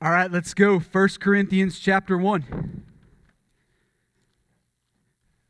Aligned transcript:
All 0.00 0.12
right, 0.12 0.30
let's 0.30 0.54
go. 0.54 0.78
1 0.78 1.08
Corinthians 1.18 1.80
chapter 1.80 2.16
1. 2.16 2.84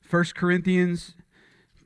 1 0.09 0.25
Corinthians 0.35 1.15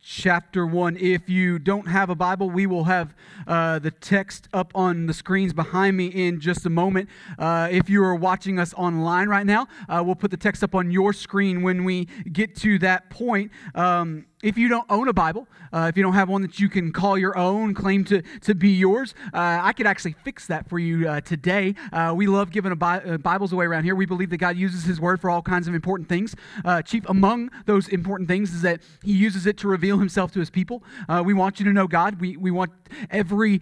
chapter 0.01 0.65
1. 0.65 0.97
If 0.97 1.29
you 1.29 1.59
don't 1.59 1.89
have 1.89 2.09
a 2.09 2.15
Bible, 2.15 2.51
we 2.51 2.67
will 2.67 2.85
have 2.85 3.17
uh, 3.49 3.81
the 3.81 3.91
text 3.91 4.47
up 4.53 4.71
on 4.77 5.07
the 5.07 5.13
screens 5.13 5.53
behind 5.53 5.97
me 5.97 6.07
in 6.07 6.39
just 6.39 6.65
a 6.65 6.71
moment. 6.71 7.09
Uh, 7.37 7.67
if 7.69 7.91
you 7.91 8.05
are 8.05 8.15
watching 8.15 8.61
us 8.61 8.73
online 8.75 9.29
right 9.29 9.45
now, 9.45 9.67
uh, 9.89 10.01
we'll 10.07 10.15
put 10.15 10.31
the 10.31 10.37
text 10.37 10.63
up 10.63 10.77
on 10.77 10.93
your 10.93 11.13
screen 11.13 11.63
when 11.63 11.83
we 11.83 12.07
get 12.33 12.55
to 12.59 12.79
that 12.79 13.11
point. 13.11 13.51
Um, 13.75 14.27
if 14.43 14.59
you 14.59 14.69
don't 14.69 14.85
own 14.91 15.09
a 15.09 15.13
Bible, 15.13 15.47
uh, 15.73 15.87
if 15.89 15.97
you 15.97 16.03
don't 16.03 16.15
have 16.15 16.29
one 16.29 16.43
that 16.43 16.59
you 16.59 16.69
can 16.69 16.93
call 16.93 17.17
your 17.17 17.39
own, 17.39 17.75
claim 17.75 18.05
to, 18.05 18.23
to 18.41 18.55
be 18.55 18.71
yours, 18.71 19.15
uh, 19.33 19.61
I 19.63 19.73
could 19.73 19.87
actually 19.87 20.17
fix 20.25 20.49
that 20.49 20.69
for 20.69 20.81
you 20.81 21.09
uh, 21.09 21.21
today. 21.21 21.77
Uh, 21.93 22.13
we 22.15 22.27
love 22.27 22.51
giving 22.51 22.75
Bi- 22.75 22.99
uh, 22.99 23.19
Bibles 23.19 23.53
away 23.53 23.67
around 23.67 23.85
here. 23.85 23.95
We 23.95 24.05
believe 24.05 24.31
that 24.31 24.39
God 24.39 24.57
uses 24.57 24.85
His 24.85 25.01
Word 25.01 25.21
for 25.21 25.31
all 25.31 25.43
kinds 25.43 25.69
of 25.69 25.75
important 25.75 26.09
things. 26.09 26.35
Uh, 26.65 26.83
chief 26.83 27.09
among 27.09 27.51
those 27.67 27.89
important 27.89 28.29
things 28.29 28.53
is 28.53 28.63
that 28.63 28.81
He 29.05 29.13
uses 29.13 29.47
it 29.47 29.57
to 29.59 29.69
reveal 29.69 29.99
Himself 29.99 30.33
to 30.33 30.41
His 30.41 30.51
people. 30.51 30.83
we 31.25 31.35
want 31.35 31.61
you 31.61 31.65
to 31.67 31.73
know 31.73 31.87
God. 31.87 32.21
We, 32.21 32.37
we 32.37 32.51
want 32.51 32.73
every 33.11 33.61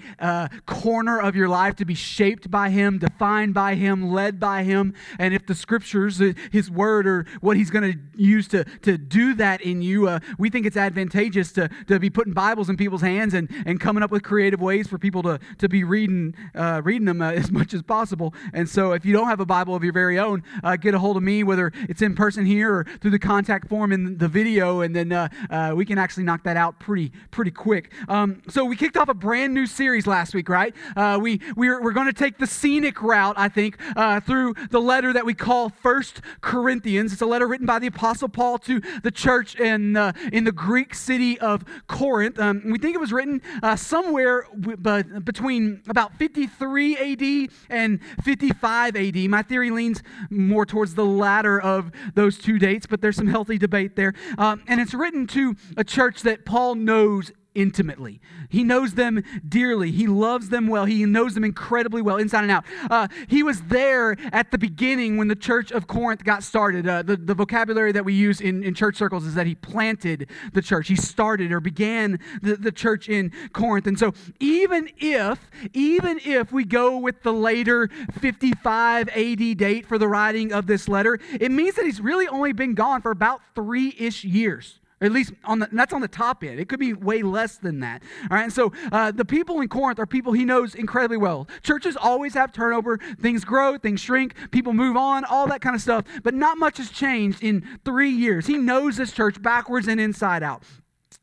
corner 0.66 1.20
of 1.20 1.36
your 1.36 1.48
life 1.48 1.76
to 1.76 1.84
be 1.84 1.94
shaped 1.94 2.50
by 2.50 2.70
Him, 2.70 2.98
defined 2.98 3.52
by 3.52 3.74
Him, 3.74 4.10
led 4.10 4.40
by 4.40 4.62
Him. 4.62 4.94
And 5.18 5.34
if 5.34 5.46
the 5.46 5.54
Scriptures, 5.54 6.22
His 6.50 6.70
Word, 6.70 7.06
or 7.06 7.26
what 7.40 7.56
He's 7.58 7.70
going 7.70 7.92
to 7.92 7.98
use 8.16 8.48
to, 8.48 8.64
to 8.82 8.96
do 8.96 9.34
that 9.34 9.60
in 9.60 9.82
you, 9.82 10.18
we 10.38 10.48
think 10.48 10.69
it's 10.70 10.76
advantageous 10.76 11.50
to, 11.50 11.68
to 11.88 11.98
be 11.98 12.08
putting 12.08 12.32
Bibles 12.32 12.70
in 12.70 12.76
people's 12.76 13.00
hands 13.00 13.34
and, 13.34 13.50
and 13.66 13.80
coming 13.80 14.04
up 14.04 14.12
with 14.12 14.22
creative 14.22 14.60
ways 14.60 14.86
for 14.86 14.98
people 14.98 15.20
to, 15.24 15.40
to 15.58 15.68
be 15.68 15.82
reading, 15.82 16.32
uh, 16.54 16.80
reading 16.84 17.06
them 17.06 17.20
uh, 17.20 17.32
as 17.32 17.50
much 17.50 17.74
as 17.74 17.82
possible. 17.82 18.32
And 18.52 18.68
so 18.68 18.92
if 18.92 19.04
you 19.04 19.12
don't 19.12 19.26
have 19.26 19.40
a 19.40 19.46
Bible 19.46 19.74
of 19.74 19.82
your 19.82 19.92
very 19.92 20.16
own, 20.16 20.44
uh, 20.62 20.76
get 20.76 20.94
a 20.94 21.00
hold 21.00 21.16
of 21.16 21.24
me, 21.24 21.42
whether 21.42 21.72
it's 21.88 22.02
in 22.02 22.14
person 22.14 22.46
here 22.46 22.72
or 22.72 22.86
through 23.00 23.10
the 23.10 23.18
contact 23.18 23.68
form 23.68 23.90
in 23.90 24.16
the 24.18 24.28
video, 24.28 24.82
and 24.82 24.94
then 24.94 25.10
uh, 25.10 25.28
uh, 25.50 25.72
we 25.74 25.84
can 25.84 25.98
actually 25.98 26.22
knock 26.22 26.44
that 26.44 26.56
out 26.56 26.78
pretty, 26.78 27.10
pretty 27.32 27.50
quick. 27.50 27.90
Um, 28.08 28.40
so 28.48 28.64
we 28.64 28.76
kicked 28.76 28.96
off 28.96 29.08
a 29.08 29.14
brand 29.14 29.52
new 29.52 29.66
series 29.66 30.06
last 30.06 30.34
week, 30.34 30.48
right? 30.48 30.72
Uh, 30.94 31.18
we, 31.20 31.40
we're, 31.56 31.82
we're 31.82 31.90
going 31.90 32.06
to 32.06 32.12
take 32.12 32.38
the 32.38 32.46
scenic 32.46 33.02
route, 33.02 33.34
I 33.36 33.48
think, 33.48 33.76
through 34.24 34.54
the 34.70 34.80
letter 34.80 35.12
that 35.12 35.26
we 35.26 35.34
call 35.34 35.68
First 35.68 36.20
Corinthians. 36.40 37.12
It's 37.12 37.22
a 37.22 37.26
letter 37.26 37.48
written 37.48 37.66
by 37.66 37.80
the 37.80 37.88
Apostle 37.88 38.28
Paul 38.28 38.58
to 38.60 38.80
the 39.02 39.10
church 39.10 39.58
in, 39.58 39.96
in 40.32 40.44
the 40.44 40.52
Greek 40.60 40.94
city 40.94 41.38
of 41.40 41.64
Corinth. 41.86 42.38
Um, 42.38 42.60
we 42.66 42.78
think 42.78 42.94
it 42.94 43.00
was 43.00 43.14
written 43.14 43.40
uh, 43.62 43.76
somewhere 43.76 44.44
b- 44.60 44.76
between 45.24 45.80
about 45.88 46.18
53 46.18 47.46
AD 47.46 47.50
and 47.70 47.98
55 48.22 48.94
AD. 48.94 49.16
My 49.30 49.42
theory 49.42 49.70
leans 49.70 50.02
more 50.28 50.66
towards 50.66 50.96
the 50.96 51.04
latter 51.04 51.58
of 51.58 51.90
those 52.14 52.36
two 52.36 52.58
dates, 52.58 52.86
but 52.86 53.00
there's 53.00 53.16
some 53.16 53.26
healthy 53.26 53.56
debate 53.56 53.96
there. 53.96 54.12
Um, 54.36 54.62
and 54.68 54.82
it's 54.82 54.92
written 54.92 55.26
to 55.28 55.56
a 55.78 55.84
church 55.84 56.20
that 56.22 56.44
Paul 56.44 56.74
knows 56.74 57.32
intimately. 57.54 58.20
He 58.48 58.64
knows 58.64 58.94
them 58.94 59.22
dearly. 59.48 59.90
He 59.90 60.06
loves 60.06 60.48
them 60.48 60.68
well. 60.68 60.84
He 60.84 61.04
knows 61.04 61.34
them 61.34 61.44
incredibly 61.44 62.02
well, 62.02 62.16
inside 62.16 62.42
and 62.42 62.50
out. 62.50 62.64
Uh, 62.90 63.08
he 63.28 63.42
was 63.42 63.62
there 63.62 64.16
at 64.32 64.50
the 64.50 64.58
beginning 64.58 65.16
when 65.16 65.28
the 65.28 65.36
church 65.36 65.72
of 65.72 65.86
Corinth 65.86 66.24
got 66.24 66.42
started. 66.42 66.88
Uh, 66.88 67.02
the, 67.02 67.16
the 67.16 67.34
vocabulary 67.34 67.92
that 67.92 68.04
we 68.04 68.14
use 68.14 68.40
in, 68.40 68.62
in 68.62 68.74
church 68.74 68.96
circles 68.96 69.26
is 69.26 69.34
that 69.34 69.46
he 69.46 69.54
planted 69.54 70.28
the 70.52 70.62
church. 70.62 70.88
He 70.88 70.96
started 70.96 71.52
or 71.52 71.60
began 71.60 72.18
the, 72.42 72.56
the 72.56 72.72
church 72.72 73.08
in 73.08 73.32
Corinth. 73.52 73.86
And 73.86 73.98
so 73.98 74.12
even 74.38 74.90
if, 74.98 75.50
even 75.72 76.20
if 76.24 76.52
we 76.52 76.64
go 76.64 76.98
with 76.98 77.22
the 77.22 77.32
later 77.32 77.88
55 78.20 79.08
AD 79.08 79.56
date 79.58 79.86
for 79.86 79.98
the 79.98 80.08
writing 80.08 80.52
of 80.52 80.66
this 80.66 80.88
letter, 80.88 81.18
it 81.38 81.50
means 81.50 81.74
that 81.74 81.84
he's 81.84 82.00
really 82.00 82.28
only 82.28 82.52
been 82.52 82.74
gone 82.74 83.02
for 83.02 83.10
about 83.10 83.40
three-ish 83.54 84.24
years 84.24 84.79
at 85.00 85.12
least 85.12 85.32
on 85.44 85.60
the, 85.60 85.68
that's 85.72 85.92
on 85.92 86.00
the 86.00 86.08
top 86.08 86.44
end. 86.44 86.60
It 86.60 86.68
could 86.68 86.80
be 86.80 86.92
way 86.92 87.22
less 87.22 87.56
than 87.56 87.80
that. 87.80 88.02
All 88.30 88.36
right. 88.36 88.44
And 88.44 88.52
so 88.52 88.72
uh, 88.92 89.10
the 89.10 89.24
people 89.24 89.60
in 89.60 89.68
Corinth 89.68 89.98
are 89.98 90.06
people 90.06 90.32
he 90.32 90.44
knows 90.44 90.74
incredibly 90.74 91.16
well. 91.16 91.48
Churches 91.62 91.96
always 91.96 92.34
have 92.34 92.52
turnover. 92.52 92.98
Things 93.20 93.44
grow, 93.44 93.78
things 93.78 94.00
shrink, 94.00 94.34
people 94.50 94.72
move 94.72 94.96
on, 94.96 95.24
all 95.24 95.46
that 95.48 95.60
kind 95.62 95.74
of 95.74 95.80
stuff. 95.80 96.04
But 96.22 96.34
not 96.34 96.58
much 96.58 96.76
has 96.76 96.90
changed 96.90 97.42
in 97.42 97.66
three 97.84 98.10
years. 98.10 98.46
He 98.46 98.58
knows 98.58 98.96
this 98.96 99.12
church 99.12 99.40
backwards 99.40 99.88
and 99.88 100.00
inside 100.00 100.42
out. 100.42 100.62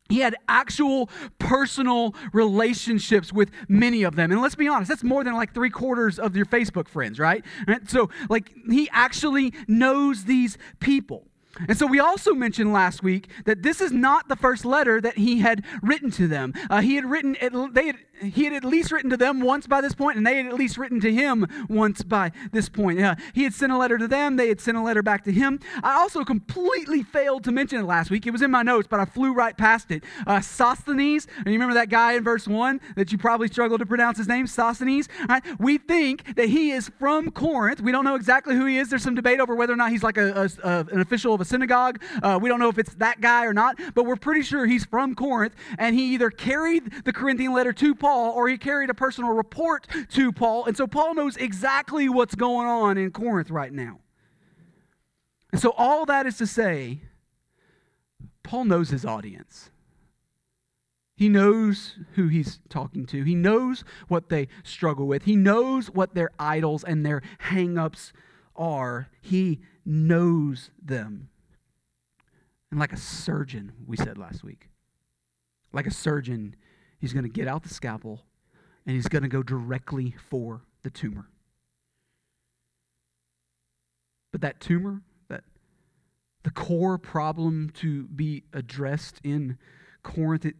He 0.08 0.20
had 0.20 0.36
actual 0.48 1.10
personal 1.38 2.14
relationships 2.32 3.30
with 3.32 3.50
many 3.68 4.02
of 4.04 4.16
them. 4.16 4.32
And 4.32 4.40
let's 4.40 4.54
be 4.54 4.66
honest, 4.66 4.88
that's 4.88 5.04
more 5.04 5.22
than 5.22 5.34
like 5.34 5.52
three 5.52 5.70
quarters 5.70 6.18
of 6.18 6.34
your 6.34 6.46
Facebook 6.46 6.88
friends, 6.88 7.18
right? 7.18 7.44
right? 7.66 7.88
So, 7.90 8.08
like, 8.30 8.54
he 8.70 8.88
actually 8.90 9.52
knows 9.66 10.24
these 10.24 10.56
people. 10.80 11.26
And 11.66 11.76
so 11.76 11.86
we 11.86 11.98
also 11.98 12.34
mentioned 12.34 12.72
last 12.72 13.02
week 13.02 13.28
that 13.44 13.62
this 13.62 13.80
is 13.80 13.92
not 13.92 14.28
the 14.28 14.36
first 14.36 14.64
letter 14.64 15.00
that 15.00 15.18
he 15.18 15.40
had 15.40 15.64
written 15.82 16.10
to 16.12 16.28
them. 16.28 16.52
Uh, 16.70 16.80
he 16.80 16.94
had 16.94 17.04
written, 17.04 17.36
they 17.72 17.86
had, 17.86 17.96
he 18.22 18.44
had 18.44 18.52
at 18.52 18.64
least 18.64 18.92
written 18.92 19.10
to 19.10 19.16
them 19.16 19.40
once 19.40 19.66
by 19.66 19.80
this 19.80 19.94
point, 19.94 20.16
and 20.16 20.26
they 20.26 20.36
had 20.36 20.46
at 20.46 20.54
least 20.54 20.76
written 20.76 21.00
to 21.00 21.12
him 21.12 21.46
once 21.68 22.02
by 22.02 22.32
this 22.52 22.68
point. 22.68 23.00
Uh, 23.00 23.14
he 23.32 23.44
had 23.44 23.54
sent 23.54 23.72
a 23.72 23.76
letter 23.76 23.98
to 23.98 24.08
them, 24.08 24.36
they 24.36 24.48
had 24.48 24.60
sent 24.60 24.76
a 24.76 24.82
letter 24.82 25.02
back 25.02 25.24
to 25.24 25.32
him. 25.32 25.60
I 25.82 25.94
also 25.94 26.24
completely 26.24 27.02
failed 27.02 27.44
to 27.44 27.52
mention 27.52 27.80
it 27.80 27.84
last 27.84 28.10
week. 28.10 28.26
It 28.26 28.30
was 28.30 28.42
in 28.42 28.50
my 28.50 28.62
notes, 28.62 28.88
but 28.90 29.00
I 29.00 29.04
flew 29.04 29.32
right 29.32 29.56
past 29.56 29.90
it. 29.90 30.02
Uh, 30.26 30.40
Sosthenes, 30.40 31.26
and 31.38 31.46
you 31.46 31.52
remember 31.52 31.74
that 31.74 31.88
guy 31.88 32.14
in 32.14 32.24
verse 32.24 32.46
1 32.46 32.80
that 32.96 33.12
you 33.12 33.18
probably 33.18 33.48
struggled 33.48 33.80
to 33.80 33.86
pronounce 33.86 34.18
his 34.18 34.28
name, 34.28 34.46
Sosthenes? 34.46 35.08
Right? 35.28 35.42
We 35.58 35.78
think 35.78 36.36
that 36.36 36.48
he 36.48 36.70
is 36.70 36.90
from 36.98 37.30
Corinth. 37.30 37.80
We 37.80 37.92
don't 37.92 38.04
know 38.04 38.14
exactly 38.14 38.54
who 38.54 38.66
he 38.66 38.78
is. 38.78 38.90
There's 38.90 39.02
some 39.02 39.14
debate 39.14 39.40
over 39.40 39.54
whether 39.54 39.72
or 39.72 39.76
not 39.76 39.90
he's 39.90 40.02
like 40.02 40.16
a, 40.16 40.50
a, 40.62 40.68
a 40.68 40.78
an 40.90 41.00
official 41.00 41.34
of 41.34 41.40
a 41.40 41.44
synagogue. 41.48 42.02
Uh, 42.22 42.38
we 42.40 42.48
don't 42.48 42.60
know 42.60 42.68
if 42.68 42.78
it's 42.78 42.94
that 42.94 43.20
guy 43.20 43.44
or 43.44 43.52
not, 43.52 43.78
but 43.94 44.04
we're 44.04 44.16
pretty 44.16 44.42
sure 44.42 44.66
he's 44.66 44.84
from 44.84 45.14
Corinth, 45.14 45.54
and 45.78 45.94
he 45.94 46.14
either 46.14 46.30
carried 46.30 47.04
the 47.04 47.12
Corinthian 47.12 47.52
letter 47.52 47.72
to 47.72 47.94
Paul 47.94 48.32
or 48.32 48.48
he 48.48 48.58
carried 48.58 48.90
a 48.90 48.94
personal 48.94 49.30
report 49.30 49.86
to 50.10 50.32
Paul. 50.32 50.66
And 50.66 50.76
so 50.76 50.86
Paul 50.86 51.14
knows 51.14 51.36
exactly 51.36 52.08
what's 52.08 52.34
going 52.34 52.66
on 52.66 52.98
in 52.98 53.10
Corinth 53.10 53.50
right 53.50 53.72
now. 53.72 54.00
And 55.50 55.60
so, 55.60 55.70
all 55.76 56.04
that 56.06 56.26
is 56.26 56.36
to 56.38 56.46
say, 56.46 57.00
Paul 58.42 58.66
knows 58.66 58.90
his 58.90 59.04
audience. 59.04 59.70
He 61.16 61.28
knows 61.28 61.96
who 62.14 62.28
he's 62.28 62.60
talking 62.68 63.04
to. 63.06 63.24
He 63.24 63.34
knows 63.34 63.82
what 64.06 64.28
they 64.28 64.48
struggle 64.62 65.06
with. 65.06 65.24
He 65.24 65.34
knows 65.34 65.90
what 65.90 66.14
their 66.14 66.30
idols 66.38 66.84
and 66.84 67.04
their 67.04 67.22
hang-ups 67.38 68.12
are. 68.54 69.08
He 69.20 69.60
knows 69.84 70.70
them. 70.80 71.30
And 72.70 72.78
like 72.78 72.92
a 72.92 72.98
surgeon, 72.98 73.72
we 73.86 73.96
said 73.96 74.18
last 74.18 74.44
week, 74.44 74.68
like 75.72 75.86
a 75.86 75.90
surgeon, 75.90 76.54
he's 76.98 77.12
going 77.12 77.24
to 77.24 77.30
get 77.30 77.48
out 77.48 77.62
the 77.62 77.68
scalpel 77.68 78.24
and 78.86 78.94
he's 78.94 79.08
going 79.08 79.22
to 79.22 79.28
go 79.28 79.42
directly 79.42 80.14
for 80.28 80.62
the 80.82 80.90
tumor. 80.90 81.28
But 84.32 84.42
that 84.42 84.60
tumor, 84.60 85.02
that 85.28 85.44
the 86.42 86.50
core 86.50 86.98
problem 86.98 87.70
to 87.74 88.04
be 88.08 88.44
addressed 88.52 89.20
in 89.24 89.58
Corinth, 90.02 90.44
it, 90.44 90.56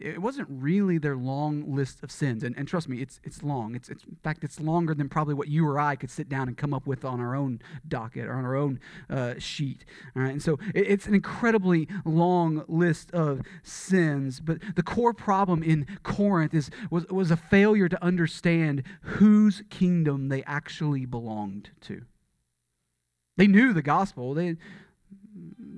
it 0.00 0.22
wasn't 0.22 0.48
really 0.50 0.98
their 0.98 1.16
long 1.16 1.74
list 1.74 2.02
of 2.02 2.10
sins. 2.10 2.42
And, 2.42 2.56
and 2.56 2.66
trust 2.66 2.88
me, 2.88 3.00
it's, 3.00 3.20
it's 3.24 3.42
long. 3.42 3.74
It's, 3.74 3.88
it's, 3.88 4.04
in 4.04 4.16
fact, 4.22 4.44
it's 4.44 4.60
longer 4.60 4.94
than 4.94 5.08
probably 5.08 5.34
what 5.34 5.48
you 5.48 5.66
or 5.66 5.78
I 5.78 5.96
could 5.96 6.10
sit 6.10 6.28
down 6.28 6.48
and 6.48 6.56
come 6.56 6.72
up 6.72 6.86
with 6.86 7.04
on 7.04 7.20
our 7.20 7.34
own 7.34 7.60
docket 7.86 8.26
or 8.26 8.34
on 8.34 8.44
our 8.44 8.56
own 8.56 8.80
uh, 9.10 9.34
sheet. 9.38 9.84
All 10.16 10.22
right? 10.22 10.32
And 10.32 10.42
so 10.42 10.58
it, 10.74 10.86
it's 10.86 11.06
an 11.06 11.14
incredibly 11.14 11.88
long 12.04 12.64
list 12.68 13.10
of 13.12 13.42
sins. 13.62 14.40
But 14.40 14.58
the 14.76 14.82
core 14.82 15.14
problem 15.14 15.62
in 15.62 15.86
Corinth 16.02 16.54
is, 16.54 16.70
was, 16.90 17.06
was 17.08 17.30
a 17.30 17.36
failure 17.36 17.88
to 17.88 18.04
understand 18.04 18.82
whose 19.02 19.62
kingdom 19.70 20.28
they 20.28 20.42
actually 20.44 21.06
belonged 21.06 21.70
to. 21.82 22.02
They 23.36 23.46
knew 23.46 23.72
the 23.72 23.82
gospel. 23.82 24.34
They, 24.34 24.56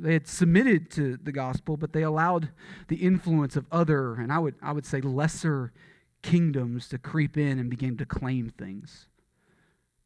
they 0.02 0.14
had 0.14 0.26
submitted 0.26 0.91
to 0.93 1.17
the 1.17 1.32
gospel, 1.32 1.76
but 1.76 1.93
they 1.93 2.02
allowed 2.02 2.50
the 2.88 2.97
influence 2.97 3.56
of 3.56 3.67
other, 3.70 4.14
and 4.14 4.32
I 4.32 4.38
would, 4.38 4.55
I 4.62 4.73
would 4.73 4.87
say 4.87 5.00
lesser 5.00 5.73
kingdoms 6.23 6.88
to 6.88 6.99
creep 6.99 7.37
in 7.37 7.58
and 7.58 7.70
begin 7.70 7.97
to 7.99 8.06
claim 8.06 8.50
things, 8.50 9.08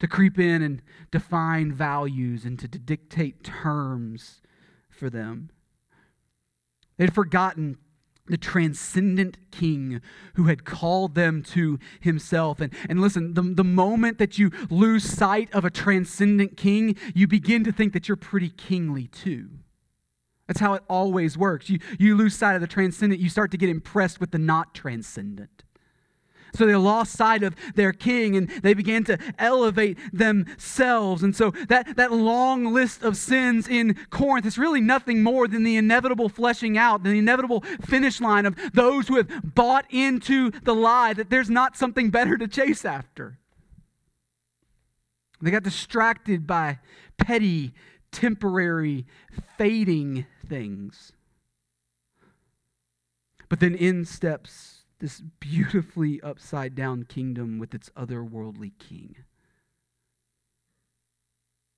to 0.00 0.06
creep 0.06 0.38
in 0.38 0.62
and 0.62 0.82
define 1.11 1.73
values 1.73 2.44
and 2.44 2.58
to, 2.58 2.69
to 2.69 2.79
dictate 2.79 3.43
terms 3.43 4.43
for 4.91 5.11
them. 5.11 5.50
They 6.96 7.05
had 7.05 7.14
forgotten 7.14 7.79
the 8.26 8.38
transcendent 8.38 9.37
king 9.50 10.00
who 10.35 10.44
had 10.44 10.64
called 10.64 11.14
them 11.14 11.43
to 11.43 11.79
himself. 12.00 12.61
And, 12.61 12.73
and 12.88 13.00
listen, 13.00 13.35
the, 13.35 13.43
the 13.43 13.64
moment 13.64 14.19
that 14.19 14.38
you 14.38 14.50
lose 14.70 15.05
sight 15.05 15.52
of 15.52 15.64
a 15.64 15.70
transcendent 15.70 16.56
king, 16.56 16.96
you 17.14 17.26
begin 17.26 17.64
to 17.64 17.73
think 17.73 17.93
that 17.93 18.08
you're 18.08 18.17
pretty 18.17 18.49
kingly 18.49 19.08
too. 19.08 19.50
That's 20.46 20.61
how 20.61 20.75
it 20.75 20.82
always 20.88 21.38
works. 21.38 21.70
You, 21.70 21.79
you 21.99 22.17
lose 22.17 22.35
sight 22.35 22.55
of 22.55 22.61
the 22.61 22.67
transcendent, 22.67 23.20
you 23.20 23.29
start 23.29 23.50
to 23.52 23.56
get 23.56 23.69
impressed 23.69 24.20
with 24.20 24.31
the 24.31 24.38
not 24.38 24.75
transcendent. 24.75 25.64
So 26.55 26.67
they 26.67 26.76
lost 26.76 27.17
sight 27.17 27.43
of 27.43 27.56
their 27.75 27.93
king 27.93 28.37
and 28.37 28.49
they 28.49 28.75
began 28.75 29.02
to 29.05 29.19
elevate 29.38 29.99
themselves. 30.12 31.23
And 31.25 31.35
so 31.35 31.50
that, 31.69 31.96
that 31.96 32.12
long 32.12 32.73
list 32.73 33.02
of 33.02 33.17
sins 33.17 33.67
in 33.67 33.96
Corinth 34.11 34.46
is 34.46 34.56
really 34.56 34.81
nothing 34.81 35.23
more 35.23 35.49
than 35.49 35.64
the 35.64 35.76
inevitable 35.76 36.29
fleshing 36.29 36.79
out, 36.79 37.02
the 37.02 37.11
inevitable 37.11 37.62
finish 37.81 38.20
line 38.20 38.46
of 38.46 38.56
those 38.73 39.08
who 39.08 39.17
have 39.17 39.55
bought 39.55 39.87
into 39.91 40.52
the 40.62 40.75
lie 40.75 41.12
that 41.12 41.29
there's 41.29 41.50
not 41.50 41.76
something 41.76 42.11
better 42.11 42.38
to 42.38 42.46
chase 42.46 42.85
after. 42.85 43.38
They 45.43 45.50
got 45.50 45.64
distracted 45.64 46.46
by 46.46 46.79
petty, 47.19 47.75
temporary, 48.15 49.07
fading 49.59 50.25
things. 50.49 51.13
But 53.49 53.61
then 53.61 53.75
in 53.75 54.05
steps 54.05 54.85
this 55.01 55.21
beautifully 55.41 56.21
upside 56.23 56.75
down 56.75 57.05
kingdom 57.05 57.59
with 57.59 57.75
its 57.75 57.91
otherworldly 57.91 58.73
king. 58.79 59.17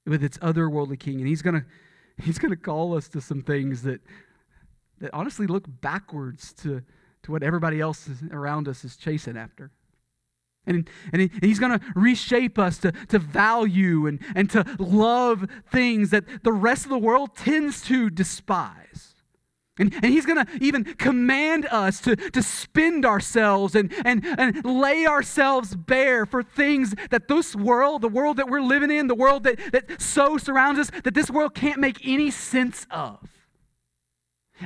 With 0.06 0.22
its 0.22 0.38
otherworldly 0.38 1.00
king. 1.00 1.18
And 1.18 1.26
he's 1.26 1.42
going 1.42 1.54
to 1.54 1.64
he's 2.22 2.38
going 2.38 2.50
to 2.50 2.56
call 2.56 2.96
us 2.96 3.08
to 3.08 3.20
some 3.20 3.42
things 3.42 3.82
that 3.82 4.00
that 5.00 5.12
honestly 5.12 5.46
look 5.46 5.64
backwards 5.80 6.52
to, 6.54 6.82
to 7.22 7.32
what 7.32 7.42
everybody 7.42 7.80
else 7.80 8.08
around 8.30 8.68
us 8.68 8.84
is 8.84 8.96
chasing 8.96 9.36
after. 9.36 9.70
And, 10.66 10.88
and, 11.12 11.22
he, 11.22 11.30
and 11.32 11.44
he's 11.44 11.58
going 11.58 11.78
to 11.78 11.84
reshape 11.94 12.58
us 12.58 12.78
to, 12.78 12.92
to 13.08 13.18
value 13.18 14.06
and, 14.06 14.20
and 14.34 14.50
to 14.50 14.64
love 14.78 15.46
things 15.70 16.10
that 16.10 16.24
the 16.42 16.52
rest 16.52 16.84
of 16.84 16.90
the 16.90 16.98
world 16.98 17.36
tends 17.36 17.82
to 17.82 18.10
despise. 18.10 19.14
And, 19.78 19.94
and 19.94 20.06
he's 20.06 20.24
going 20.24 20.44
to 20.44 20.50
even 20.60 20.84
command 20.84 21.66
us 21.66 22.00
to, 22.02 22.16
to 22.16 22.42
spend 22.42 23.04
ourselves 23.04 23.74
and, 23.74 23.92
and, 24.06 24.24
and 24.38 24.64
lay 24.64 25.06
ourselves 25.06 25.76
bare 25.76 26.24
for 26.24 26.42
things 26.42 26.94
that 27.10 27.28
this 27.28 27.54
world, 27.54 28.00
the 28.00 28.08
world 28.08 28.38
that 28.38 28.48
we're 28.48 28.62
living 28.62 28.90
in, 28.90 29.06
the 29.06 29.14
world 29.14 29.44
that, 29.44 29.60
that 29.72 30.00
so 30.00 30.38
surrounds 30.38 30.80
us, 30.80 30.90
that 31.04 31.12
this 31.12 31.30
world 31.30 31.54
can't 31.54 31.78
make 31.78 32.06
any 32.06 32.30
sense 32.30 32.86
of. 32.90 33.28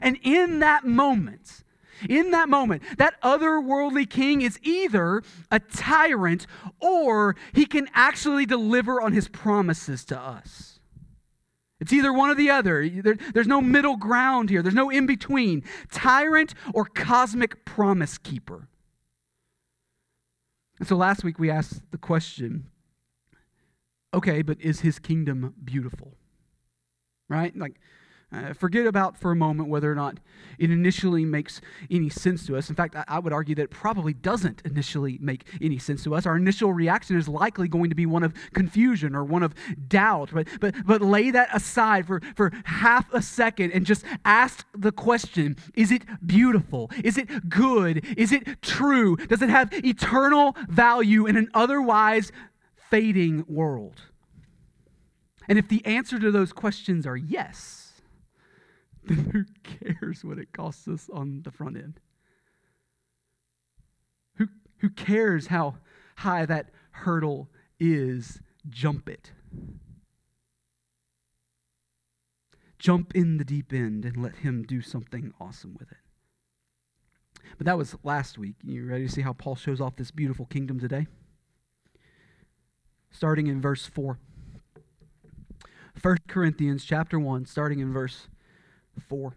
And 0.01 0.17
in 0.23 0.61
that 0.61 0.85
moment, 0.85 1.65
in 2.09 2.31
that 2.31 2.49
moment, 2.49 2.83
that 2.99 3.21
otherworldly 3.23 4.09
king 4.09 4.43
is 4.43 4.59
either 4.63 5.23
a 5.51 5.61
tyrant 5.61 6.47
or 6.81 7.37
he 7.53 7.67
can 7.67 7.89
actually 7.95 8.47
deliver 8.47 9.01
on 9.01 9.13
his 9.13 9.29
promises 9.29 10.05
to 10.07 10.19
us. 10.19 10.81
It's 11.81 11.93
either 11.93 12.13
one 12.13 12.31
or 12.31 12.35
the 12.35 12.51
other. 12.51 12.89
There, 12.89 13.17
there's 13.33 13.47
no 13.47 13.61
middle 13.61 13.97
ground 13.97 14.51
here, 14.51 14.63
there's 14.63 14.75
no 14.75 14.91
in 14.91 15.07
between. 15.07 15.65
Tyrant 15.91 16.55
or 16.75 16.85
cosmic 16.85 17.65
promise 17.65 18.19
keeper. 18.19 18.69
And 20.79 20.89
so 20.89 20.97
last 20.97 21.25
week 21.25 21.39
we 21.39 21.51
asked 21.51 21.83
the 21.91 21.99
question 21.99 22.67
okay, 24.13 24.43
but 24.43 24.61
is 24.61 24.81
his 24.81 24.99
kingdom 24.99 25.55
beautiful? 25.63 26.17
Right? 27.29 27.57
Like, 27.57 27.77
uh, 28.33 28.53
forget 28.53 28.87
about 28.87 29.17
for 29.17 29.33
a 29.33 29.37
moment 29.37 29.69
whether 29.69 29.91
or 29.91 29.95
not 29.95 30.19
it 30.59 30.71
initially 30.71 31.25
makes 31.25 31.61
any 31.91 32.09
sense 32.09 32.47
to 32.47 32.57
us. 32.57 32.69
In 32.69 32.77
fact, 32.77 32.95
I, 32.95 33.05
I, 33.09 33.19
would 33.19 33.33
argue 33.33 33.57
that 33.57 33.63
it 33.63 33.71
probably 33.71 34.13
doesn't 34.13 34.63
initially 34.65 35.19
make 35.21 35.47
any 35.61 35.79
sense 35.79 36.05
to 36.05 36.15
us. 36.15 36.27
Our 36.27 36.37
initial 36.37 36.73
reaction 36.73 37.17
is 37.17 37.29
likely 37.29 37.67
going 37.67 37.91
to 37.91 37.97
be 37.97 38.07
one 38.07 38.23
of 38.23 38.33
confusion 38.55 39.17
or 39.17 39.25
one 39.25 39.43
of 39.43 39.55
doubt. 39.89 40.31
But, 40.33 40.47
but, 40.61 40.75
but 40.87 41.03
lay 41.03 41.33
that 41.33 41.49
aside 41.53 42.07
for, 42.07 42.21
for 42.37 42.53
half 42.65 43.13
a 43.13 43.21
second 43.21 43.73
and 43.73 43.85
just 43.85 44.05
ask 44.25 44.65
the 44.77 44.93
question 44.93 45.57
Is 45.75 45.91
it 45.91 46.03
beautiful? 46.25 46.91
Is 47.03 47.19
it 47.19 47.49
good? 47.49 48.05
Is 48.17 48.31
it 48.31 48.63
true? 48.63 49.17
Does 49.17 49.43
it 49.43 49.51
have 49.51 49.73
eternal 49.73 50.57
value 50.69 51.27
in 51.27 51.37
an 51.37 51.49
otherwise 51.53 52.31
fading 52.91 53.45
world? 53.49 54.03
And 55.49 55.59
if 55.59 55.67
the 55.67 55.85
answer 55.85 56.19
to 56.21 56.31
those 56.31 56.53
questions 56.53 57.09
are 57.09 57.17
yes, 57.17 57.80
who 59.07 59.45
cares 59.63 60.25
what 60.25 60.39
it 60.39 60.53
costs 60.53 60.87
us 60.89 61.09
on 61.13 61.43
the 61.43 61.51
front 61.51 61.77
end? 61.77 62.01
Who, 64.37 64.49
who 64.79 64.91
cares 64.91 65.49
how 65.49 65.77
high 66.17 66.47
that 66.47 66.71
hurdle 66.91 67.49
is? 67.79 68.41
Jump 68.69 69.09
it. 69.09 69.33
Jump 72.79 73.15
in 73.15 73.37
the 73.37 73.45
deep 73.45 73.73
end 73.73 74.05
and 74.05 74.17
let 74.17 74.37
Him 74.37 74.63
do 74.63 74.81
something 74.81 75.33
awesome 75.41 75.77
with 75.79 75.93
it. 75.93 75.99
But 77.59 77.67
that 77.67 77.77
was 77.77 77.97
last 78.03 78.39
week. 78.39 78.57
You 78.65 78.87
ready 78.87 79.07
to 79.07 79.13
see 79.13 79.21
how 79.21 79.35
Paul 79.35 79.55
shows 79.55 79.81
off 79.81 79.97
this 79.97 80.11
beautiful 80.11 80.47
kingdom 80.47 80.81
today? 80.81 81.07
Starting 83.11 83.49
in 83.49 83.61
verse 83.61 83.87
4. 83.87 84.19
1 86.01 86.17
Corinthians 86.27 86.85
chapter 86.85 87.19
1, 87.19 87.45
starting 87.45 87.81
in 87.81 87.93
verse 87.93 88.29
4. 89.09 89.35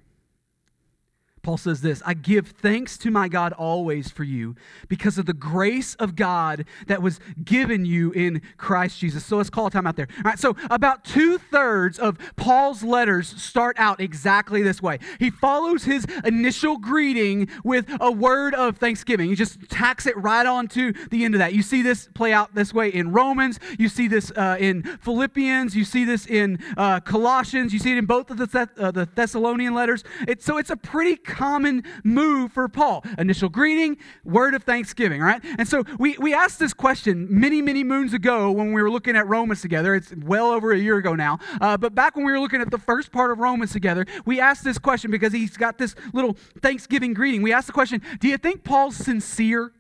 Paul 1.44 1.58
says 1.58 1.82
this 1.82 2.02
I 2.06 2.14
give 2.14 2.48
thanks 2.48 2.98
to 3.00 3.12
my 3.12 3.28
God 3.28 3.52
always 3.52 4.10
for 4.10 4.24
you 4.24 4.56
because 4.88 5.18
of 5.18 5.26
the 5.26 5.34
grace 5.34 5.94
of 5.96 6.16
God 6.16 6.66
that 6.88 7.02
was 7.02 7.20
given 7.44 7.84
you 7.86 8.12
in 8.12 8.42
Christ 8.58 9.00
Jesus. 9.00 9.26
So 9.26 9.36
let's 9.36 9.50
call 9.50 9.70
time 9.70 9.86
out 9.86 9.98
there. 9.98 10.08
All 10.18 10.24
right, 10.24 10.40
so 10.40 10.56
about 10.70 11.04
two 11.04 11.38
thirds 11.38 12.00
of 12.00 12.18
Paul's 12.38 12.82
letters 12.82 13.28
start 13.42 13.76
out 13.78 14.00
exactly 14.00 14.62
this 14.62 14.82
way. 14.82 15.00
He 15.20 15.30
follows 15.30 15.84
his 15.84 16.06
initial 16.24 16.78
greeting 16.78 17.50
with 17.66 17.88
a 18.00 18.12
word 18.12 18.56
of 18.56 18.78
thanksgiving. 18.78 19.30
He 19.30 19.36
just 19.36 19.70
tacks 19.70 20.06
it 20.06 20.16
right 20.16 20.46
on 20.46 20.70
to 20.70 20.94
the 21.12 21.26
end 21.26 21.36
of 21.36 21.40
that. 21.40 21.54
You 21.54 21.62
see 21.62 21.82
this 21.82 22.08
play 22.14 22.32
out 22.32 22.56
this 22.56 22.74
way 22.74 22.88
in 22.88 23.12
Romans, 23.12 23.60
you 23.78 23.90
see 23.90 24.08
this 24.08 24.32
uh, 24.38 24.56
in 24.62 24.84
Philippians, 25.02 25.76
you 25.76 25.84
see 25.84 26.06
this 26.06 26.26
in 26.26 26.60
uh, 26.78 27.02
Colossians, 27.02 27.74
you 27.74 27.80
see 27.80 27.92
it 27.92 27.98
in 27.98 28.06
both 28.06 28.32
of 28.32 28.38
the, 28.38 28.70
uh, 28.78 28.92
the 28.92 29.10
Thessalonian 29.14 29.74
letters. 29.74 30.06
So 30.40 30.58
it's 30.58 30.70
a 30.70 30.78
pretty 30.78 31.18
common 31.34 31.84
move 32.04 32.52
for 32.52 32.70
Paul. 32.70 33.04
Initial 33.18 33.50
greeting, 33.50 33.98
word 34.24 34.54
of 34.54 34.64
thanksgiving, 34.64 35.20
right? 35.20 35.44
And 35.58 35.68
so 35.68 35.84
we, 35.98 36.16
we 36.20 36.34
asked 36.34 36.60
this 36.60 36.74
question 36.74 37.28
many, 37.30 37.62
many 37.62 37.84
moons 37.84 38.14
ago 38.14 38.52
when 38.52 38.72
we 38.72 38.82
were 38.82 38.92
looking 38.92 39.16
at 39.16 39.28
Romans 39.28 39.62
together. 39.62 39.96
It's 39.96 40.14
well 40.16 40.52
over 40.52 40.72
a 40.72 40.78
year 40.78 40.98
ago 40.98 41.16
now. 41.16 41.40
Uh, 41.60 41.76
but 41.76 41.96
back 41.96 42.16
when 42.16 42.26
we 42.26 42.32
were 42.32 42.40
looking 42.40 42.62
at 42.62 42.70
the 42.70 42.78
first 42.78 43.12
part 43.12 43.32
of 43.32 43.40
Romans 43.40 43.72
together, 43.72 44.06
we 44.26 44.40
asked 44.40 44.64
this 44.64 44.78
question 44.78 45.10
because 45.10 45.34
he's 45.34 45.58
got 45.58 45.78
this 45.78 45.96
little 46.14 46.38
Thanksgiving 46.62 47.14
greeting. 47.14 47.42
We 47.42 47.52
asked 47.52 47.68
the 47.68 47.74
question 47.74 48.02
Do 48.20 48.28
you 48.28 48.38
think 48.38 48.64
Paul's 48.64 48.96
sincere? 48.96 49.74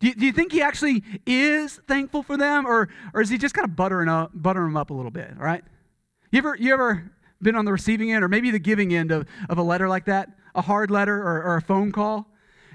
Do 0.00 0.06
you, 0.06 0.14
do 0.14 0.26
you 0.26 0.32
think 0.32 0.52
he 0.52 0.62
actually 0.62 1.02
is 1.26 1.80
thankful 1.88 2.22
for 2.22 2.36
them, 2.36 2.66
or, 2.66 2.88
or 3.12 3.20
is 3.20 3.28
he 3.30 3.36
just 3.36 3.54
kind 3.54 3.64
of 3.64 3.74
buttering, 3.74 4.08
up, 4.08 4.30
buttering 4.32 4.68
them 4.68 4.76
up 4.76 4.90
a 4.90 4.94
little 4.94 5.10
bit, 5.10 5.32
right? 5.36 5.64
You 6.30 6.38
ever, 6.38 6.56
you 6.56 6.72
ever 6.72 7.10
been 7.42 7.56
on 7.56 7.64
the 7.64 7.72
receiving 7.72 8.12
end 8.12 8.24
or 8.24 8.28
maybe 8.28 8.50
the 8.50 8.58
giving 8.58 8.94
end 8.94 9.10
of, 9.10 9.26
of 9.48 9.58
a 9.58 9.62
letter 9.62 9.88
like 9.88 10.04
that, 10.06 10.30
a 10.54 10.62
hard 10.62 10.90
letter 10.90 11.16
or, 11.16 11.42
or 11.42 11.56
a 11.56 11.62
phone 11.62 11.92
call. 11.92 12.26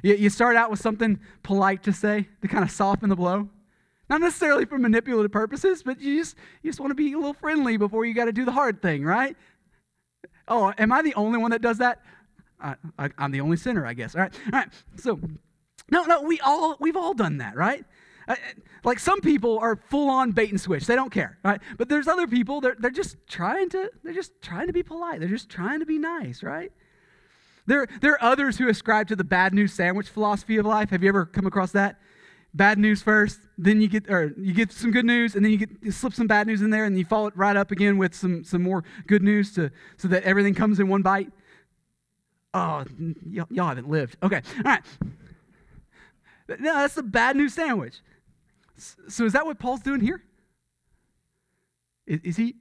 You, 0.02 0.16
you 0.16 0.30
start 0.30 0.56
out 0.56 0.72
with 0.72 0.80
something 0.80 1.20
polite 1.44 1.84
to 1.84 1.94
say 1.94 2.28
to 2.42 2.48
kind 2.48 2.64
of 2.64 2.72
soften 2.72 3.10
the 3.10 3.16
blow. 3.16 3.50
Not 4.10 4.22
necessarily 4.22 4.66
for 4.66 4.78
manipulative 4.78 5.32
purposes, 5.32 5.82
but 5.82 6.00
you 6.00 6.20
just, 6.20 6.36
you 6.62 6.70
just 6.70 6.80
want 6.80 6.92
to 6.92 6.96
be 6.96 7.14
a 7.14 7.18
little 7.18 7.34
friendly 7.34 7.78
before 7.78 8.06
you 8.06 8.14
got 8.14 8.26
to 8.26 8.34
do 8.34 8.46
the 8.46 8.52
hard 8.52 8.82
thing, 8.82 9.04
right? 9.04 9.36
Oh, 10.48 10.74
am 10.78 10.92
I 10.92 11.02
the 11.02 11.16
only 11.16 11.40
one 11.40 11.52
that 11.52 11.62
does 11.62 11.78
that? 11.78 12.02
I, 12.60 12.76
am 13.18 13.32
the 13.32 13.42
only 13.42 13.58
sinner, 13.58 13.86
I 13.86 13.94
guess. 13.94 14.16
All 14.16 14.22
right, 14.22 14.34
all 14.46 14.60
right. 14.60 14.70
So, 14.98 15.20
no, 15.90 16.04
no, 16.04 16.22
we 16.22 16.40
all 16.40 16.78
we've 16.80 16.96
all 16.96 17.14
done 17.14 17.38
that, 17.38 17.56
right? 17.56 17.84
Like 18.84 19.00
some 19.00 19.22
people 19.22 19.60
are 19.60 19.76
full 19.76 20.10
on 20.10 20.32
bait 20.32 20.50
and 20.50 20.60
switch. 20.60 20.86
They 20.86 20.96
don't 20.96 21.12
care, 21.12 21.38
right? 21.44 21.62
But 21.78 21.90
there's 21.90 22.08
other 22.08 22.28
people, 22.28 22.62
they're, 22.62 22.76
they're 22.78 22.92
just 22.92 23.18
trying 23.28 23.70
to, 23.70 23.90
they're 24.04 24.14
just 24.14 24.42
trying 24.42 24.68
to 24.68 24.74
be 24.74 24.84
polite. 24.84 25.20
They're 25.20 25.30
just 25.30 25.50
trying 25.50 25.80
to 25.80 25.86
be 25.86 25.98
nice, 25.98 26.44
right? 26.44 26.72
There, 27.66 27.88
there 28.02 28.14
are 28.14 28.24
others 28.24 28.58
who 28.58 28.68
ascribe 28.68 29.08
to 29.08 29.16
the 29.16 29.24
bad 29.24 29.54
news 29.54 29.74
sandwich 29.74 30.10
philosophy 30.10 30.58
of 30.58 30.66
life. 30.66 30.90
Have 30.90 31.02
you 31.02 31.10
ever 31.10 31.26
come 31.26 31.46
across 31.46 31.72
that? 31.72 32.00
Bad 32.54 32.78
news 32.78 33.02
first, 33.02 33.40
then 33.58 33.82
you 33.82 33.88
get, 33.88 34.10
or 34.10 34.32
you 34.38 34.54
get 34.54 34.72
some 34.72 34.92
good 34.92 35.06
news, 35.06 35.36
and 35.36 35.44
then 35.44 35.52
you 35.52 35.58
get 35.58 35.70
you 35.82 35.92
slip 35.92 36.14
some 36.14 36.28
bad 36.28 36.46
news 36.46 36.62
in 36.62 36.70
there, 36.70 36.86
and 36.86 36.96
you 36.96 37.04
follow 37.04 37.26
it 37.26 37.36
right 37.36 37.56
up 37.56 37.72
again 37.72 37.98
with 37.98 38.14
some, 38.14 38.44
some 38.44 38.62
more 38.62 38.84
good 39.08 39.24
news 39.24 39.54
to, 39.56 39.72
so 39.98 40.08
that 40.10 40.24
everything 40.24 40.54
comes 40.54 40.80
in 40.80 40.88
one 40.88 41.02
bite. 41.02 41.32
Oh, 42.54 42.86
y- 43.00 43.46
y'all 43.50 43.70
haven't 43.70 43.90
lived. 43.90 44.18
Okay, 44.22 44.42
all 44.58 44.64
right. 44.66 44.84
No, 46.48 46.76
that's 46.76 46.94
the 46.94 47.02
bad 47.02 47.36
news 47.36 47.56
sandwich. 47.56 48.02
So 48.78 49.26
is 49.26 49.34
that 49.34 49.46
what 49.46 49.60
Paul's 49.60 49.82
doing 49.82 50.02
here? 50.02 50.24
Is, 52.06 52.20
is 52.24 52.38
he 52.38 52.56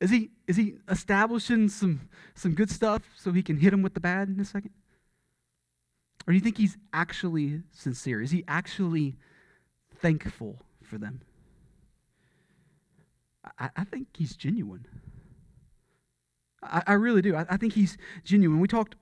is 0.00 0.10
he 0.10 0.30
is 0.46 0.56
he 0.56 0.74
establishing 0.88 1.68
some 1.68 2.08
some 2.34 2.54
good 2.54 2.70
stuff 2.70 3.02
so 3.16 3.32
he 3.32 3.42
can 3.42 3.56
hit 3.56 3.72
him 3.72 3.82
with 3.82 3.94
the 3.94 4.00
bad 4.00 4.28
in 4.28 4.40
a 4.40 4.44
second? 4.44 4.70
Or 6.26 6.32
do 6.32 6.34
you 6.34 6.40
think 6.40 6.58
he's 6.58 6.76
actually 6.92 7.62
sincere? 7.72 8.20
Is 8.20 8.30
he 8.30 8.44
actually 8.46 9.16
thankful 10.00 10.58
for 10.82 10.98
them? 10.98 11.22
I, 13.58 13.70
I 13.76 13.84
think 13.84 14.08
he's 14.16 14.36
genuine. 14.36 14.86
I, 16.62 16.82
I 16.86 16.92
really 16.94 17.22
do. 17.22 17.34
I, 17.34 17.46
I, 17.48 17.56
think 17.56 17.72
he's 17.72 17.96
genuine. 18.24 18.60
We 18.60 18.68
talked 18.68 18.96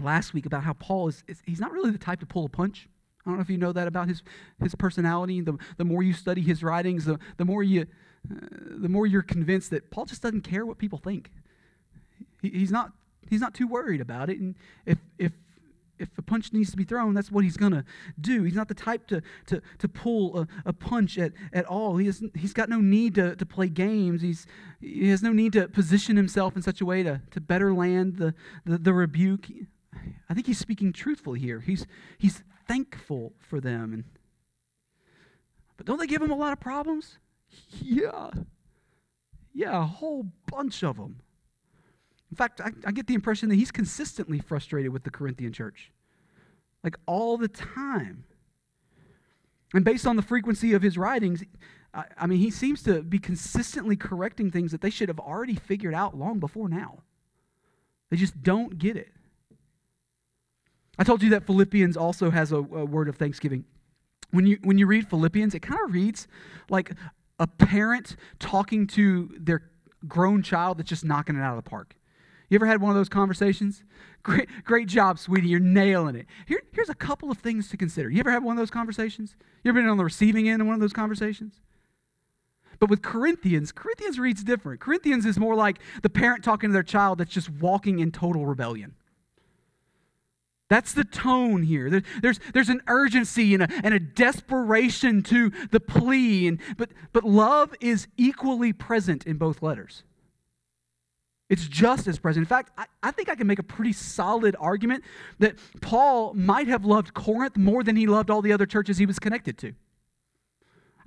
last 0.00 0.32
week 0.32 0.46
about 0.46 0.64
how 0.64 0.72
Paul 0.72 1.08
is, 1.08 1.24
is, 1.26 1.42
he's 1.44 1.60
not 1.60 1.72
really 1.72 1.90
the 1.90 1.98
type 1.98 2.20
to 2.20 2.26
pull 2.26 2.46
a 2.46 2.48
punch. 2.48 2.88
I 3.26 3.30
don't 3.30 3.38
know 3.38 3.42
if 3.42 3.50
you 3.50 3.58
know 3.58 3.72
that 3.72 3.88
about 3.88 4.08
his, 4.08 4.22
his 4.62 4.74
personality. 4.76 5.40
The, 5.40 5.58
the 5.78 5.84
more 5.84 6.02
you 6.02 6.12
study 6.12 6.42
his 6.42 6.62
writings, 6.62 7.06
the, 7.06 7.18
the, 7.38 7.44
more 7.44 7.62
you, 7.62 7.86
uh, 8.30 8.36
the 8.78 8.88
more 8.88 9.04
you're 9.06 9.22
convinced 9.22 9.70
that 9.70 9.90
Paul 9.90 10.04
just 10.04 10.22
doesn't 10.22 10.42
care 10.42 10.64
what 10.64 10.78
people 10.78 10.98
think. 10.98 11.32
He, 12.40 12.50
he's, 12.50 12.70
not, 12.70 12.92
he's 13.28 13.40
not 13.40 13.52
too 13.52 13.66
worried 13.66 14.00
about 14.00 14.30
it. 14.30 14.38
And 14.38 14.54
if, 14.86 14.98
if, 15.18 15.32
if 15.98 16.08
a 16.16 16.22
punch 16.22 16.52
needs 16.52 16.70
to 16.70 16.76
be 16.76 16.84
thrown, 16.84 17.14
that's 17.14 17.32
what 17.32 17.42
he's 17.42 17.56
going 17.56 17.72
to 17.72 17.84
do. 18.20 18.44
He's 18.44 18.54
not 18.54 18.68
the 18.68 18.74
type 18.74 19.08
to, 19.08 19.22
to, 19.46 19.60
to 19.78 19.88
pull 19.88 20.38
a, 20.38 20.48
a 20.66 20.72
punch 20.72 21.18
at, 21.18 21.32
at 21.52 21.64
all. 21.64 21.96
He 21.96 22.06
has, 22.06 22.22
he's 22.34 22.52
got 22.52 22.68
no 22.68 22.80
need 22.80 23.16
to, 23.16 23.34
to 23.34 23.46
play 23.46 23.68
games. 23.68 24.22
He's, 24.22 24.46
he 24.80 25.08
has 25.08 25.22
no 25.22 25.32
need 25.32 25.52
to 25.54 25.66
position 25.66 26.16
himself 26.16 26.54
in 26.54 26.62
such 26.62 26.80
a 26.80 26.86
way 26.86 27.02
to, 27.02 27.22
to 27.32 27.40
better 27.40 27.72
land 27.72 28.18
the, 28.18 28.34
the, 28.64 28.78
the 28.78 28.92
rebuke. 28.92 29.48
I 30.28 30.34
think 30.34 30.46
he's 30.46 30.58
speaking 30.58 30.92
truthfully 30.92 31.40
here. 31.40 31.60
He's, 31.60 31.86
he's 32.18 32.42
thankful 32.66 33.34
for 33.38 33.60
them. 33.60 33.92
And, 33.92 34.04
but 35.76 35.86
don't 35.86 35.98
they 35.98 36.06
give 36.06 36.22
him 36.22 36.30
a 36.30 36.36
lot 36.36 36.52
of 36.52 36.60
problems? 36.60 37.18
Yeah. 37.80 38.30
Yeah, 39.52 39.80
a 39.80 39.86
whole 39.86 40.26
bunch 40.50 40.82
of 40.82 40.96
them. 40.96 41.20
In 42.30 42.36
fact, 42.36 42.60
I, 42.60 42.72
I 42.84 42.92
get 42.92 43.06
the 43.06 43.14
impression 43.14 43.48
that 43.48 43.54
he's 43.54 43.70
consistently 43.70 44.38
frustrated 44.38 44.92
with 44.92 45.04
the 45.04 45.10
Corinthian 45.10 45.52
church, 45.52 45.92
like 46.82 46.96
all 47.06 47.36
the 47.36 47.48
time. 47.48 48.24
And 49.72 49.84
based 49.84 50.06
on 50.06 50.16
the 50.16 50.22
frequency 50.22 50.74
of 50.74 50.82
his 50.82 50.98
writings, 50.98 51.42
I, 51.94 52.04
I 52.18 52.26
mean, 52.26 52.38
he 52.38 52.50
seems 52.50 52.82
to 52.82 53.02
be 53.02 53.18
consistently 53.18 53.96
correcting 53.96 54.50
things 54.50 54.72
that 54.72 54.80
they 54.80 54.90
should 54.90 55.08
have 55.08 55.20
already 55.20 55.54
figured 55.54 55.94
out 55.94 56.16
long 56.16 56.38
before 56.38 56.68
now. 56.68 56.98
They 58.10 58.16
just 58.16 58.42
don't 58.42 58.78
get 58.78 58.96
it. 58.96 59.12
I 60.98 61.04
told 61.04 61.22
you 61.22 61.30
that 61.30 61.46
Philippians 61.46 61.96
also 61.96 62.30
has 62.30 62.52
a, 62.52 62.56
a 62.56 62.84
word 62.84 63.08
of 63.08 63.16
thanksgiving. 63.16 63.64
When 64.30 64.46
you, 64.46 64.58
when 64.62 64.78
you 64.78 64.86
read 64.86 65.08
Philippians, 65.08 65.54
it 65.54 65.60
kind 65.60 65.80
of 65.84 65.92
reads 65.92 66.26
like 66.68 66.92
a 67.38 67.46
parent 67.46 68.16
talking 68.38 68.86
to 68.88 69.30
their 69.38 69.70
grown 70.08 70.42
child 70.42 70.78
that's 70.78 70.88
just 70.88 71.04
knocking 71.04 71.36
it 71.36 71.40
out 71.40 71.56
of 71.56 71.64
the 71.64 71.68
park. 71.68 71.96
You 72.48 72.56
ever 72.56 72.66
had 72.66 72.80
one 72.80 72.90
of 72.90 72.96
those 72.96 73.08
conversations? 73.08 73.82
Great, 74.22 74.48
great 74.64 74.88
job, 74.88 75.18
sweetie. 75.18 75.48
You're 75.48 75.60
nailing 75.60 76.16
it. 76.16 76.26
Here, 76.46 76.62
here's 76.72 76.88
a 76.88 76.94
couple 76.94 77.30
of 77.30 77.38
things 77.38 77.68
to 77.70 77.76
consider. 77.76 78.08
You 78.08 78.20
ever 78.20 78.30
had 78.30 78.44
one 78.44 78.56
of 78.56 78.58
those 78.58 78.70
conversations? 78.70 79.36
You 79.62 79.70
ever 79.70 79.80
been 79.80 79.88
on 79.88 79.96
the 79.96 80.04
receiving 80.04 80.48
end 80.48 80.62
of 80.62 80.66
one 80.66 80.74
of 80.74 80.80
those 80.80 80.92
conversations? 80.92 81.60
But 82.78 82.90
with 82.90 83.02
Corinthians, 83.02 83.72
Corinthians 83.72 84.18
reads 84.18 84.44
different. 84.44 84.80
Corinthians 84.80 85.26
is 85.26 85.38
more 85.38 85.54
like 85.54 85.78
the 86.02 86.10
parent 86.10 86.44
talking 86.44 86.70
to 86.70 86.74
their 86.74 86.82
child 86.82 87.18
that's 87.18 87.32
just 87.32 87.50
walking 87.50 87.98
in 87.98 88.12
total 88.12 88.46
rebellion. 88.46 88.94
That's 90.68 90.92
the 90.92 91.04
tone 91.04 91.62
here. 91.62 91.88
There, 91.90 92.02
there's, 92.20 92.40
there's 92.52 92.68
an 92.68 92.82
urgency 92.88 93.54
and 93.54 93.62
a, 93.62 93.68
and 93.84 93.94
a 93.94 94.00
desperation 94.00 95.22
to 95.24 95.52
the 95.70 95.78
plea, 95.78 96.48
and, 96.48 96.58
but, 96.76 96.90
but 97.12 97.24
love 97.24 97.74
is 97.80 98.08
equally 98.16 98.72
present 98.72 99.26
in 99.26 99.36
both 99.36 99.62
letters. 99.62 100.02
It's 101.48 101.68
just 101.68 102.08
as 102.08 102.18
present. 102.18 102.42
In 102.42 102.48
fact, 102.48 102.72
I, 102.76 102.86
I 103.02 103.12
think 103.12 103.28
I 103.28 103.36
can 103.36 103.46
make 103.46 103.60
a 103.60 103.64
pretty 103.64 103.92
solid 103.92 104.56
argument 104.58 105.04
that 105.38 105.56
Paul 105.80 106.34
might 106.34 106.66
have 106.66 106.84
loved 106.84 107.14
Corinth 107.14 107.56
more 107.56 107.84
than 107.84 107.94
he 107.94 108.08
loved 108.08 108.30
all 108.30 108.42
the 108.42 108.52
other 108.52 108.66
churches 108.66 108.98
he 108.98 109.06
was 109.06 109.20
connected 109.20 109.56
to. 109.58 109.72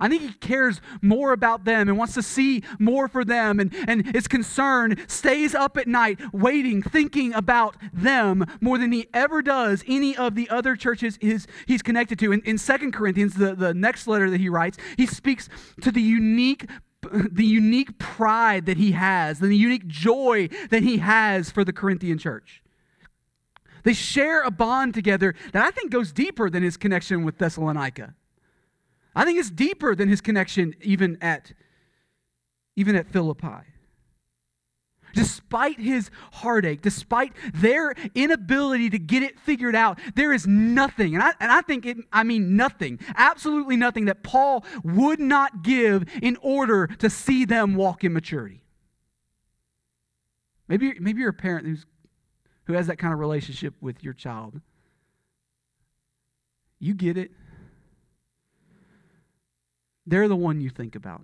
I 0.00 0.08
think 0.08 0.22
he 0.22 0.32
cares 0.32 0.80
more 1.02 1.32
about 1.32 1.64
them 1.64 1.88
and 1.88 1.98
wants 1.98 2.14
to 2.14 2.22
see 2.22 2.62
more 2.78 3.06
for 3.06 3.24
them 3.24 3.60
and, 3.60 3.74
and 3.86 4.14
is 4.16 4.26
concerned, 4.26 5.04
stays 5.08 5.54
up 5.54 5.76
at 5.76 5.86
night 5.86 6.18
waiting, 6.32 6.82
thinking 6.82 7.34
about 7.34 7.76
them 7.92 8.46
more 8.60 8.78
than 8.78 8.92
he 8.92 9.08
ever 9.12 9.42
does 9.42 9.84
any 9.86 10.16
of 10.16 10.34
the 10.34 10.48
other 10.48 10.74
churches 10.74 11.18
he's, 11.20 11.46
he's 11.66 11.82
connected 11.82 12.18
to. 12.20 12.32
In, 12.32 12.40
in 12.42 12.56
2 12.56 12.90
Corinthians, 12.92 13.34
the, 13.34 13.54
the 13.54 13.74
next 13.74 14.06
letter 14.06 14.30
that 14.30 14.40
he 14.40 14.48
writes, 14.48 14.78
he 14.96 15.06
speaks 15.06 15.48
to 15.82 15.92
the 15.92 16.02
unique 16.02 16.66
the 17.02 17.46
unique 17.46 17.98
pride 17.98 18.66
that 18.66 18.76
he 18.76 18.92
has, 18.92 19.38
the 19.38 19.56
unique 19.56 19.86
joy 19.86 20.50
that 20.68 20.82
he 20.82 20.98
has 20.98 21.50
for 21.50 21.64
the 21.64 21.72
Corinthian 21.72 22.18
church. 22.18 22.62
They 23.84 23.94
share 23.94 24.42
a 24.42 24.50
bond 24.50 24.94
together 24.94 25.34
that 25.52 25.64
I 25.64 25.70
think 25.70 25.90
goes 25.90 26.12
deeper 26.12 26.50
than 26.50 26.62
his 26.62 26.76
connection 26.76 27.24
with 27.24 27.38
Thessalonica. 27.38 28.14
I 29.14 29.24
think 29.24 29.38
it's 29.38 29.50
deeper 29.50 29.94
than 29.94 30.08
his 30.08 30.20
connection 30.20 30.74
even 30.80 31.18
at 31.20 31.52
even 32.76 32.96
at 32.96 33.08
Philippi. 33.08 33.66
Despite 35.12 35.80
his 35.80 36.10
heartache, 36.32 36.82
despite 36.82 37.32
their 37.52 37.94
inability 38.14 38.90
to 38.90 38.98
get 38.98 39.22
it 39.22 39.40
figured 39.40 39.74
out, 39.74 39.98
there 40.14 40.32
is 40.32 40.46
nothing, 40.46 41.14
and 41.14 41.22
I, 41.22 41.32
and 41.40 41.50
I 41.50 41.62
think 41.62 41.84
it, 41.84 41.96
I 42.12 42.22
mean 42.22 42.56
nothing, 42.56 43.00
absolutely 43.16 43.76
nothing 43.76 44.04
that 44.04 44.22
Paul 44.22 44.64
would 44.84 45.18
not 45.18 45.62
give 45.62 46.04
in 46.22 46.36
order 46.42 46.86
to 46.86 47.10
see 47.10 47.44
them 47.44 47.74
walk 47.74 48.04
in 48.04 48.12
maturity. 48.12 48.62
Maybe, 50.68 50.94
maybe 51.00 51.20
you're 51.20 51.30
a 51.30 51.34
parent 51.34 51.66
who's, 51.66 51.86
who 52.64 52.74
has 52.74 52.86
that 52.86 52.98
kind 52.98 53.12
of 53.12 53.18
relationship 53.18 53.74
with 53.80 54.04
your 54.04 54.14
child. 54.14 54.60
You 56.78 56.94
get 56.94 57.16
it. 57.16 57.32
They're 60.10 60.26
the 60.26 60.34
one 60.34 60.60
you 60.60 60.70
think 60.70 60.96
about. 60.96 61.22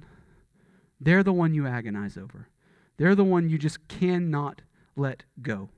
They're 1.00 1.24
the 1.24 1.32
one 1.32 1.54
you 1.54 1.66
agonize 1.66 2.16
over. 2.16 2.48
They're 2.98 3.16
the 3.16 3.24
one 3.24 3.50
you 3.50 3.58
just 3.58 3.88
cannot 3.88 4.62
let 4.94 5.24
go. 5.42 5.70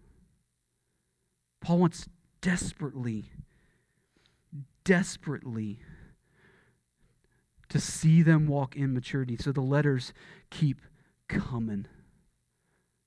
Paul 1.63 1.79
wants 1.79 2.07
desperately, 2.43 3.31
desperately 4.85 5.81
to 7.71 7.81
see 7.81 8.21
them 8.21 8.47
walk 8.47 8.77
in 8.77 8.93
maturity. 8.93 9.39
So 9.39 9.53
the 9.53 9.63
letters 9.63 10.13
keep 10.51 10.83
coming. 11.29 11.87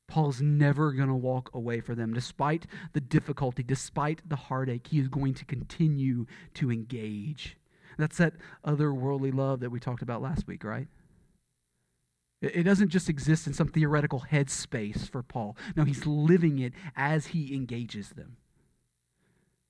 Paul's 0.08 0.42
never 0.42 0.94
going 0.94 1.10
to 1.10 1.14
walk 1.14 1.52
away 1.54 1.80
from 1.80 1.98
them. 1.98 2.12
Despite 2.16 2.66
the 2.94 3.02
difficulty, 3.02 3.62
despite 3.62 4.28
the 4.28 4.36
heartache, 4.36 4.88
he 4.88 5.00
is 5.00 5.10
going 5.10 5.36
to 5.36 5.46
continue 5.46 6.26
to 6.56 6.72
engage. 6.72 7.56
That's 7.98 8.18
that 8.18 8.34
otherworldly 8.66 9.34
love 9.34 9.60
that 9.62 9.70
we 9.70 9.80
talked 9.80 10.02
about 10.02 10.22
last 10.22 10.48
week, 10.48 10.64
right? 10.64 10.88
It 12.42 12.64
doesn't 12.64 12.90
just 12.90 13.08
exist 13.08 13.46
in 13.46 13.54
some 13.54 13.68
theoretical 13.68 14.26
headspace 14.32 15.10
for 15.10 15.22
Paul. 15.22 15.56
No, 15.76 15.84
he's 15.84 16.08
living 16.08 16.58
it 16.58 16.74
as 16.96 17.28
he 17.28 17.54
engages 17.54 18.10
them. 18.10 18.38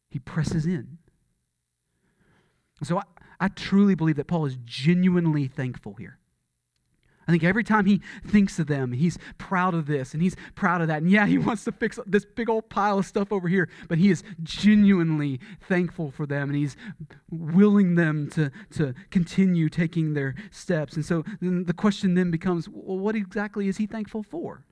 He 0.09 0.19
presses 0.19 0.65
in. 0.65 0.99
So 2.81 2.97
I, 2.97 3.03
I 3.41 3.49
truly 3.49 3.95
believe 3.95 4.15
that 4.15 4.27
Paul 4.27 4.45
is 4.45 4.57
genuinely 4.63 5.47
thankful 5.47 5.95
here. 5.95 6.17
I 7.27 7.31
think 7.31 7.43
every 7.43 7.63
time 7.63 7.85
he 7.85 8.01
thinks 8.25 8.59
of 8.59 8.67
them, 8.67 8.91
he's 8.91 9.17
proud 9.37 9.73
of 9.73 9.85
this 9.85 10.13
and 10.13 10.21
he's 10.21 10.35
proud 10.55 10.81
of 10.81 10.87
that. 10.87 11.01
And 11.01 11.11
yeah, 11.11 11.25
he 11.25 11.37
wants 11.39 11.63
to 11.65 11.71
fix 11.71 11.99
this 12.05 12.25
big 12.25 12.49
old 12.49 12.69
pile 12.69 12.99
of 12.99 13.05
stuff 13.05 13.31
over 13.31 13.47
here, 13.47 13.69
but 13.87 13.97
he 13.97 14.09
is 14.09 14.23
genuinely 14.43 15.39
thankful 15.61 16.11
for 16.11 16.25
them 16.25 16.49
and 16.49 16.57
he's 16.57 16.75
willing 17.29 17.95
them 17.95 18.29
to, 18.31 18.51
to 18.71 18.93
continue 19.11 19.69
taking 19.69 20.13
their 20.13 20.35
steps. 20.49 20.95
And 20.95 21.05
so 21.05 21.23
then 21.41 21.65
the 21.65 21.73
question 21.73 22.15
then 22.15 22.31
becomes 22.31 22.67
well, 22.67 22.97
what 22.97 23.15
exactly 23.15 23.67
is 23.67 23.77
he 23.77 23.85
thankful 23.85 24.23
for? 24.23 24.65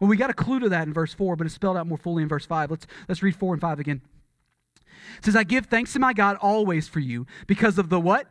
Well, 0.00 0.10
we 0.10 0.16
got 0.16 0.30
a 0.30 0.34
clue 0.34 0.60
to 0.60 0.68
that 0.68 0.86
in 0.86 0.92
verse 0.92 1.14
4, 1.14 1.36
but 1.36 1.46
it's 1.46 1.54
spelled 1.54 1.76
out 1.76 1.86
more 1.86 1.98
fully 1.98 2.22
in 2.22 2.28
verse 2.28 2.44
5. 2.44 2.70
Let's, 2.70 2.86
let's 3.08 3.22
read 3.22 3.36
4 3.36 3.54
and 3.54 3.60
5 3.60 3.78
again. 3.78 4.02
It 5.18 5.24
says, 5.24 5.36
I 5.36 5.44
give 5.44 5.66
thanks 5.66 5.92
to 5.92 5.98
my 5.98 6.12
God 6.12 6.36
always 6.40 6.88
for 6.88 7.00
you 7.00 7.26
because 7.46 7.78
of 7.78 7.88
the 7.88 8.00
what? 8.00 8.26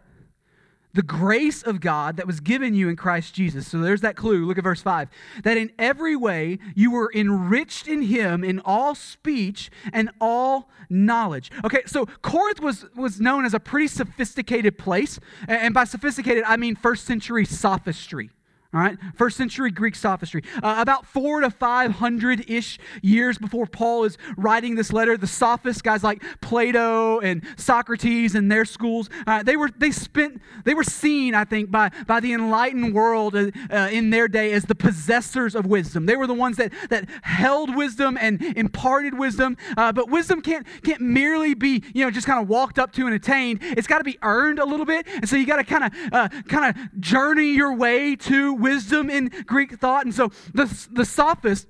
The 0.93 1.01
grace 1.01 1.63
of 1.63 1.79
God 1.79 2.17
that 2.17 2.27
was 2.27 2.39
given 2.39 2.73
you 2.73 2.87
in 2.87 2.95
Christ 2.95 3.33
Jesus. 3.33 3.67
So 3.67 3.79
there's 3.79 4.01
that 4.01 4.15
clue. 4.15 4.45
Look 4.45 4.57
at 4.57 4.63
verse 4.63 4.81
5. 4.81 5.09
That 5.43 5.57
in 5.57 5.71
every 5.79 6.15
way 6.15 6.59
you 6.75 6.91
were 6.91 7.11
enriched 7.13 7.87
in 7.87 8.03
him 8.03 8.43
in 8.43 8.59
all 8.63 8.93
speech 8.93 9.71
and 9.91 10.11
all 10.21 10.69
knowledge. 10.89 11.51
Okay, 11.63 11.81
so 11.85 12.05
Corinth 12.21 12.61
was, 12.61 12.85
was 12.95 13.19
known 13.19 13.45
as 13.45 13.53
a 13.53 13.59
pretty 13.59 13.87
sophisticated 13.87 14.77
place. 14.77 15.19
And 15.47 15.73
by 15.73 15.85
sophisticated, 15.85 16.43
I 16.45 16.57
mean 16.57 16.75
first 16.75 17.05
century 17.05 17.45
sophistry. 17.45 18.29
All 18.73 18.79
right, 18.79 18.97
first 19.15 19.37
century 19.37 19.69
Greek 19.69 19.93
sophistry. 19.93 20.41
Uh, 20.55 20.77
about 20.79 21.05
four 21.05 21.41
to 21.41 21.51
five 21.51 21.91
hundred 21.91 22.49
ish 22.49 22.79
years 23.03 23.37
before 23.37 23.67
Paul 23.67 24.03
is 24.03 24.17
writing 24.35 24.73
this 24.73 24.91
letter, 24.91 25.15
the 25.15 25.27
sophists, 25.27 25.83
guys 25.83 26.03
like 26.03 26.23
Plato 26.41 27.19
and 27.19 27.43
Socrates 27.55 28.33
and 28.33 28.51
their 28.51 28.65
schools, 28.65 29.11
uh, 29.27 29.43
they 29.43 29.55
were 29.57 29.69
they 29.77 29.91
spent 29.91 30.41
they 30.63 30.73
were 30.73 30.83
seen, 30.83 31.35
I 31.35 31.45
think, 31.45 31.69
by 31.69 31.91
by 32.07 32.19
the 32.19 32.33
enlightened 32.33 32.95
world 32.95 33.35
uh, 33.35 33.51
uh, 33.69 33.89
in 33.91 34.09
their 34.09 34.27
day 34.27 34.53
as 34.53 34.63
the 34.63 34.73
possessors 34.73 35.53
of 35.53 35.67
wisdom. 35.67 36.07
They 36.07 36.15
were 36.15 36.25
the 36.25 36.33
ones 36.33 36.57
that 36.57 36.73
that 36.89 37.07
held 37.21 37.75
wisdom 37.75 38.17
and 38.19 38.41
imparted 38.41 39.19
wisdom. 39.19 39.55
Uh, 39.77 39.91
but 39.91 40.09
wisdom 40.09 40.41
can't 40.41 40.65
can't 40.81 41.01
merely 41.01 41.53
be 41.53 41.83
you 41.93 42.03
know 42.03 42.09
just 42.09 42.25
kind 42.25 42.41
of 42.41 42.49
walked 42.49 42.79
up 42.79 42.91
to 42.93 43.05
and 43.05 43.13
attained. 43.13 43.59
It's 43.61 43.85
got 43.85 43.99
to 43.99 44.03
be 44.03 44.17
earned 44.23 44.57
a 44.57 44.65
little 44.65 44.87
bit, 44.87 45.05
and 45.07 45.29
so 45.29 45.35
you 45.35 45.45
got 45.45 45.57
to 45.57 45.63
kind 45.63 45.83
of 45.83 46.47
kind 46.47 46.75
of 46.75 46.99
journey 46.99 47.53
your 47.53 47.75
way 47.75 48.15
to 48.15 48.62
wisdom 48.63 49.09
in 49.09 49.29
Greek 49.45 49.79
thought. 49.79 50.05
And 50.05 50.15
so 50.15 50.31
the, 50.53 50.65
the 50.91 51.05
sophists 51.05 51.67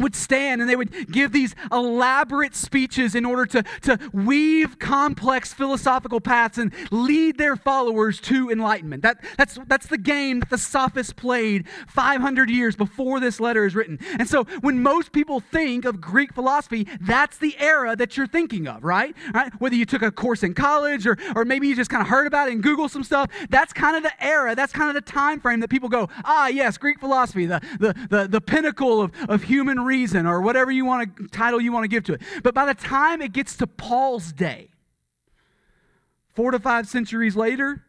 would 0.00 0.16
stand 0.16 0.60
and 0.60 0.68
they 0.68 0.76
would 0.76 1.12
give 1.12 1.32
these 1.32 1.54
elaborate 1.70 2.56
speeches 2.56 3.14
in 3.14 3.24
order 3.24 3.46
to, 3.46 3.62
to 3.82 3.98
weave 4.12 4.78
complex 4.78 5.52
philosophical 5.52 6.20
paths 6.20 6.58
and 6.58 6.72
lead 6.90 7.38
their 7.38 7.56
followers 7.56 8.20
to 8.20 8.50
enlightenment. 8.50 9.02
That, 9.02 9.22
that's, 9.36 9.58
that's 9.66 9.86
the 9.86 9.98
game 9.98 10.40
that 10.40 10.50
the 10.50 10.58
sophists 10.58 11.12
played 11.12 11.68
500 11.88 12.50
years 12.50 12.76
before 12.76 13.20
this 13.20 13.40
letter 13.40 13.64
is 13.64 13.74
written. 13.74 13.98
And 14.18 14.28
so 14.28 14.44
when 14.60 14.82
most 14.82 15.12
people 15.12 15.40
think 15.40 15.84
of 15.84 16.00
Greek 16.00 16.32
philosophy, 16.32 16.88
that's 17.00 17.38
the 17.38 17.56
era 17.58 17.94
that 17.96 18.16
you're 18.16 18.26
thinking 18.26 18.66
of, 18.66 18.82
right? 18.82 19.14
right? 19.34 19.52
Whether 19.60 19.76
you 19.76 19.84
took 19.84 20.02
a 20.02 20.10
course 20.10 20.42
in 20.42 20.54
college 20.54 21.06
or, 21.06 21.18
or 21.36 21.44
maybe 21.44 21.68
you 21.68 21.76
just 21.76 21.90
kind 21.90 22.02
of 22.02 22.08
heard 22.08 22.26
about 22.26 22.48
it 22.48 22.52
and 22.52 22.62
Google 22.62 22.88
some 22.88 23.04
stuff, 23.04 23.30
that's 23.50 23.72
kind 23.72 23.96
of 23.96 24.02
the 24.02 24.24
era, 24.24 24.54
that's 24.54 24.72
kind 24.72 24.88
of 24.88 24.94
the 24.94 25.10
time 25.10 25.40
frame 25.40 25.60
that 25.60 25.68
people 25.68 25.88
go, 25.88 26.08
ah, 26.24 26.48
yes, 26.48 26.78
Greek 26.78 26.98
philosophy, 26.98 27.46
the, 27.46 27.60
the, 27.78 27.94
the, 28.08 28.28
the 28.28 28.40
pinnacle 28.40 29.02
of, 29.02 29.12
of 29.28 29.42
human 29.42 29.78
reason 29.90 30.24
or 30.26 30.40
whatever 30.40 30.70
you 30.70 30.84
want 30.84 31.16
to 31.16 31.26
title 31.28 31.60
you 31.60 31.72
want 31.72 31.84
to 31.84 31.88
give 31.88 32.04
to 32.04 32.12
it. 32.14 32.22
But 32.44 32.54
by 32.54 32.66
the 32.66 32.74
time 32.74 33.20
it 33.20 33.32
gets 33.32 33.56
to 33.56 33.66
Paul's 33.66 34.32
day, 34.32 34.70
four 36.34 36.52
to 36.52 36.60
five 36.60 36.86
centuries 36.86 37.34
later, 37.34 37.84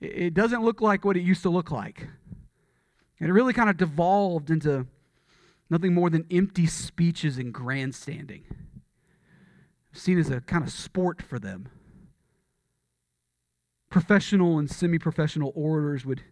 it 0.00 0.34
doesn't 0.34 0.62
look 0.62 0.80
like 0.80 1.04
what 1.04 1.16
it 1.16 1.22
used 1.22 1.42
to 1.42 1.50
look 1.50 1.70
like. 1.70 2.08
And 3.20 3.30
it 3.30 3.32
really 3.32 3.52
kind 3.52 3.70
of 3.70 3.76
devolved 3.76 4.50
into 4.50 4.86
nothing 5.70 5.94
more 5.94 6.10
than 6.10 6.26
empty 6.30 6.66
speeches 6.66 7.38
and 7.38 7.54
grandstanding, 7.54 8.42
seen 9.92 10.18
as 10.18 10.28
a 10.28 10.40
kind 10.40 10.64
of 10.64 10.70
sport 10.70 11.22
for 11.22 11.38
them. 11.38 11.68
Professional 13.90 14.58
and 14.58 14.68
semi 14.68 14.98
professional 14.98 15.52
orators 15.54 16.04
would, 16.04 16.22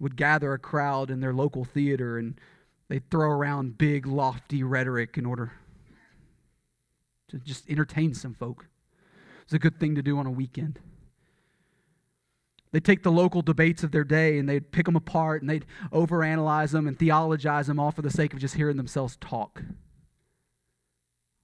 would 0.00 0.16
gather 0.16 0.52
a 0.52 0.58
crowd 0.58 1.08
in 1.10 1.20
their 1.20 1.32
local 1.32 1.64
theater 1.64 2.18
and 2.18 2.38
they 2.88 3.00
throw 3.10 3.30
around 3.30 3.78
big, 3.78 4.06
lofty 4.06 4.62
rhetoric 4.62 5.18
in 5.18 5.26
order 5.26 5.52
to 7.28 7.38
just 7.38 7.68
entertain 7.68 8.14
some 8.14 8.34
folk. 8.34 8.68
It's 9.42 9.52
a 9.52 9.58
good 9.58 9.78
thing 9.80 9.94
to 9.96 10.02
do 10.02 10.18
on 10.18 10.26
a 10.26 10.30
weekend. 10.30 10.78
They'd 12.72 12.84
take 12.84 13.02
the 13.02 13.12
local 13.12 13.42
debates 13.42 13.82
of 13.82 13.92
their 13.92 14.04
day 14.04 14.38
and 14.38 14.48
they'd 14.48 14.70
pick 14.70 14.86
them 14.86 14.96
apart 14.96 15.40
and 15.40 15.48
they'd 15.48 15.66
overanalyze 15.92 16.72
them 16.72 16.86
and 16.86 16.98
theologize 16.98 17.68
them 17.68 17.80
all 17.80 17.90
for 17.90 18.02
the 18.02 18.10
sake 18.10 18.32
of 18.32 18.38
just 18.38 18.54
hearing 18.54 18.76
themselves 18.76 19.16
talk. 19.20 19.62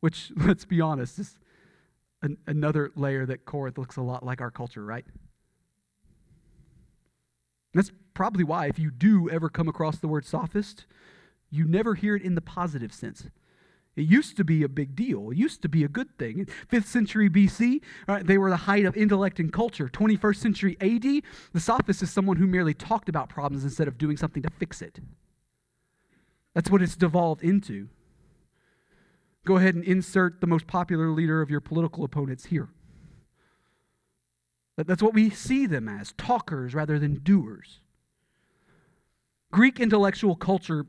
Which, 0.01 0.33
let's 0.37 0.65
be 0.65 0.81
honest, 0.81 1.19
is 1.19 1.39
an, 2.23 2.39
another 2.47 2.91
layer 2.97 3.25
that 3.27 3.45
Corinth 3.45 3.79
looks 3.79 3.97
a 3.97 4.03
lot 4.03 4.25
like 4.25 4.41
our 4.41 4.51
culture, 4.51 4.85
right? 4.85 5.07
That's 7.75 7.93
probably 8.15 8.45
why, 8.45 8.67
if 8.67 8.79
you 8.79 8.91
do 8.91 9.31
ever 9.31 9.49
come 9.49 9.69
across 9.69 9.99
the 9.99 10.09
word 10.09 10.27
sophist, 10.27 10.87
you 11.53 11.67
never 11.67 11.95
hear 11.95 12.17
it 12.17 12.23
in 12.23 12.35
the 12.35 12.41
positive 12.41 12.93
sense. 12.93 13.29
It 13.95 14.03
used 14.03 14.39
to 14.39 14.45
be 14.45 14.63
a 14.63 14.69
big 14.69 14.97
deal. 14.97 15.31
It 15.31 15.37
used 15.37 15.61
to 15.63 15.69
be 15.69 15.85
a 15.85 15.89
good 15.89 16.17
thing. 16.19 16.39
In 16.39 16.47
5th 16.47 16.87
century 16.87 17.29
BC, 17.29 17.83
right, 18.09 18.27
they 18.27 18.39
were 18.39 18.49
the 18.49 18.57
height 18.57 18.87
of 18.87 18.97
intellect 18.97 19.39
and 19.39 19.53
culture. 19.53 19.89
21st 19.89 20.37
century 20.37 20.77
AD, 20.81 21.23
the 21.53 21.61
sophist 21.61 22.03
is 22.03 22.11
someone 22.11 22.39
who 22.39 22.47
merely 22.47 22.73
talked 22.73 23.11
about 23.11 23.29
problems 23.29 23.65
instead 23.65 23.89
of 23.89 23.99
doing 23.99 24.17
something 24.17 24.43
to 24.43 24.49
fix 24.59 24.81
it. 24.81 24.99
That's 26.55 26.71
what 26.71 26.81
it's 26.81 26.97
devolved 26.97 27.43
into. 27.43 27.89
Go 29.45 29.57
ahead 29.57 29.75
and 29.75 29.85
insert 29.85 30.41
the 30.41 30.47
most 30.47 30.67
popular 30.67 31.11
leader 31.11 31.43
of 31.43 31.51
your 31.51 31.61
political 31.61 32.03
opponents 32.03 32.47
here. 32.47 32.71
That's 34.79 35.03
what 35.03 35.13
we 35.13 35.29
see 35.29 35.67
them 35.67 35.87
as 35.87 36.13
talkers 36.17 36.75
rather 36.75 36.99
than 36.99 37.21
doers. 37.23 37.81
Greek 39.51 39.79
intellectual 39.79 40.35
culture 40.35 40.87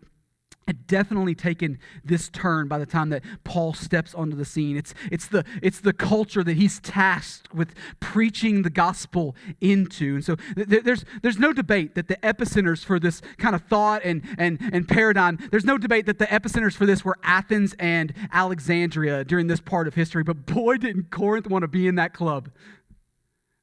had 0.67 0.87
definitely 0.87 1.35
taken 1.35 1.79
this 2.03 2.29
turn 2.29 2.67
by 2.67 2.77
the 2.77 2.85
time 2.85 3.09
that 3.09 3.23
Paul 3.43 3.73
steps 3.73 4.13
onto 4.13 4.35
the 4.35 4.45
scene. 4.45 4.77
It's, 4.77 4.93
it's, 5.11 5.27
the, 5.27 5.43
it's 5.61 5.79
the 5.79 5.93
culture 5.93 6.43
that 6.43 6.57
he's 6.57 6.79
tasked 6.79 7.53
with 7.53 7.73
preaching 7.99 8.61
the 8.61 8.69
gospel 8.69 9.35
into. 9.61 10.15
And 10.15 10.25
so 10.25 10.35
th- 10.55 10.83
there's, 10.83 11.05
there's 11.21 11.39
no 11.39 11.53
debate 11.53 11.95
that 11.95 12.07
the 12.07 12.17
epicenters 12.17 12.83
for 12.83 12.99
this 12.99 13.21
kind 13.37 13.55
of 13.55 13.63
thought 13.63 14.01
and, 14.03 14.23
and, 14.37 14.59
and 14.71 14.87
paradigm, 14.87 15.37
there's 15.51 15.65
no 15.65 15.77
debate 15.77 16.05
that 16.05 16.19
the 16.19 16.27
epicenters 16.27 16.73
for 16.73 16.85
this 16.85 17.03
were 17.03 17.17
Athens 17.23 17.75
and 17.79 18.13
Alexandria 18.31 19.23
during 19.23 19.47
this 19.47 19.61
part 19.61 19.87
of 19.87 19.95
history. 19.95 20.23
But 20.23 20.45
boy, 20.45 20.77
didn't 20.77 21.11
Corinth 21.11 21.47
want 21.47 21.63
to 21.63 21.67
be 21.67 21.87
in 21.87 21.95
that 21.95 22.13
club. 22.13 22.49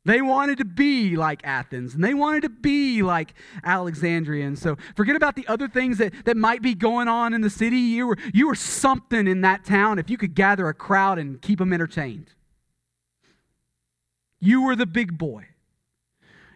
They 0.05 0.23
wanted 0.23 0.59
to 0.59 0.65
be 0.65 1.17
like 1.17 1.43
Athens 1.45 1.95
and 1.95 2.03
they 2.03 2.15
wanted 2.15 2.43
to 2.43 2.49
be 2.49 3.03
like 3.03 3.35
Alexandria. 3.63 4.47
And 4.47 4.59
so 4.59 4.77
forget 4.97 5.15
about 5.15 5.37
the 5.37 5.47
other 5.47 5.69
things 5.69 5.99
that, 5.99 6.25
that 6.25 6.39
might 6.39 6.63
be 6.63 6.75
going 6.75 7.07
on 7.07 7.35
in 7.35 7.43
the 7.43 7.51
city. 7.51 7.77
You 7.77 8.07
were, 8.07 8.17
you 8.33 8.49
were 8.49 8.55
something 8.55 9.27
in 9.27 9.43
that 9.43 9.65
town 9.65 9.99
if 9.99 10.09
you 10.09 10.17
could 10.17 10.35
gather 10.35 10.69
a 10.69 10.75
crowd 10.75 11.19
and 11.19 11.41
keep 11.43 11.59
them 11.59 11.73
entertained. 11.73 12.33
You 14.41 14.63
were 14.63 14.75
the 14.75 14.87
big 14.87 15.19
boy. 15.19 15.45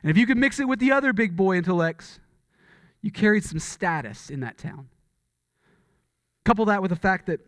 And 0.03 0.11
if 0.11 0.17
you 0.17 0.27
could 0.27 0.39
mix 0.39 0.59
it 0.59 0.67
with 0.67 0.79
the 0.79 0.93
other 0.93 1.13
big 1.13 1.37
boy 1.37 1.57
intellects, 1.57 2.21
you 3.03 3.11
carried 3.11 3.45
some 3.45 3.59
status 3.59 4.31
in 4.31 4.41
that 4.41 4.57
town. 4.57 4.89
Couple 6.45 6.65
that 6.65 6.81
with 6.81 6.91
the 6.91 6.97
fact 6.97 7.27
that 7.27 7.41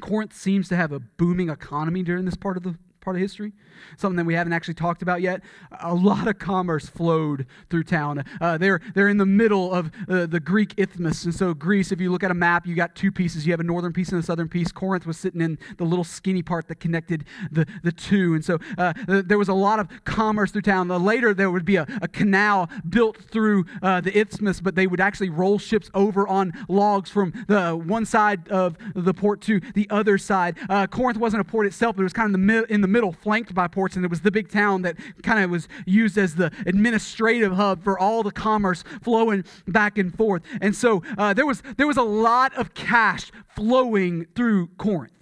Corinth 0.00 0.34
seems 0.34 0.68
to 0.68 0.76
have 0.76 0.92
a 0.92 1.00
booming 1.00 1.48
economy 1.48 2.04
during 2.04 2.24
this 2.24 2.36
part 2.36 2.56
of 2.56 2.62
the 2.62 2.76
part 3.06 3.14
of 3.14 3.22
history, 3.22 3.52
something 3.96 4.16
that 4.16 4.24
we 4.24 4.34
haven't 4.34 4.52
actually 4.52 4.74
talked 4.74 5.00
about 5.00 5.22
yet. 5.22 5.40
A 5.80 5.94
lot 5.94 6.26
of 6.26 6.40
commerce 6.40 6.88
flowed 6.88 7.46
through 7.70 7.84
town. 7.84 8.24
Uh, 8.40 8.58
they're, 8.58 8.80
they're 8.96 9.08
in 9.08 9.16
the 9.16 9.24
middle 9.24 9.72
of 9.72 9.92
uh, 10.08 10.26
the 10.26 10.40
Greek 10.40 10.74
isthmus. 10.76 11.24
And 11.24 11.32
so, 11.32 11.54
Greece, 11.54 11.92
if 11.92 12.00
you 12.00 12.10
look 12.10 12.24
at 12.24 12.32
a 12.32 12.34
map, 12.34 12.66
you 12.66 12.74
got 12.74 12.96
two 12.96 13.12
pieces. 13.12 13.46
You 13.46 13.52
have 13.52 13.60
a 13.60 13.62
northern 13.62 13.92
piece 13.92 14.08
and 14.08 14.18
a 14.18 14.24
southern 14.24 14.48
piece. 14.48 14.72
Corinth 14.72 15.06
was 15.06 15.16
sitting 15.16 15.40
in 15.40 15.56
the 15.76 15.84
little 15.84 16.02
skinny 16.02 16.42
part 16.42 16.66
that 16.66 16.80
connected 16.80 17.26
the, 17.52 17.64
the 17.84 17.92
two. 17.92 18.34
And 18.34 18.44
so, 18.44 18.58
uh, 18.76 18.92
there 19.06 19.38
was 19.38 19.48
a 19.48 19.54
lot 19.54 19.78
of 19.78 19.88
commerce 20.02 20.50
through 20.50 20.62
town. 20.62 20.88
later, 20.88 21.32
there 21.32 21.52
would 21.52 21.64
be 21.64 21.76
a, 21.76 21.86
a 22.02 22.08
canal 22.08 22.68
built 22.88 23.18
through 23.18 23.66
uh, 23.82 24.00
the 24.00 24.18
isthmus, 24.18 24.60
but 24.60 24.74
they 24.74 24.88
would 24.88 25.00
actually 25.00 25.30
roll 25.30 25.60
ships 25.60 25.92
over 25.94 26.26
on 26.26 26.52
logs 26.68 27.08
from 27.08 27.32
the 27.46 27.76
one 27.76 28.04
side 28.04 28.48
of 28.48 28.76
the 28.96 29.14
port 29.14 29.40
to 29.42 29.60
the 29.74 29.88
other 29.90 30.18
side. 30.18 30.56
Uh, 30.68 30.88
Corinth 30.88 31.18
wasn't 31.18 31.40
a 31.40 31.44
port 31.44 31.66
itself, 31.66 31.94
but 31.94 32.02
it 32.02 32.04
was 32.04 32.12
kind 32.12 32.34
of 32.34 32.40
in 32.40 32.46
the, 32.48 32.72
in 32.72 32.80
the 32.80 32.88
middle, 32.88 32.95
flanked 33.12 33.54
by 33.54 33.68
ports, 33.68 33.96
and 33.96 34.04
it 34.04 34.08
was 34.08 34.20
the 34.20 34.30
big 34.30 34.50
town 34.50 34.82
that 34.82 34.96
kind 35.22 35.42
of 35.42 35.50
was 35.50 35.68
used 35.86 36.18
as 36.18 36.34
the 36.34 36.50
administrative 36.66 37.52
hub 37.52 37.82
for 37.82 37.98
all 37.98 38.22
the 38.22 38.32
commerce 38.32 38.84
flowing 39.02 39.44
back 39.66 39.98
and 39.98 40.16
forth. 40.16 40.42
And 40.60 40.74
so 40.74 41.02
uh, 41.18 41.34
there, 41.34 41.46
was, 41.46 41.62
there 41.76 41.86
was 41.86 41.96
a 41.96 42.02
lot 42.02 42.54
of 42.54 42.74
cash 42.74 43.30
flowing 43.54 44.26
through 44.34 44.68
Corinth. 44.78 45.12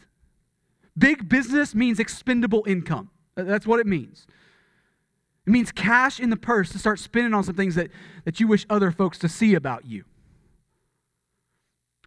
Big 0.97 1.29
business 1.29 1.75
means 1.75 1.99
expendable 1.99 2.65
income. 2.67 3.11
That's 3.35 3.67
what 3.67 3.81
it 3.81 3.87
means. 3.87 4.27
It 5.47 5.51
means 5.51 5.73
cash 5.73 6.21
in 6.21 6.31
the 6.31 6.37
purse 6.37 6.71
to 6.71 6.79
start 6.79 6.99
spending 6.99 7.35
on 7.35 7.45
some 7.45 7.55
things 7.55 7.75
that, 7.75 7.91
that 8.25 8.41
you 8.41 8.47
wish 8.47 8.65
other 8.71 8.91
folks 8.91 9.19
to 9.19 9.29
see 9.29 9.55
about 9.55 9.85
you. 9.85 10.05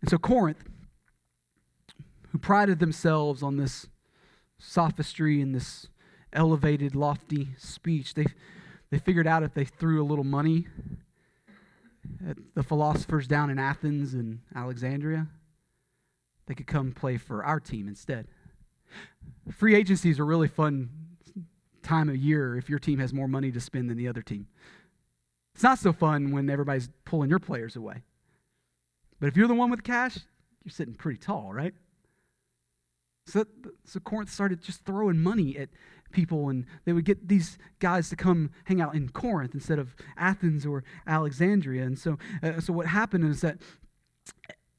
And 0.01 0.09
so 0.09 0.17
Corinth, 0.17 0.63
who 2.31 2.37
prided 2.37 2.79
themselves 2.79 3.43
on 3.43 3.57
this 3.57 3.87
sophistry 4.59 5.41
and 5.41 5.53
this 5.53 5.87
elevated, 6.33 6.95
lofty 6.95 7.49
speech. 7.57 8.13
They, 8.13 8.25
they 8.89 8.99
figured 8.99 9.27
out 9.27 9.43
if 9.43 9.53
they 9.53 9.65
threw 9.65 10.01
a 10.01 10.05
little 10.05 10.23
money 10.23 10.67
at 12.27 12.37
the 12.55 12.63
philosophers 12.63 13.27
down 13.27 13.49
in 13.49 13.59
Athens 13.59 14.13
and 14.13 14.39
Alexandria, 14.55 15.27
they 16.47 16.55
could 16.55 16.67
come 16.67 16.91
play 16.91 17.17
for 17.17 17.43
our 17.43 17.59
team 17.59 17.87
instead. 17.87 18.27
Free 19.51 19.75
agency 19.75 20.09
is 20.09 20.19
a 20.19 20.23
really 20.23 20.47
fun 20.47 20.89
time 21.83 22.09
of 22.09 22.17
year 22.17 22.57
if 22.57 22.69
your 22.69 22.79
team 22.79 22.99
has 22.99 23.13
more 23.13 23.27
money 23.27 23.51
to 23.51 23.59
spend 23.59 23.89
than 23.89 23.97
the 23.97 24.07
other 24.07 24.21
team. 24.21 24.47
It's 25.53 25.63
not 25.63 25.79
so 25.79 25.91
fun 25.91 26.31
when 26.31 26.49
everybody's 26.49 26.89
pulling 27.05 27.29
your 27.29 27.39
players 27.39 27.75
away. 27.75 28.03
But 29.19 29.27
if 29.27 29.35
you're 29.35 29.47
the 29.47 29.55
one 29.55 29.71
with 29.71 29.83
cash, 29.83 30.19
you're 30.63 30.71
sitting 30.71 30.93
pretty 30.93 31.17
tall, 31.17 31.51
right? 31.51 31.73
So, 33.27 33.45
so 33.83 33.99
Corinth 33.99 34.31
started 34.31 34.61
just 34.61 34.85
throwing 34.85 35.19
money 35.19 35.57
at 35.57 35.69
people, 36.11 36.47
and 36.47 36.65
they 36.85 36.93
would 36.93 37.03
get 37.03 37.27
these 37.27 37.57
guys 37.79 38.09
to 38.09 38.15
come 38.15 38.51
hang 38.63 38.79
out 38.81 38.95
in 38.95 39.09
Corinth 39.09 39.53
instead 39.53 39.79
of 39.79 39.95
Athens 40.15 40.65
or 40.65 40.83
Alexandria. 41.05 41.83
And 41.83 41.99
so, 41.99 42.17
uh, 42.41 42.61
so 42.61 42.71
what 42.71 42.87
happened 42.87 43.25
is 43.25 43.41
that 43.41 43.57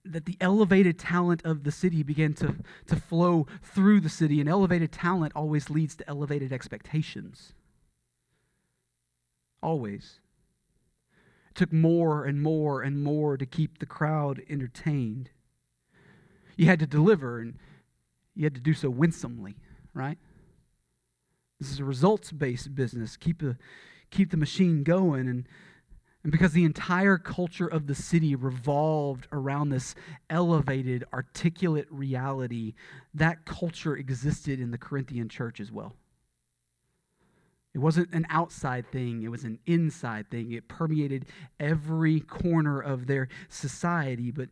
that 0.04 0.24
the 0.24 0.38
elevated 0.40 0.98
talent 0.98 1.44
of 1.44 1.64
the 1.64 1.70
city 1.70 2.02
began 2.02 2.32
to, 2.32 2.56
to 2.86 2.96
flow 2.96 3.46
through 3.62 4.00
the 4.00 4.08
city, 4.08 4.40
and 4.40 4.48
elevated 4.48 4.90
talent 4.90 5.34
always 5.36 5.68
leads 5.68 5.94
to 5.96 6.08
elevated 6.08 6.50
expectations. 6.50 7.52
Always. 9.62 10.20
It 11.50 11.56
took 11.56 11.72
more 11.72 12.24
and 12.24 12.42
more 12.42 12.80
and 12.80 13.02
more 13.02 13.36
to 13.36 13.44
keep 13.44 13.80
the 13.80 13.86
crowd 13.86 14.40
entertained. 14.48 15.28
You 16.56 16.66
had 16.66 16.78
to 16.78 16.86
deliver, 16.86 17.40
and 17.40 17.58
you 18.38 18.44
had 18.44 18.54
to 18.54 18.60
do 18.60 18.72
so 18.72 18.88
winsomely, 18.88 19.56
right? 19.92 20.16
This 21.60 21.70
is 21.70 21.80
a 21.80 21.84
results 21.84 22.32
based 22.32 22.74
business. 22.74 23.16
Keep 23.16 23.40
the, 23.40 23.58
keep 24.10 24.30
the 24.30 24.36
machine 24.38 24.84
going. 24.84 25.28
And 25.28 25.46
And 26.22 26.32
because 26.32 26.52
the 26.52 26.64
entire 26.64 27.18
culture 27.18 27.66
of 27.66 27.86
the 27.86 27.94
city 27.94 28.34
revolved 28.34 29.26
around 29.32 29.70
this 29.70 29.94
elevated, 30.28 31.04
articulate 31.12 31.86
reality, 31.90 32.74
that 33.14 33.44
culture 33.44 33.96
existed 33.96 34.60
in 34.60 34.70
the 34.70 34.78
Corinthian 34.78 35.28
church 35.28 35.60
as 35.60 35.72
well. 35.72 35.94
It 37.74 37.78
wasn't 37.78 38.12
an 38.12 38.26
outside 38.30 38.90
thing, 38.90 39.22
it 39.22 39.30
was 39.30 39.44
an 39.44 39.58
inside 39.66 40.30
thing. 40.30 40.52
It 40.52 40.68
permeated 40.68 41.26
every 41.60 42.20
corner 42.20 42.80
of 42.80 43.06
their 43.06 43.28
society, 43.48 44.30
but, 44.30 44.48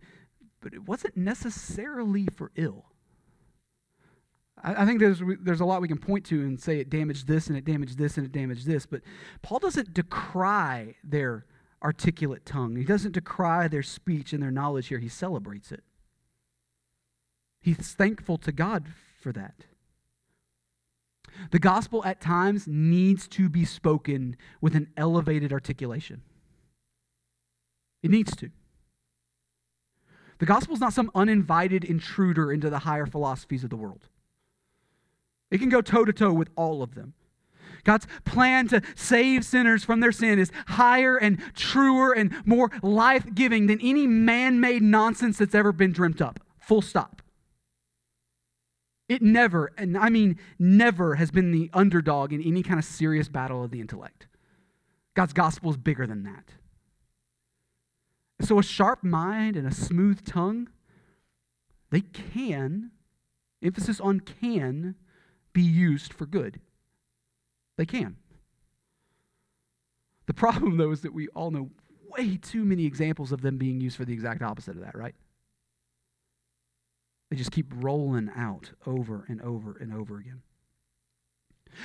but 0.60 0.74
it 0.74 0.86
wasn't 0.88 1.16
necessarily 1.16 2.26
for 2.36 2.50
ill. 2.56 2.86
I, 4.62 4.82
I 4.82 4.86
think 4.86 5.00
there's, 5.00 5.22
there's 5.40 5.60
a 5.60 5.64
lot 5.64 5.80
we 5.80 5.88
can 5.88 5.98
point 5.98 6.24
to 6.26 6.40
and 6.40 6.60
say 6.60 6.78
it 6.78 6.90
damaged 6.90 7.26
this 7.26 7.48
and 7.48 7.56
it 7.56 7.64
damaged 7.64 7.98
this 7.98 8.16
and 8.16 8.26
it 8.26 8.32
damaged 8.32 8.66
this, 8.66 8.86
but 8.86 9.02
Paul 9.42 9.58
doesn't 9.58 9.94
decry 9.94 10.96
their 11.04 11.46
articulate 11.82 12.44
tongue. 12.44 12.76
He 12.76 12.84
doesn't 12.84 13.12
decry 13.12 13.68
their 13.68 13.82
speech 13.82 14.32
and 14.32 14.42
their 14.42 14.50
knowledge 14.50 14.88
here, 14.88 14.98
he 14.98 15.08
celebrates 15.08 15.70
it. 15.72 15.82
He's 17.60 17.94
thankful 17.94 18.38
to 18.38 18.52
God 18.52 18.86
for 19.20 19.32
that. 19.32 19.64
The 21.50 21.58
gospel 21.58 22.04
at 22.04 22.20
times 22.20 22.66
needs 22.66 23.28
to 23.28 23.48
be 23.48 23.64
spoken 23.64 24.36
with 24.60 24.74
an 24.74 24.88
elevated 24.96 25.52
articulation. 25.52 26.22
It 28.02 28.10
needs 28.10 28.34
to. 28.36 28.50
The 30.38 30.46
gospel 30.46 30.74
is 30.74 30.80
not 30.80 30.92
some 30.92 31.10
uninvited 31.14 31.84
intruder 31.84 32.52
into 32.52 32.70
the 32.70 32.80
higher 32.80 33.06
philosophies 33.06 33.64
of 33.64 33.70
the 33.70 33.76
world. 33.76 34.08
It 35.50 35.58
can 35.58 35.68
go 35.68 35.80
toe 35.80 36.04
to 36.04 36.12
toe 36.12 36.32
with 36.32 36.48
all 36.56 36.82
of 36.82 36.94
them. 36.94 37.14
God's 37.84 38.06
plan 38.24 38.66
to 38.68 38.82
save 38.96 39.44
sinners 39.44 39.84
from 39.84 40.00
their 40.00 40.10
sin 40.10 40.40
is 40.40 40.50
higher 40.66 41.16
and 41.16 41.40
truer 41.54 42.12
and 42.12 42.34
more 42.44 42.70
life 42.82 43.32
giving 43.32 43.66
than 43.66 43.80
any 43.80 44.08
man 44.08 44.58
made 44.58 44.82
nonsense 44.82 45.38
that's 45.38 45.54
ever 45.54 45.70
been 45.70 45.92
dreamt 45.92 46.20
up. 46.20 46.40
Full 46.58 46.82
stop. 46.82 47.22
It 49.08 49.22
never, 49.22 49.72
and 49.78 49.96
I 49.96 50.08
mean 50.08 50.36
never, 50.58 51.14
has 51.14 51.30
been 51.30 51.52
the 51.52 51.70
underdog 51.72 52.32
in 52.32 52.42
any 52.42 52.64
kind 52.64 52.80
of 52.80 52.84
serious 52.84 53.28
battle 53.28 53.62
of 53.62 53.70
the 53.70 53.80
intellect. 53.80 54.26
God's 55.14 55.32
gospel 55.32 55.70
is 55.70 55.76
bigger 55.76 56.08
than 56.08 56.24
that. 56.24 56.54
So, 58.40 58.58
a 58.58 58.62
sharp 58.64 59.04
mind 59.04 59.56
and 59.56 59.66
a 59.66 59.72
smooth 59.72 60.24
tongue, 60.24 60.68
they 61.90 62.02
can, 62.02 62.90
emphasis 63.62 64.00
on 64.00 64.20
can, 64.20 64.96
be 65.56 65.62
used 65.62 66.12
for 66.12 66.26
good. 66.26 66.60
They 67.78 67.86
can. 67.86 68.16
The 70.26 70.34
problem, 70.34 70.76
though, 70.76 70.90
is 70.90 71.00
that 71.00 71.14
we 71.14 71.28
all 71.28 71.50
know 71.50 71.70
way 72.10 72.36
too 72.36 72.62
many 72.62 72.84
examples 72.84 73.32
of 73.32 73.40
them 73.40 73.56
being 73.56 73.80
used 73.80 73.96
for 73.96 74.04
the 74.04 74.12
exact 74.12 74.42
opposite 74.42 74.76
of 74.76 74.82
that, 74.82 74.94
right? 74.94 75.14
They 77.30 77.38
just 77.38 77.52
keep 77.52 77.72
rolling 77.74 78.30
out 78.36 78.72
over 78.86 79.24
and 79.28 79.40
over 79.40 79.78
and 79.80 79.94
over 79.94 80.18
again. 80.18 80.42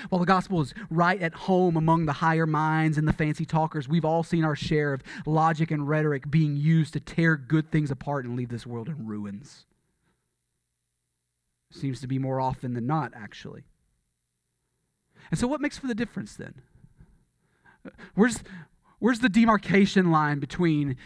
While 0.10 0.19
the 0.19 0.25
gospel 0.25 0.60
is 0.60 0.73
right 0.89 1.21
at 1.21 1.34
home 1.34 1.77
among 1.77 2.07
the 2.07 2.13
higher 2.13 2.45
minds 2.45 2.97
and 2.97 3.07
the 3.07 3.13
fancy 3.13 3.45
talkers, 3.45 3.88
we've 3.88 4.05
all 4.05 4.23
seen 4.23 4.43
our 4.43 4.55
share 4.55 4.93
of 4.93 5.01
logic 5.25 5.71
and 5.71 5.88
rhetoric 5.88 6.29
being 6.29 6.57
used 6.57 6.91
to 6.93 6.99
tear 6.99 7.38
good 7.38 7.71
things 7.71 7.89
apart 7.89 8.25
and 8.25 8.36
leave 8.36 8.49
this 8.49 8.67
world 8.67 8.89
in 8.89 9.07
ruins. 9.07 9.65
Seems 11.71 12.01
to 12.01 12.07
be 12.07 12.19
more 12.19 12.39
often 12.39 12.73
than 12.73 12.86
not, 12.86 13.13
actually. 13.15 13.63
And 15.29 15.39
so, 15.39 15.47
what 15.47 15.62
makes 15.62 15.77
for 15.77 15.88
the 15.88 15.95
difference 15.95 16.36
then? 16.36 16.62
Where's, 18.13 18.43
where's 18.99 19.19
the 19.19 19.29
demarcation 19.29 20.12
line 20.12 20.39
between 20.39 20.97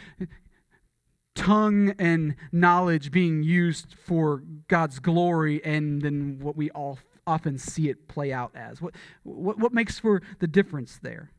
tongue 1.36 1.94
and 2.00 2.36
knowledge 2.52 3.12
being 3.12 3.44
used 3.44 3.96
for 4.04 4.44
God's 4.68 5.00
glory 5.00 5.64
and 5.64 6.02
then 6.02 6.40
what 6.42 6.56
we 6.56 6.70
all 6.72 7.00
often 7.28 7.58
see 7.58 7.90
it 7.90 8.08
play 8.08 8.34
out 8.34 8.52
as? 8.56 8.82
What, 8.82 8.96
what, 9.24 9.60
what 9.60 9.74
makes 9.74 10.00
for 10.00 10.22
the 10.40 10.48
difference 10.48 11.00
there? 11.02 11.32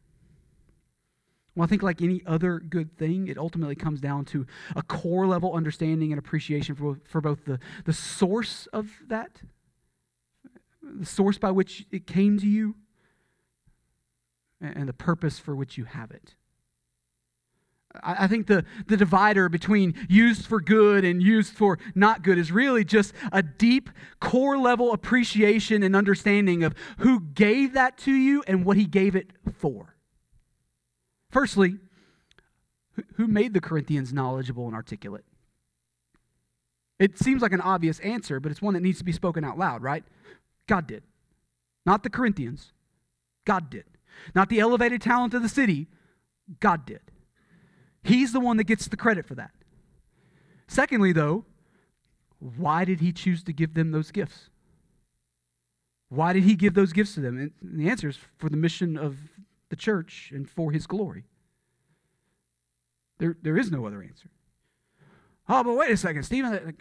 Well, 1.56 1.64
I 1.64 1.66
think, 1.68 1.82
like 1.82 2.02
any 2.02 2.22
other 2.26 2.60
good 2.60 2.96
thing, 2.98 3.28
it 3.28 3.38
ultimately 3.38 3.74
comes 3.74 3.98
down 4.00 4.26
to 4.26 4.46
a 4.76 4.82
core 4.82 5.26
level 5.26 5.54
understanding 5.54 6.12
and 6.12 6.18
appreciation 6.18 6.74
for, 6.74 7.00
for 7.08 7.22
both 7.22 7.46
the, 7.46 7.58
the 7.86 7.94
source 7.94 8.68
of 8.74 8.90
that, 9.08 9.40
the 10.82 11.06
source 11.06 11.38
by 11.38 11.50
which 11.50 11.86
it 11.90 12.06
came 12.06 12.38
to 12.38 12.46
you, 12.46 12.74
and 14.60 14.86
the 14.86 14.92
purpose 14.92 15.38
for 15.38 15.56
which 15.56 15.78
you 15.78 15.84
have 15.84 16.10
it. 16.10 16.34
I 18.02 18.26
think 18.26 18.46
the, 18.46 18.66
the 18.86 18.98
divider 18.98 19.48
between 19.48 19.94
used 20.10 20.44
for 20.44 20.60
good 20.60 21.02
and 21.06 21.22
used 21.22 21.54
for 21.54 21.78
not 21.94 22.22
good 22.22 22.36
is 22.36 22.52
really 22.52 22.84
just 22.84 23.14
a 23.32 23.42
deep, 23.42 23.88
core 24.20 24.58
level 24.58 24.92
appreciation 24.92 25.82
and 25.82 25.96
understanding 25.96 26.62
of 26.62 26.74
who 26.98 27.20
gave 27.20 27.72
that 27.72 27.96
to 27.98 28.12
you 28.12 28.44
and 28.46 28.66
what 28.66 28.76
he 28.76 28.84
gave 28.84 29.16
it 29.16 29.30
for. 29.56 29.95
Firstly, 31.30 31.78
who 33.14 33.26
made 33.26 33.52
the 33.54 33.60
Corinthians 33.60 34.12
knowledgeable 34.12 34.66
and 34.66 34.74
articulate? 34.74 35.24
It 36.98 37.18
seems 37.18 37.42
like 37.42 37.52
an 37.52 37.60
obvious 37.60 37.98
answer, 38.00 38.40
but 38.40 38.50
it's 38.50 38.62
one 38.62 38.74
that 38.74 38.82
needs 38.82 38.98
to 38.98 39.04
be 39.04 39.12
spoken 39.12 39.44
out 39.44 39.58
loud, 39.58 39.82
right? 39.82 40.04
God 40.66 40.86
did. 40.86 41.02
Not 41.84 42.02
the 42.02 42.10
Corinthians. 42.10 42.72
God 43.44 43.68
did. 43.70 43.84
Not 44.34 44.48
the 44.48 44.60
elevated 44.60 45.02
talent 45.02 45.34
of 45.34 45.42
the 45.42 45.48
city. 45.48 45.88
God 46.60 46.86
did. 46.86 47.00
He's 48.02 48.32
the 48.32 48.40
one 48.40 48.56
that 48.56 48.64
gets 48.64 48.88
the 48.88 48.96
credit 48.96 49.26
for 49.26 49.34
that. 49.34 49.50
Secondly, 50.68 51.12
though, 51.12 51.44
why 52.38 52.84
did 52.84 53.00
he 53.00 53.12
choose 53.12 53.42
to 53.44 53.52
give 53.52 53.74
them 53.74 53.90
those 53.90 54.10
gifts? 54.10 54.48
Why 56.08 56.32
did 56.32 56.44
he 56.44 56.54
give 56.54 56.74
those 56.74 56.92
gifts 56.92 57.14
to 57.14 57.20
them? 57.20 57.36
And 57.38 57.52
the 57.62 57.88
answer 57.88 58.08
is 58.08 58.18
for 58.38 58.48
the 58.48 58.56
mission 58.56 58.96
of 58.96 59.16
the 59.68 59.76
church 59.76 60.32
and 60.34 60.48
for 60.48 60.72
his 60.72 60.86
glory. 60.86 61.24
There, 63.18 63.36
there 63.42 63.56
is 63.56 63.70
no 63.70 63.86
other 63.86 64.02
answer. 64.02 64.28
Oh, 65.48 65.62
but 65.62 65.76
wait 65.76 65.90
a 65.90 65.96
second, 65.96 66.24
Stephen. 66.24 66.76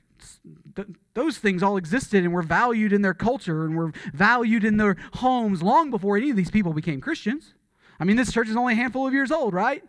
those 1.13 1.37
things 1.37 1.61
all 1.61 1.77
existed 1.77 2.23
and 2.23 2.33
were 2.33 2.41
valued 2.41 2.93
in 2.93 3.03
their 3.03 3.13
culture 3.13 3.65
and 3.65 3.75
were 3.75 3.91
valued 4.13 4.63
in 4.63 4.77
their 4.77 4.97
homes 5.13 5.61
long 5.61 5.91
before 5.91 6.17
any 6.17 6.31
of 6.31 6.35
these 6.35 6.49
people 6.49 6.73
became 6.73 6.99
Christians. 6.99 7.53
I 7.99 8.05
mean, 8.05 8.17
this 8.17 8.31
church 8.31 8.49
is 8.49 8.55
only 8.55 8.73
a 8.73 8.75
handful 8.75 9.07
of 9.07 9.13
years 9.13 9.31
old, 9.31 9.53
right? 9.53 9.83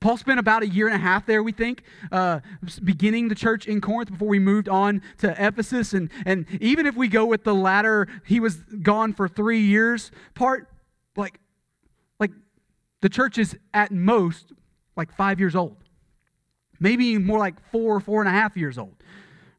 Paul 0.00 0.16
spent 0.16 0.40
about 0.40 0.62
a 0.62 0.68
year 0.68 0.86
and 0.86 0.96
a 0.96 0.98
half 0.98 1.26
there, 1.26 1.42
we 1.42 1.52
think, 1.52 1.82
uh, 2.10 2.40
beginning 2.82 3.28
the 3.28 3.34
church 3.34 3.66
in 3.66 3.82
Corinth 3.82 4.10
before 4.10 4.28
we 4.28 4.38
moved 4.38 4.68
on 4.68 5.02
to 5.18 5.30
Ephesus. 5.38 5.92
And, 5.92 6.10
and 6.24 6.46
even 6.60 6.86
if 6.86 6.96
we 6.96 7.06
go 7.06 7.26
with 7.26 7.44
the 7.44 7.54
latter, 7.54 8.08
he 8.24 8.40
was 8.40 8.56
gone 8.82 9.12
for 9.12 9.28
three 9.28 9.60
years 9.60 10.10
part, 10.34 10.68
like 11.16 11.38
the 13.00 13.08
church 13.08 13.38
is 13.38 13.56
at 13.72 13.90
most 13.92 14.52
like 14.96 15.12
five 15.12 15.40
years 15.40 15.56
old, 15.56 15.76
maybe 16.78 17.18
more 17.18 17.38
like 17.38 17.54
four, 17.70 18.00
four 18.00 18.20
and 18.20 18.28
a 18.28 18.32
half 18.32 18.56
years 18.56 18.78
old. 18.78 18.94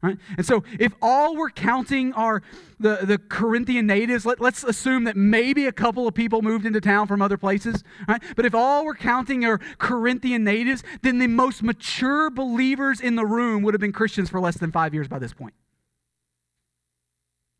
Right? 0.02 0.18
And 0.36 0.44
so, 0.44 0.64
if 0.80 0.92
all 1.00 1.36
we're 1.36 1.50
counting 1.50 2.12
are 2.14 2.42
the, 2.80 2.98
the 3.02 3.18
Corinthian 3.18 3.86
natives, 3.86 4.26
let, 4.26 4.40
us 4.40 4.64
assume 4.64 5.04
that 5.04 5.16
maybe 5.16 5.66
a 5.66 5.72
couple 5.72 6.08
of 6.08 6.14
people 6.14 6.42
moved 6.42 6.66
into 6.66 6.80
town 6.80 7.06
from 7.06 7.22
other 7.22 7.38
places. 7.38 7.84
Right? 8.08 8.20
But 8.34 8.44
if 8.44 8.52
all 8.52 8.84
we're 8.84 8.96
counting 8.96 9.44
are 9.44 9.58
Corinthian 9.78 10.42
natives, 10.42 10.82
then 11.02 11.20
the 11.20 11.28
most 11.28 11.62
mature 11.62 12.30
believers 12.30 13.00
in 13.00 13.14
the 13.14 13.24
room 13.24 13.62
would 13.62 13.74
have 13.74 13.80
been 13.80 13.92
Christians 13.92 14.28
for 14.28 14.40
less 14.40 14.56
than 14.56 14.72
five 14.72 14.92
years 14.92 15.06
by 15.06 15.20
this 15.20 15.32
point. 15.32 15.54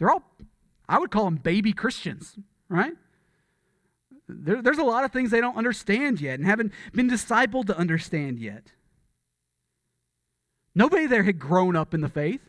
They're 0.00 0.10
all, 0.10 0.24
I 0.88 0.98
would 0.98 1.12
call 1.12 1.26
them 1.26 1.36
baby 1.36 1.72
Christians, 1.72 2.36
right? 2.68 2.94
There, 4.32 4.62
there's 4.62 4.78
a 4.78 4.84
lot 4.84 5.04
of 5.04 5.12
things 5.12 5.30
they 5.30 5.40
don't 5.40 5.56
understand 5.56 6.20
yet 6.20 6.38
and 6.38 6.46
haven't 6.46 6.72
been 6.92 7.08
discipled 7.08 7.66
to 7.66 7.76
understand 7.76 8.38
yet. 8.38 8.72
Nobody 10.74 11.06
there 11.06 11.22
had 11.22 11.38
grown 11.38 11.76
up 11.76 11.94
in 11.94 12.00
the 12.00 12.08
faith. 12.08 12.40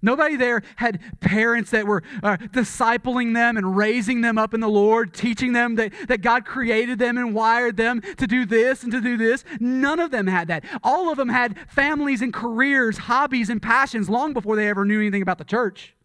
Nobody 0.00 0.36
there 0.36 0.62
had 0.76 1.00
parents 1.20 1.72
that 1.72 1.86
were 1.86 2.02
uh, 2.22 2.36
discipling 2.36 3.34
them 3.34 3.56
and 3.56 3.76
raising 3.76 4.20
them 4.20 4.38
up 4.38 4.54
in 4.54 4.60
the 4.60 4.68
Lord, 4.68 5.12
teaching 5.12 5.52
them 5.52 5.74
that, 5.74 5.92
that 6.06 6.22
God 6.22 6.44
created 6.44 6.98
them 6.98 7.18
and 7.18 7.34
wired 7.34 7.76
them 7.76 8.00
to 8.18 8.26
do 8.26 8.46
this 8.46 8.84
and 8.84 8.92
to 8.92 9.00
do 9.00 9.16
this. 9.16 9.44
None 9.58 9.98
of 9.98 10.12
them 10.12 10.28
had 10.28 10.48
that. 10.48 10.64
All 10.84 11.10
of 11.10 11.16
them 11.16 11.28
had 11.28 11.56
families 11.68 12.22
and 12.22 12.32
careers, 12.32 12.98
hobbies 12.98 13.50
and 13.50 13.60
passions 13.60 14.08
long 14.08 14.32
before 14.32 14.54
they 14.54 14.68
ever 14.68 14.84
knew 14.84 15.00
anything 15.00 15.22
about 15.22 15.38
the 15.38 15.44
church. 15.44 15.96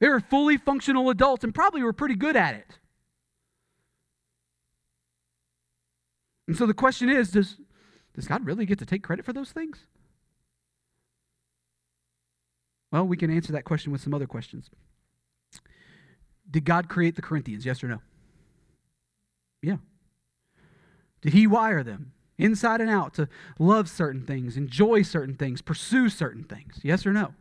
They 0.00 0.08
were 0.08 0.20
fully 0.20 0.56
functional 0.56 1.10
adults 1.10 1.44
and 1.44 1.54
probably 1.54 1.82
were 1.82 1.92
pretty 1.92 2.16
good 2.16 2.36
at 2.36 2.54
it. 2.54 2.78
And 6.46 6.56
so 6.56 6.66
the 6.66 6.74
question 6.74 7.08
is 7.08 7.30
does, 7.30 7.56
does 8.14 8.26
God 8.26 8.46
really 8.46 8.66
get 8.66 8.78
to 8.78 8.86
take 8.86 9.02
credit 9.02 9.24
for 9.24 9.32
those 9.32 9.52
things? 9.52 9.86
Well, 12.92 13.06
we 13.06 13.16
can 13.16 13.30
answer 13.30 13.52
that 13.52 13.64
question 13.64 13.90
with 13.90 14.00
some 14.00 14.14
other 14.14 14.26
questions. 14.26 14.70
Did 16.48 16.64
God 16.64 16.88
create 16.88 17.16
the 17.16 17.22
Corinthians? 17.22 17.66
Yes 17.66 17.82
or 17.82 17.88
no? 17.88 18.00
Yeah. 19.62 19.78
Did 21.20 21.32
He 21.32 21.46
wire 21.46 21.82
them 21.82 22.12
inside 22.38 22.80
and 22.80 22.90
out 22.90 23.14
to 23.14 23.28
love 23.58 23.88
certain 23.88 24.24
things, 24.24 24.56
enjoy 24.56 25.02
certain 25.02 25.34
things, 25.34 25.62
pursue 25.62 26.08
certain 26.08 26.44
things? 26.44 26.80
Yes 26.82 27.06
or 27.06 27.12
no? 27.12 27.34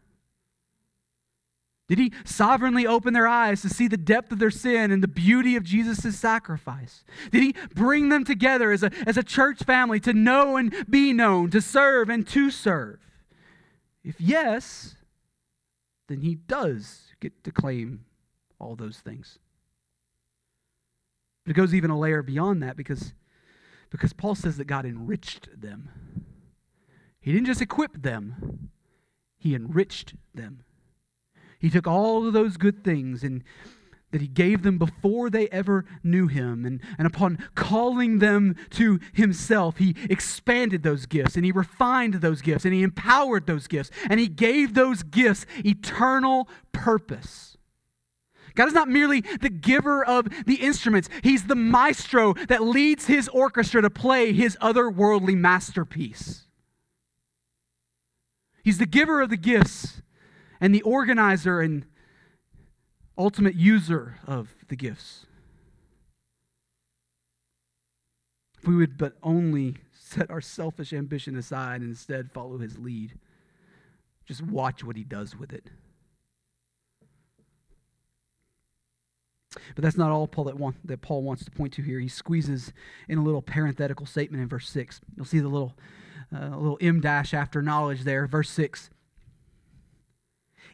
Did 1.89 2.00
he 2.00 2.13
sovereignly 2.24 2.88
open 2.88 3.13
their 3.13 3.28
eyes 3.28 3.62
to 3.62 3.69
see 3.69 3.88
the 3.88 3.98
depth 3.98 4.32
of 4.32 4.39
their 4.39 4.50
sin 4.50 4.89
and 4.89 5.04
the 5.04 5.08
beauty 5.08 5.56
of 5.56 5.63
Jesus' 5.63 6.17
sacrifice? 6.17 7.04
Did 7.32 7.43
he 7.43 7.56
bring 7.76 8.10
them 8.10 8.24
together 8.24 8.72
as 8.72 8.84
a, 8.84 8.91
as 9.06 9.17
a 9.17 9.24
church 9.24 9.63
family 9.63 10.00
to 10.02 10.13
know 10.13 10.56
and 10.56 10.74
be 10.89 11.12
known, 11.12 11.50
to 11.50 11.60
serve 11.60 12.10
and 12.10 12.26
to 12.30 12.50
serve? 12.50 13.00
If 14.04 14.19
yes, 14.19 14.96
then 16.08 16.22
he 16.22 16.36
does 16.36 17.13
get 17.19 17.43
to 17.43 17.52
claim 17.52 18.06
all 18.60 18.76
those 18.76 19.00
things. 19.00 19.39
But 21.43 21.52
it 21.52 21.56
goes 21.56 21.74
even 21.74 21.91
a 21.91 22.00
layer 22.00 22.24
beyond 22.24 22.63
that 22.63 22.78
because, 22.78 23.13
because 23.89 24.13
Paul 24.13 24.36
says 24.36 24.56
that 24.56 24.65
God 24.65 24.86
enriched 24.86 25.50
them. 25.60 25.89
He 27.19 27.34
didn't 27.34 27.48
just 27.48 27.62
equip 27.62 28.02
them, 28.02 28.69
he 29.38 29.54
enriched 29.54 30.13
them. 30.34 30.63
He 31.63 31.69
took 31.69 31.88
all 31.88 32.28
of 32.28 32.34
those 32.34 32.58
good 32.58 32.84
things 32.84 33.23
and 33.23 33.41
that 34.12 34.19
he 34.19 34.28
gave 34.28 34.63
them 34.63 34.78
before 34.78 35.30
they 35.30 35.47
ever 35.47 35.86
knew 36.04 36.28
him. 36.28 36.65
And, 36.65 36.82
and 36.97 37.08
upon 37.08 37.39
calling 37.56 38.19
them 38.19 38.58
to 38.71 38.99
himself, 39.13 39.78
he 39.78 39.95
expanded 40.10 40.84
those 40.84 41.06
gifts 41.06 41.38
and 41.38 41.45
he 41.45 41.54
refined 41.54 42.15
those 42.15 42.41
gifts 42.41 42.65
and 42.65 42.73
he 42.73 42.84
empowered 42.84 43.47
those 43.47 43.67
gifts 43.67 43.91
and 44.10 44.19
he 44.19 44.28
gave 44.28 44.73
those 44.73 45.04
gifts 45.04 45.45
eternal 45.63 46.49
purpose. 46.73 47.58
God 48.56 48.67
is 48.67 48.73
not 48.73 48.89
merely 48.89 49.21
the 49.21 49.49
giver 49.49 50.04
of 50.06 50.28
the 50.45 50.56
instruments, 50.56 51.08
He's 51.23 51.45
the 51.45 51.56
maestro 51.56 52.34
that 52.49 52.62
leads 52.62 53.06
His 53.06 53.30
orchestra 53.30 53.82
to 53.82 53.89
play 53.89 54.34
His 54.34 54.58
otherworldly 54.58 55.38
masterpiece. 55.38 56.45
He's 58.65 58.80
the 58.80 58.86
giver 58.86 59.21
of 59.21 59.30
the 59.30 59.38
gifts 59.38 60.03
and 60.63 60.73
the 60.73 60.82
organizer 60.84 61.60
and 61.60 61.86
ultimate 63.17 63.54
user 63.54 64.15
of 64.26 64.56
the 64.69 64.78
gifts. 64.78 65.26
If 68.58 68.69
we 68.69 68.78
would 68.78 68.97
but 68.97 69.17
only 69.21 69.76
set 69.91 70.32
our 70.32 70.39
selfish 70.39 70.93
ambition 70.93 71.36
aside 71.36 71.82
and 71.82 71.89
instead 71.89 72.32
follow 72.32 72.60
his 72.60 72.80
lead, 72.80 73.19
just 74.26 74.41
watch 74.41 74.86
what 74.86 74.95
he 74.95 75.04
does 75.04 75.36
with 75.36 75.52
it. 75.52 75.65
But 79.76 79.84
that's 79.84 79.97
not 79.97 80.12
all 80.12 80.28
Paul 80.28 80.45
that, 80.45 80.58
want, 80.58 80.78
that 80.88 81.02
Paul 81.02 81.23
wants 81.23 81.43
to 81.43 81.52
point 81.52 81.73
to 81.73 81.82
here. 81.82 81.99
He 81.99 82.08
squeezes 82.08 82.71
in 83.10 83.17
a 83.17 83.21
little 83.21 83.41
parenthetical 83.41 84.06
statement 84.06 84.41
in 84.41 84.47
verse 84.47 84.69
6. 84.69 85.02
You'll 85.17 85.26
see 85.26 85.39
the 85.39 85.49
little, 85.49 85.73
uh, 86.34 86.56
little 86.56 86.78
em 86.80 87.02
dash 87.02 87.34
after 87.34 87.62
knowledge 87.62 88.06
there. 88.06 88.28
Verse 88.28 88.49
6 88.49 88.91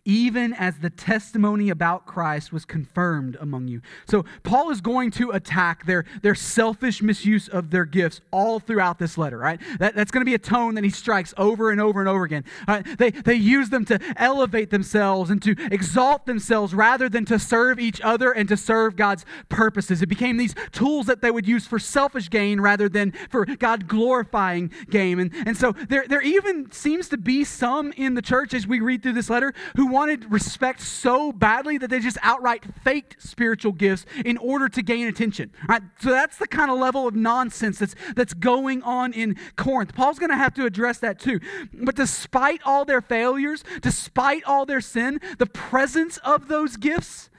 even 0.05 0.53
as 0.53 0.79
the 0.79 0.89
testimony 0.89 1.69
about 1.69 2.05
Christ 2.05 2.51
was 2.51 2.65
confirmed 2.65 3.37
among 3.39 3.67
you. 3.67 3.81
So 4.07 4.25
Paul 4.43 4.69
is 4.71 4.81
going 4.81 5.11
to 5.11 5.31
attack 5.31 5.85
their, 5.85 6.05
their 6.21 6.35
selfish 6.35 7.01
misuse 7.01 7.47
of 7.47 7.69
their 7.69 7.85
gifts 7.85 8.21
all 8.31 8.59
throughout 8.59 8.99
this 8.99 9.17
letter, 9.17 9.37
right? 9.37 9.59
That, 9.79 9.95
that's 9.95 10.11
going 10.11 10.21
to 10.21 10.25
be 10.25 10.35
a 10.35 10.39
tone 10.39 10.75
that 10.75 10.83
he 10.83 10.89
strikes 10.89 11.33
over 11.37 11.71
and 11.71 11.81
over 11.81 11.99
and 11.99 12.09
over 12.09 12.23
again. 12.23 12.43
Right? 12.67 12.85
They, 12.97 13.11
they 13.11 13.35
use 13.35 13.69
them 13.69 13.85
to 13.85 13.99
elevate 14.17 14.69
themselves 14.69 15.29
and 15.29 15.41
to 15.43 15.55
exalt 15.71 16.25
themselves 16.25 16.73
rather 16.73 17.09
than 17.09 17.25
to 17.25 17.39
serve 17.39 17.79
each 17.79 18.01
other 18.01 18.31
and 18.31 18.47
to 18.49 18.57
serve 18.57 18.95
God's 18.95 19.25
purposes. 19.49 20.01
It 20.01 20.07
became 20.07 20.37
these 20.37 20.55
tools 20.71 21.07
that 21.07 21.21
they 21.21 21.31
would 21.31 21.47
use 21.47 21.65
for 21.65 21.79
selfish 21.79 22.29
gain 22.29 22.61
rather 22.61 22.89
than 22.89 23.11
for 23.29 23.45
God 23.45 23.87
glorifying 23.87 24.71
gain. 24.89 25.19
And, 25.19 25.33
and 25.45 25.57
so 25.57 25.73
there, 25.89 26.05
there 26.07 26.21
even 26.21 26.71
seems 26.71 27.09
to 27.09 27.17
be 27.17 27.43
some 27.43 27.91
in 27.93 28.13
the 28.13 28.21
church 28.21 28.53
as 28.53 28.67
we 28.67 28.79
read 28.79 29.03
through 29.03 29.13
this 29.13 29.29
letter 29.29 29.53
who 29.75 29.87
wanted 29.89 30.31
respect 30.31 30.81
so 30.81 31.31
badly 31.31 31.77
that 31.77 31.89
they 31.89 31.99
just 31.99 32.17
outright 32.21 32.63
faked 32.83 33.21
spiritual 33.21 33.71
gifts 33.71 34.05
in 34.25 34.37
order 34.37 34.69
to 34.69 34.81
gain 34.81 35.07
attention. 35.07 35.51
Right? 35.67 35.81
So 36.01 36.09
that's 36.09 36.37
the 36.37 36.47
kind 36.47 36.71
of 36.71 36.79
level 36.79 37.07
of 37.07 37.15
nonsense 37.15 37.79
that's, 37.79 37.95
that's 38.15 38.33
going 38.33 38.81
on 38.83 39.13
in 39.13 39.35
Corinth. 39.55 39.95
Paul's 39.95 40.19
going 40.19 40.31
to 40.31 40.37
have 40.37 40.53
to 40.55 40.65
address 40.65 40.99
that 40.99 41.19
too. 41.19 41.39
But 41.73 41.95
despite 41.95 42.61
all 42.65 42.85
their 42.85 43.01
failures, 43.01 43.63
despite 43.81 44.43
all 44.45 44.65
their 44.65 44.81
sin, 44.81 45.19
the 45.37 45.45
presence 45.45 46.17
of 46.19 46.47
those 46.47 46.77
gifts, 46.77 47.29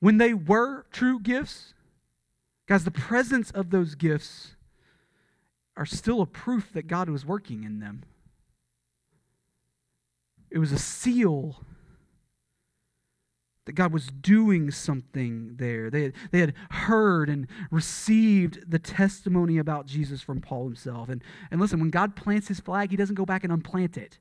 when 0.00 0.18
they 0.18 0.34
were 0.34 0.86
true 0.92 1.20
gifts, 1.20 1.74
guys, 2.66 2.84
the 2.84 2.90
presence 2.90 3.50
of 3.50 3.70
those 3.70 3.94
gifts 3.94 4.54
are 5.76 5.86
still 5.86 6.20
a 6.20 6.26
proof 6.26 6.72
that 6.72 6.86
God 6.86 7.08
was 7.08 7.24
working 7.24 7.64
in 7.64 7.80
them. 7.80 8.02
It 10.50 10.58
was 10.58 10.72
a 10.72 10.78
seal 10.78 11.62
that 13.68 13.74
God 13.74 13.92
was 13.92 14.06
doing 14.06 14.70
something 14.70 15.56
there. 15.56 15.90
They 15.90 16.04
had, 16.04 16.12
they 16.30 16.38
had 16.38 16.54
heard 16.70 17.28
and 17.28 17.46
received 17.70 18.70
the 18.70 18.78
testimony 18.78 19.58
about 19.58 19.84
Jesus 19.84 20.22
from 20.22 20.40
Paul 20.40 20.64
himself. 20.64 21.10
And, 21.10 21.22
and 21.50 21.60
listen, 21.60 21.78
when 21.78 21.90
God 21.90 22.16
plants 22.16 22.48
his 22.48 22.60
flag, 22.60 22.90
he 22.90 22.96
doesn't 22.96 23.14
go 23.14 23.26
back 23.26 23.44
and 23.44 23.52
unplant 23.52 23.98
it. 23.98 24.18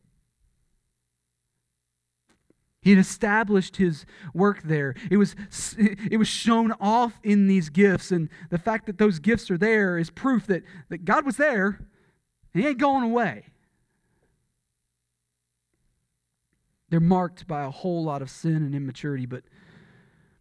He 2.82 2.90
had 2.90 3.00
established 3.00 3.78
his 3.78 4.06
work 4.34 4.64
there. 4.64 4.96
It 5.10 5.16
was, 5.16 5.34
it 5.78 6.18
was 6.18 6.28
shown 6.28 6.74
off 6.82 7.20
in 7.24 7.48
these 7.48 7.70
gifts. 7.70 8.12
And 8.12 8.28
the 8.50 8.58
fact 8.58 8.86
that 8.88 8.98
those 8.98 9.20
gifts 9.20 9.50
are 9.50 9.58
there 9.58 9.98
is 9.98 10.10
proof 10.10 10.46
that, 10.48 10.64
that 10.90 11.06
God 11.06 11.26
was 11.26 11.38
there 11.38 11.88
and 12.54 12.64
he 12.64 12.68
ain't 12.68 12.80
going 12.80 13.04
away. 13.04 13.46
They're 16.90 17.00
marked 17.00 17.48
by 17.48 17.64
a 17.64 17.72
whole 17.72 18.04
lot 18.04 18.22
of 18.22 18.30
sin 18.30 18.58
and 18.58 18.74
immaturity, 18.74 19.26
but, 19.26 19.44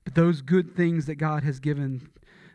but 0.05 0.15
those 0.15 0.43
good 0.43 0.77
things 0.77 1.07
that 1.07 1.17
God 1.17 1.43
has 1.43 1.59
given 1.59 2.09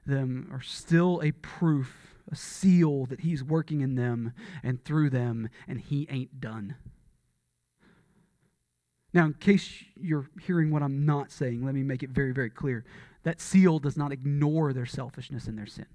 them 0.05 0.49
are 0.51 0.61
still 0.61 1.21
a 1.23 1.31
proof, 1.31 2.15
a 2.31 2.35
seal 2.35 3.05
that 3.07 3.21
He's 3.21 3.43
working 3.43 3.81
in 3.81 3.95
them 3.95 4.33
and 4.63 4.83
through 4.83 5.09
them, 5.09 5.49
and 5.67 5.79
He 5.79 6.07
ain't 6.09 6.39
done. 6.39 6.75
Now, 9.13 9.25
in 9.25 9.33
case 9.33 9.83
you're 9.99 10.29
hearing 10.41 10.71
what 10.71 10.83
I'm 10.83 11.05
not 11.05 11.31
saying, 11.31 11.65
let 11.65 11.75
me 11.75 11.83
make 11.83 12.01
it 12.01 12.11
very, 12.11 12.31
very 12.31 12.49
clear. 12.49 12.85
That 13.23 13.41
seal 13.41 13.79
does 13.79 13.97
not 13.97 14.13
ignore 14.13 14.71
their 14.71 14.85
selfishness 14.85 15.47
and 15.47 15.57
their 15.57 15.67
sin. 15.67 15.85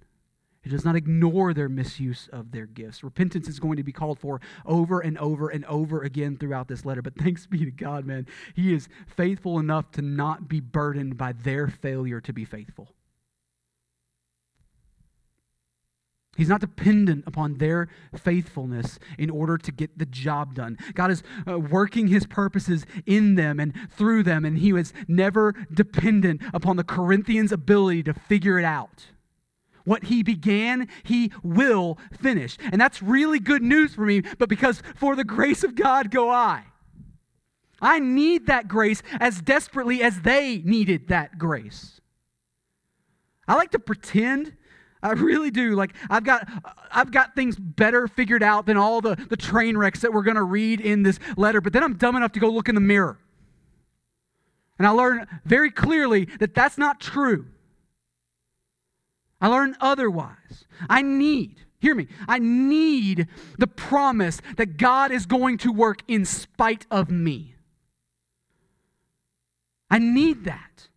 It 0.66 0.70
does 0.70 0.84
not 0.84 0.96
ignore 0.96 1.54
their 1.54 1.68
misuse 1.68 2.28
of 2.32 2.50
their 2.50 2.66
gifts. 2.66 3.04
Repentance 3.04 3.46
is 3.46 3.60
going 3.60 3.76
to 3.76 3.84
be 3.84 3.92
called 3.92 4.18
for 4.18 4.40
over 4.64 4.98
and 4.98 5.16
over 5.18 5.48
and 5.48 5.64
over 5.66 6.02
again 6.02 6.36
throughout 6.36 6.66
this 6.66 6.84
letter. 6.84 7.02
But 7.02 7.14
thanks 7.18 7.46
be 7.46 7.64
to 7.64 7.70
God, 7.70 8.04
man. 8.04 8.26
He 8.56 8.74
is 8.74 8.88
faithful 9.06 9.60
enough 9.60 9.92
to 9.92 10.02
not 10.02 10.48
be 10.48 10.58
burdened 10.58 11.16
by 11.16 11.34
their 11.34 11.68
failure 11.68 12.20
to 12.20 12.32
be 12.32 12.44
faithful. 12.44 12.96
He's 16.36 16.48
not 16.48 16.60
dependent 16.60 17.22
upon 17.28 17.58
their 17.58 17.88
faithfulness 18.12 18.98
in 19.16 19.30
order 19.30 19.56
to 19.56 19.70
get 19.70 19.96
the 19.98 20.04
job 20.04 20.54
done. 20.54 20.78
God 20.94 21.12
is 21.12 21.22
uh, 21.48 21.60
working 21.60 22.08
his 22.08 22.26
purposes 22.26 22.84
in 23.06 23.36
them 23.36 23.60
and 23.60 23.72
through 23.88 24.24
them, 24.24 24.44
and 24.44 24.58
he 24.58 24.72
was 24.72 24.92
never 25.06 25.54
dependent 25.72 26.42
upon 26.52 26.76
the 26.76 26.84
Corinthians' 26.84 27.52
ability 27.52 28.02
to 28.02 28.12
figure 28.12 28.58
it 28.58 28.64
out. 28.64 29.06
What 29.86 30.04
he 30.04 30.22
began, 30.22 30.88
he 31.04 31.32
will 31.42 31.96
finish. 32.20 32.58
And 32.70 32.80
that's 32.80 33.00
really 33.00 33.38
good 33.38 33.62
news 33.62 33.94
for 33.94 34.04
me, 34.04 34.20
but 34.36 34.48
because 34.48 34.82
for 34.96 35.16
the 35.16 35.24
grace 35.24 35.64
of 35.64 35.76
God 35.76 36.10
go 36.10 36.28
I. 36.28 36.64
I 37.80 38.00
need 38.00 38.48
that 38.48 38.68
grace 38.68 39.02
as 39.20 39.40
desperately 39.40 40.02
as 40.02 40.22
they 40.22 40.58
needed 40.64 41.08
that 41.08 41.38
grace. 41.38 42.00
I 43.46 43.54
like 43.54 43.70
to 43.70 43.78
pretend 43.78 44.56
I 45.02 45.12
really 45.12 45.52
do. 45.52 45.76
Like 45.76 45.94
I've 46.10 46.24
got 46.24 46.48
I've 46.90 47.12
got 47.12 47.36
things 47.36 47.56
better 47.56 48.08
figured 48.08 48.42
out 48.42 48.66
than 48.66 48.76
all 48.76 49.00
the, 49.00 49.14
the 49.14 49.36
train 49.36 49.76
wrecks 49.76 50.00
that 50.00 50.12
we're 50.12 50.22
gonna 50.22 50.42
read 50.42 50.80
in 50.80 51.04
this 51.04 51.20
letter, 51.36 51.60
but 51.60 51.72
then 51.72 51.84
I'm 51.84 51.94
dumb 51.94 52.16
enough 52.16 52.32
to 52.32 52.40
go 52.40 52.48
look 52.48 52.68
in 52.68 52.74
the 52.74 52.80
mirror. 52.80 53.18
And 54.78 54.86
I 54.86 54.90
learn 54.90 55.26
very 55.44 55.70
clearly 55.70 56.24
that 56.40 56.54
that's 56.54 56.76
not 56.76 57.00
true. 57.00 57.46
I 59.40 59.48
learn 59.48 59.76
otherwise. 59.80 60.64
I 60.88 61.02
need, 61.02 61.56
hear 61.78 61.94
me, 61.94 62.08
I 62.26 62.38
need 62.38 63.28
the 63.58 63.66
promise 63.66 64.40
that 64.56 64.76
God 64.76 65.10
is 65.10 65.26
going 65.26 65.58
to 65.58 65.72
work 65.72 66.02
in 66.08 66.24
spite 66.24 66.86
of 66.90 67.10
me. 67.10 67.54
I 69.90 69.98
need 69.98 70.44
that. 70.44 70.88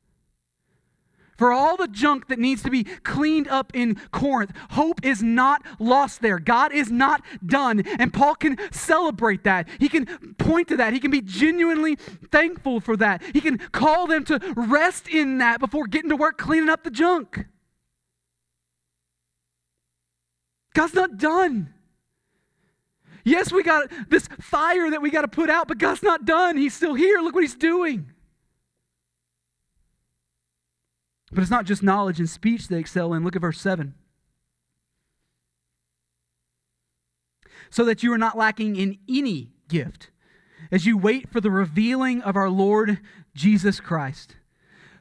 For 1.40 1.54
all 1.54 1.78
the 1.78 1.88
junk 1.88 2.28
that 2.28 2.38
needs 2.38 2.62
to 2.64 2.70
be 2.70 2.84
cleaned 2.84 3.48
up 3.48 3.72
in 3.74 3.96
Corinth, 4.12 4.52
hope 4.72 5.00
is 5.06 5.24
not 5.24 5.66
lost 5.80 6.22
there. 6.22 6.38
God 6.38 6.74
is 6.74 6.92
not 6.92 7.24
done. 7.46 7.80
And 7.98 8.14
Paul 8.14 8.36
can 8.36 8.58
celebrate 8.74 9.46
that. 9.46 9.70
He 9.80 9.88
can 9.88 10.06
point 10.38 10.68
to 10.68 10.76
that. 10.76 10.92
He 10.92 11.00
can 11.00 11.12
be 11.12 11.22
genuinely 11.22 11.96
thankful 12.30 12.82
for 12.82 12.98
that. 12.98 13.24
He 13.32 13.40
can 13.40 13.58
call 13.58 14.06
them 14.06 14.26
to 14.26 14.54
rest 14.58 15.08
in 15.08 15.38
that 15.38 15.62
before 15.62 15.88
getting 15.88 16.10
to 16.10 16.18
work 16.18 16.38
cleaning 16.38 16.68
up 16.68 16.84
the 16.84 16.92
junk. 16.92 17.46
God's 20.74 20.94
not 20.94 21.18
done. 21.18 21.74
Yes, 23.24 23.52
we 23.52 23.64
got 23.64 23.92
this 24.10 24.28
fire 24.40 24.90
that 24.90 25.02
we 25.02 25.10
got 25.10 25.22
to 25.22 25.28
put 25.28 25.50
out, 25.50 25.68
but 25.68 25.78
God's 25.78 26.04
not 26.04 26.26
done. 26.26 26.58
He's 26.58 26.74
still 26.74 26.94
here. 26.94 27.20
Look 27.20 27.36
what 27.36 27.44
He's 27.44 27.56
doing. 27.56 28.12
But 31.32 31.42
it's 31.42 31.52
not 31.52 31.66
just 31.66 31.84
knowledge 31.84 32.20
and 32.20 32.30
speech 32.30 32.68
they 32.68 32.80
excel 32.80 33.14
in. 33.14 33.24
Look 33.24 33.36
at 33.36 33.42
verse 33.42 33.62
7. 33.62 33.94
So 37.70 37.86
that 37.86 38.02
you 38.02 38.12
are 38.14 38.18
not 38.18 38.38
lacking 38.38 38.76
in 38.78 38.98
any 39.08 39.52
gift 39.68 40.10
as 40.72 40.86
you 40.86 40.98
wait 40.98 41.30
for 41.32 41.40
the 41.40 41.52
revealing 41.52 42.22
of 42.22 42.36
our 42.36 42.50
Lord 42.50 43.00
Jesus 43.36 43.80
Christ 43.80 44.38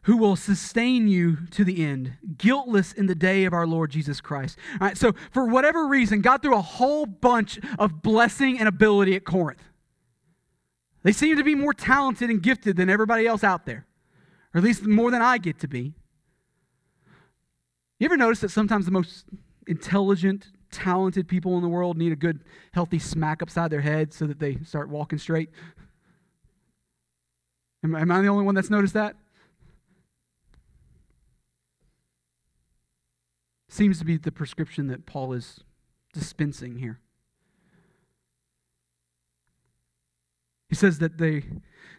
who 0.09 0.16
will 0.16 0.37
sustain 0.37 1.07
you 1.07 1.37
to 1.51 1.62
the 1.62 1.85
end, 1.85 2.14
guiltless 2.38 2.94
in 2.94 3.05
the 3.05 3.14
day 3.14 3.44
of 3.44 3.53
our 3.53 3.66
Lord 3.66 3.90
Jesus 3.90 4.23
Christ. 4.23 4.57
All 4.81 4.87
right, 4.87 4.97
so 4.97 5.12
for 5.31 5.44
whatever 5.44 5.87
reason, 5.87 6.23
God 6.23 6.40
threw 6.40 6.57
a 6.57 6.62
whole 6.62 7.05
bunch 7.05 7.61
of 7.79 8.01
blessing 8.01 8.59
and 8.59 8.66
ability 8.66 9.14
at 9.16 9.25
Corinth. 9.25 9.62
They 11.03 11.12
seem 11.12 11.37
to 11.37 11.44
be 11.44 11.55
more 11.55 11.75
talented 11.75 12.31
and 12.31 12.42
gifted 12.42 12.79
than 12.79 12.88
everybody 12.88 13.27
else 13.27 13.44
out 13.44 13.66
there, 13.66 13.87
or 14.55 14.59
at 14.59 14.64
least 14.64 14.87
more 14.87 15.11
than 15.11 15.21
I 15.21 15.37
get 15.37 15.59
to 15.59 15.68
be. 15.68 15.92
You 17.99 18.07
ever 18.07 18.16
notice 18.16 18.40
that 18.40 18.51
sometimes 18.51 18.87
the 18.87 18.92
most 18.92 19.27
intelligent, 19.66 20.47
talented 20.71 21.29
people 21.29 21.55
in 21.57 21.62
the 21.62 21.68
world 21.68 21.99
need 21.99 22.12
a 22.12 22.16
good, 22.16 22.40
healthy 22.73 22.99
smack 22.99 23.42
upside 23.42 23.71
their 23.71 23.83
head 23.83 24.14
so 24.14 24.27
that 24.27 24.38
they 24.38 24.57
start 24.64 24.88
walking 24.88 25.18
straight? 25.18 25.51
Am, 27.85 27.94
am 27.94 28.11
I 28.11 28.23
the 28.23 28.29
only 28.29 28.47
one 28.47 28.55
that's 28.55 28.71
noticed 28.71 28.94
that? 28.94 29.14
Seems 33.69 33.99
to 33.99 34.05
be 34.05 34.17
the 34.17 34.33
prescription 34.33 34.87
that 34.89 35.07
Paul 35.07 35.33
is 35.33 35.61
dispensing 36.13 36.79
here. 36.79 37.01
He 40.69 40.75
says 40.75 40.99
that 40.99 41.17
they, 41.17 41.45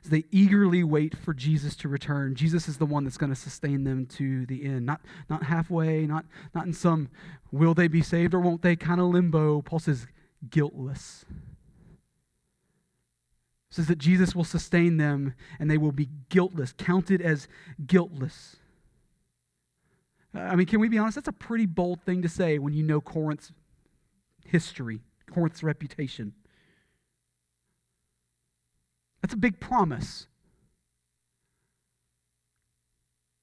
they 0.06 0.26
eagerly 0.32 0.84
wait 0.84 1.18
for 1.18 1.34
Jesus 1.34 1.76
to 1.78 1.90
return. 1.90 2.36
Jesus 2.36 2.68
is 2.68 2.78
the 2.78 2.86
one 2.86 3.04
that's 3.04 3.18
going 3.18 3.32
to 3.32 3.40
sustain 3.40 3.84
them 3.84 4.06
to 4.18 4.46
the 4.46 4.64
end. 4.64 4.86
Not, 4.86 5.02
not 5.30 5.44
halfway, 5.44 6.06
not, 6.06 6.26
not 6.54 6.68
in 6.68 6.74
some 6.74 7.10
will 7.52 7.74
they 7.74 7.88
be 7.88 8.02
saved 8.02 8.34
or 8.34 8.40
won't 8.40 8.62
they 8.62 8.76
kind 8.76 9.02
of 9.02 9.08
limbo. 9.08 9.62
Paul 9.64 9.80
says 9.80 10.06
guiltless. 10.50 11.26
Says 13.72 13.88
that 13.88 13.98
Jesus 13.98 14.36
will 14.36 14.44
sustain 14.44 14.98
them 14.98 15.34
and 15.60 15.70
they 15.70 15.78
will 15.78 15.92
be 15.92 16.10
guiltless, 16.30 16.74
counted 16.74 17.22
as 17.22 17.48
guiltless. 17.86 18.58
I 20.34 20.56
mean, 20.56 20.68
can 20.68 20.80
we 20.80 20.90
be 20.90 20.98
honest? 20.98 21.16
That's 21.16 21.28
a 21.28 21.34
pretty 21.34 21.66
bold 21.66 22.02
thing 22.02 22.22
to 22.22 22.30
say 22.30 22.60
when 22.60 22.74
you 22.74 22.84
know 22.84 23.02
Corinth's 23.02 23.52
history, 24.46 25.02
Corinth's 25.32 25.64
reputation. 25.64 26.34
That's 29.22 29.34
a 29.34 29.38
big 29.38 29.60
promise. 29.60 30.28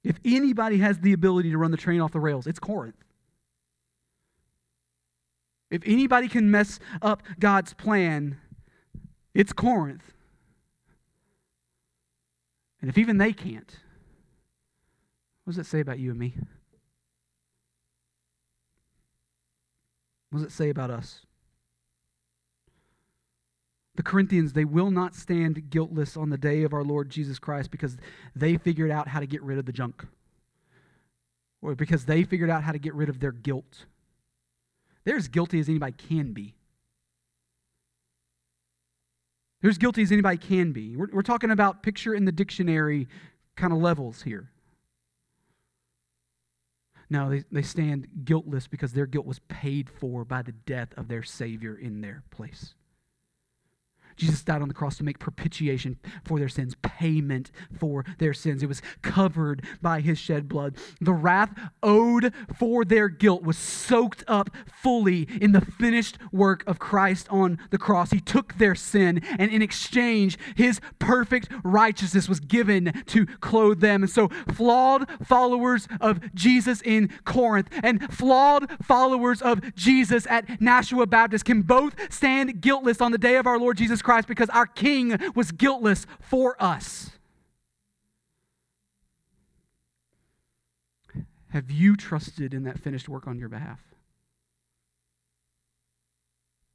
If 0.05 0.21
anybody 0.25 0.79
has 0.79 1.01
the 1.01 1.13
ability 1.13 1.51
to 1.51 1.59
run 1.59 1.73
the 1.73 1.77
train 1.77 2.01
off 2.01 2.13
the 2.13 2.21
rails, 2.21 2.47
it's 2.47 2.61
Corinth. 2.61 2.97
If 5.69 5.83
anybody 5.85 6.29
can 6.29 6.51
mess 6.51 6.79
up 7.03 7.25
God's 7.41 7.75
plan, 7.75 8.39
it's 9.35 9.53
Corinth. 9.53 10.13
And 12.81 12.89
if 12.89 12.97
even 12.99 13.19
they 13.19 13.33
can't, 13.33 13.77
what 15.43 15.55
does 15.55 15.59
it 15.59 15.69
say 15.69 15.81
about 15.81 15.99
you 15.99 16.11
and 16.11 16.19
me? 16.21 16.35
What 20.31 20.41
does 20.41 20.49
it 20.49 20.55
say 20.55 20.69
about 20.71 20.91
us? 20.91 21.27
The 23.97 24.03
Corinthians, 24.03 24.53
they 24.53 24.65
will 24.65 24.91
not 24.91 25.15
stand 25.15 25.71
guiltless 25.71 26.17
on 26.17 26.29
the 26.29 26.37
day 26.37 26.63
of 26.65 26.75
our 26.75 26.85
Lord 26.85 27.09
Jesus 27.09 27.39
Christ 27.39 27.71
because 27.71 27.97
they 28.35 28.57
figured 28.59 28.91
out 28.91 29.09
how 29.09 29.21
to 29.21 29.27
get 29.27 29.43
rid 29.43 29.59
of 29.59 29.65
the 29.65 29.73
junk. 29.73 30.07
Or 31.63 31.75
because 31.75 32.05
they 32.05 32.23
figured 32.23 32.51
out 32.51 32.63
how 32.63 32.73
to 32.73 32.79
get 32.79 32.95
rid 32.95 33.09
of 33.09 33.21
their 33.21 33.33
guilt. 33.33 33.87
They're 35.05 35.17
as 35.17 35.29
guilty 35.29 35.61
as 35.61 35.69
anybody 35.69 35.93
can 35.93 36.33
be. 36.33 36.55
They're 39.63 39.71
as 39.71 39.79
guilty 39.79 40.03
as 40.03 40.13
anybody 40.13 40.37
can 40.37 40.73
be. 40.73 40.95
We're, 40.95 41.09
we're 41.13 41.23
talking 41.23 41.51
about 41.51 41.83
picture 41.83 42.15
in 42.15 42.27
the 42.27 42.33
dictionary 42.33 43.09
kind 43.57 43.73
of 43.73 43.79
levels 43.79 44.23
here. 44.23 44.51
No, 47.09 47.31
they, 47.31 47.45
they 47.53 47.63
stand 47.63 48.09
guiltless 48.25 48.67
because 48.67 48.93
their 48.93 49.07
guilt 49.07 49.27
was 49.27 49.39
paid 49.49 49.89
for 49.89 50.25
by 50.25 50.43
the 50.43 50.53
death 50.53 50.89
of 50.97 51.09
their 51.09 51.23
Savior 51.23 51.77
in 51.77 52.01
their 52.01 52.23
place. 52.31 52.75
Jesus 54.17 54.43
died 54.43 54.63
on 54.63 54.69
the 54.69 54.75
cross 54.75 54.97
to 54.99 55.05
make 55.05 55.19
propitiation 55.19 55.99
for 56.25 56.39
their 56.39 56.49
sins, 56.49 56.75
payment 56.83 57.51
for 57.79 58.05
their 58.19 58.35
sins. 58.35 58.63
It 58.63 58.69
was 58.69 58.83
covered 59.03 59.65
by 59.83 60.01
his 60.01 60.19
shed 60.19 60.49
blood. 60.49 60.77
The 61.01 61.13
wrath 61.13 61.51
owed 61.83 62.33
for 62.59 62.85
their 62.85 63.09
guilt 63.09 63.43
was 63.43 63.59
soaked 63.59 64.25
up 64.27 64.51
fully 64.67 65.29
in 65.41 65.53
the 65.53 65.61
finished 65.61 66.19
work 66.33 66.65
of 66.67 66.79
Christ 66.79 67.27
on 67.31 67.59
the 67.71 67.79
cross. 67.79 68.11
He 68.11 68.21
took 68.21 68.55
their 68.55 68.75
sin, 68.75 69.21
and 69.39 69.51
in 69.51 69.63
exchange, 69.63 70.39
his 70.55 70.81
perfect 70.99 71.49
righteousness 71.63 72.29
was 72.29 72.41
given 72.41 73.03
to 73.07 73.27
clothe 73.27 73.81
them. 73.81 74.03
And 74.03 74.11
so, 74.11 74.29
flawed 74.53 75.09
followers 75.25 75.87
of 76.01 76.21
Jesus 76.35 76.81
in 76.83 77.11
Corinth 77.25 77.69
and 77.83 78.13
flawed 78.13 78.71
followers 78.83 79.43
of 79.43 79.75
Jesus 79.75 80.27
at 80.29 80.61
Nashua 80.61 81.07
Baptist 81.07 81.45
can 81.45 81.63
both 81.63 81.95
stand 82.13 82.61
guiltless 82.61 83.01
on 83.01 83.13
the 83.13 83.19
day 83.19 83.37
of 83.37 83.47
our 83.47 83.59
Lord 83.59 83.77
Jesus 83.77 84.03
Christ 84.07 84.29
because 84.29 84.49
our 84.51 84.67
King 84.67 85.19
was 85.35 85.51
guiltless 85.51 86.07
for 86.21 86.57
us. 86.63 87.11
Have 91.49 91.73
you 91.73 91.97
trusted 91.97 92.55
in 92.55 92.63
that 92.63 92.79
finished 92.79 93.09
work 93.09 93.27
on 93.27 93.39
your 93.39 93.49
behalf? 93.49 93.81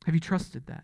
Have 0.05 0.13
you 0.13 0.19
trusted 0.19 0.65
that? 0.67 0.83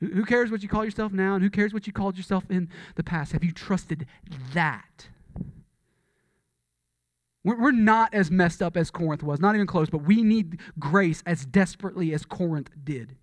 Who 0.00 0.24
cares 0.24 0.50
what 0.50 0.62
you 0.62 0.68
call 0.68 0.84
yourself 0.84 1.12
now, 1.12 1.34
and 1.34 1.42
who 1.42 1.50
cares 1.50 1.74
what 1.74 1.86
you 1.88 1.92
called 1.92 2.16
yourself 2.16 2.44
in 2.48 2.68
the 2.94 3.02
past? 3.02 3.32
Have 3.32 3.42
you 3.42 3.50
trusted 3.50 4.06
that? 4.52 5.08
We're 7.42 7.72
not 7.72 8.14
as 8.14 8.30
messed 8.30 8.62
up 8.62 8.76
as 8.76 8.92
Corinth 8.92 9.24
was, 9.24 9.40
not 9.40 9.56
even 9.56 9.66
close, 9.66 9.90
but 9.90 10.04
we 10.04 10.22
need 10.22 10.60
grace 10.78 11.22
as 11.26 11.44
desperately 11.44 12.14
as 12.14 12.24
Corinth 12.24 12.70
did. 12.84 13.16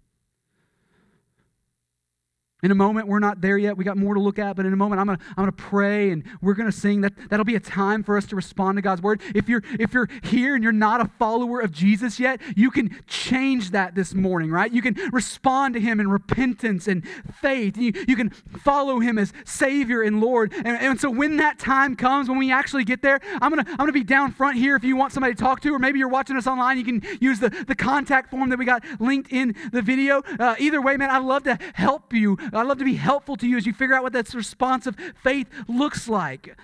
In 2.64 2.70
a 2.70 2.76
moment, 2.76 3.08
we're 3.08 3.18
not 3.18 3.42
there 3.42 3.58
yet. 3.58 3.76
We 3.76 3.84
got 3.84 3.98
more 3.98 4.14
to 4.14 4.20
look 4.20 4.38
at, 4.38 4.56
but 4.56 4.68
in 4.68 4.74
a 4.74 4.76
moment, 4.76 5.02
I'm 5.02 5.08
gonna, 5.08 5.20
I'm 5.30 5.36
gonna 5.36 5.52
pray 5.52 6.12
and 6.12 6.24
we're 6.44 6.54
gonna 6.54 6.72
sing. 6.72 7.02
That, 7.02 7.14
that'll 7.30 7.44
be 7.44 7.56
a 7.56 7.60
time 7.60 8.04
for 8.04 8.16
us 8.18 8.28
to 8.28 8.36
respond 8.36 8.76
to 8.76 8.84
God's 8.84 9.02
word. 9.02 9.20
If 9.34 9.50
you're, 9.50 9.64
if 9.80 9.96
you're 9.96 10.08
here 10.22 10.54
and 10.54 10.64
you're 10.64 10.72
not 10.72 11.02
a 11.02 11.10
follower 11.18 11.60
of 11.60 11.72
Jesus 11.72 12.20
yet, 12.20 12.40
you 12.56 12.70
can 12.70 13.00
change 13.08 13.72
that 13.72 13.96
this 13.96 14.14
morning, 14.14 14.52
right? 14.52 14.72
You 14.72 14.84
can 14.84 14.94
respond 15.12 15.74
to 15.74 15.80
Him 15.80 16.00
in 16.00 16.08
repentance 16.08 16.88
and 16.88 17.04
faith. 17.42 17.78
You, 17.78 17.94
you 18.08 18.16
can 18.16 18.30
follow 18.30 19.00
Him 19.00 19.18
as 19.18 19.34
Savior 19.44 20.04
and 20.04 20.22
Lord. 20.22 20.54
And, 20.54 20.68
and 20.68 21.02
so 21.02 21.10
when 21.10 21.38
that 21.38 21.58
time 21.58 21.96
comes, 21.96 22.30
when 22.30 22.38
we 22.38 22.52
actually 22.52 22.84
get 22.84 23.02
there, 23.02 23.20
I'm 23.42 23.50
gonna, 23.50 23.66
I'm 23.68 23.78
gonna 23.78 23.92
be 23.92 24.04
down 24.04 24.34
front 24.34 24.58
here 24.58 24.76
if 24.76 24.84
you 24.84 24.96
want 24.96 25.14
somebody 25.14 25.34
to 25.34 25.42
talk 25.42 25.62
to, 25.62 25.74
or 25.74 25.80
maybe 25.80 25.98
you're 25.98 26.10
watching 26.10 26.38
us 26.38 26.46
online, 26.46 26.78
you 26.78 26.86
can 26.86 27.02
use 27.20 27.40
the, 27.40 27.50
the 27.50 27.76
contact 27.76 28.30
form 28.30 28.50
that 28.50 28.60
we 28.60 28.66
got 28.66 28.84
linked 29.00 29.32
in 29.32 29.56
the 29.72 29.82
video. 29.82 30.22
Uh, 30.40 30.54
either 30.60 30.80
way, 30.80 30.96
man, 30.96 31.10
I'd 31.10 31.24
love 31.24 31.42
to 31.46 31.58
help 31.74 32.14
you 32.14 32.38
I'd 32.54 32.68
love 32.68 32.80
to 32.80 32.86
be 32.86 32.96
helpful 32.96 33.38
to 33.38 33.48
you 33.48 33.58
as 33.58 33.66
you 33.66 33.74
figure 33.74 33.96
out 33.96 34.04
what 34.04 34.14
that 34.14 34.34
responsive 34.34 34.96
faith 35.24 35.48
looks 35.68 36.08
like. 36.08 36.56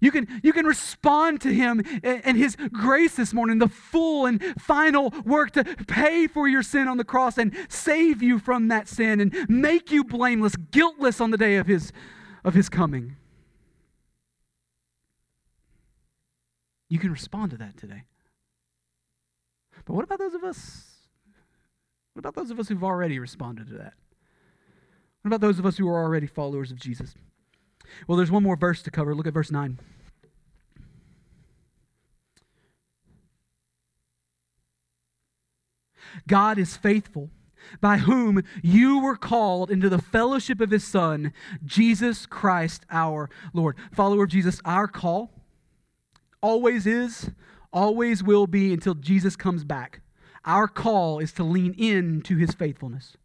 You 0.00 0.10
can, 0.10 0.40
you 0.42 0.52
can 0.52 0.66
respond 0.66 1.40
to 1.42 1.54
him 1.54 1.80
and 2.02 2.36
his 2.36 2.56
grace 2.72 3.14
this 3.14 3.32
morning, 3.32 3.58
the 3.58 3.68
full 3.68 4.26
and 4.26 4.42
final 4.60 5.14
work 5.24 5.52
to 5.52 5.62
pay 5.62 6.26
for 6.26 6.48
your 6.48 6.64
sin 6.64 6.88
on 6.88 6.96
the 6.96 7.04
cross 7.04 7.38
and 7.38 7.54
save 7.68 8.20
you 8.20 8.40
from 8.40 8.66
that 8.66 8.88
sin 8.88 9.20
and 9.20 9.48
make 9.48 9.92
you 9.92 10.02
blameless, 10.02 10.56
guiltless 10.56 11.20
on 11.20 11.30
the 11.30 11.36
day 11.36 11.54
of 11.54 11.68
his, 11.68 11.92
of 12.44 12.54
his 12.54 12.68
coming. 12.68 13.14
You 16.88 16.98
can 16.98 17.12
respond 17.12 17.52
to 17.52 17.56
that 17.58 17.76
today. 17.76 18.02
But 19.84 19.94
what 19.94 20.04
about 20.04 20.18
those 20.18 20.34
of 20.34 20.42
us? 20.42 20.90
What 22.12 22.20
about 22.20 22.34
those 22.34 22.50
of 22.50 22.58
us 22.58 22.68
who've 22.68 22.84
already 22.84 23.20
responded 23.20 23.68
to 23.68 23.74
that? 23.74 23.94
What 25.22 25.28
about 25.28 25.40
those 25.40 25.58
of 25.58 25.66
us 25.66 25.78
who 25.78 25.88
are 25.88 26.02
already 26.02 26.26
followers 26.26 26.70
of 26.70 26.78
Jesus? 26.78 27.14
Well, 28.06 28.16
there's 28.16 28.30
one 28.30 28.42
more 28.42 28.56
verse 28.56 28.82
to 28.82 28.90
cover. 28.90 29.14
Look 29.14 29.26
at 29.26 29.34
verse 29.34 29.50
9. 29.50 29.78
God 36.26 36.58
is 36.58 36.76
faithful, 36.76 37.30
by 37.80 37.98
whom 37.98 38.42
you 38.62 39.00
were 39.00 39.16
called 39.16 39.70
into 39.70 39.88
the 39.88 40.02
fellowship 40.02 40.60
of 40.60 40.70
his 40.70 40.84
Son, 40.84 41.32
Jesus 41.64 42.26
Christ 42.26 42.84
our 42.90 43.30
Lord. 43.52 43.76
Follower 43.92 44.24
of 44.24 44.30
Jesus, 44.30 44.60
our 44.64 44.88
call 44.88 45.30
always 46.42 46.86
is, 46.86 47.30
always 47.72 48.22
will 48.22 48.46
be 48.46 48.72
until 48.72 48.94
Jesus 48.94 49.36
comes 49.36 49.64
back. 49.64 50.00
Our 50.44 50.66
call 50.66 51.20
is 51.20 51.32
to 51.34 51.44
lean 51.44 51.74
into 51.78 52.36
his 52.36 52.52
faithfulness. 52.52 53.16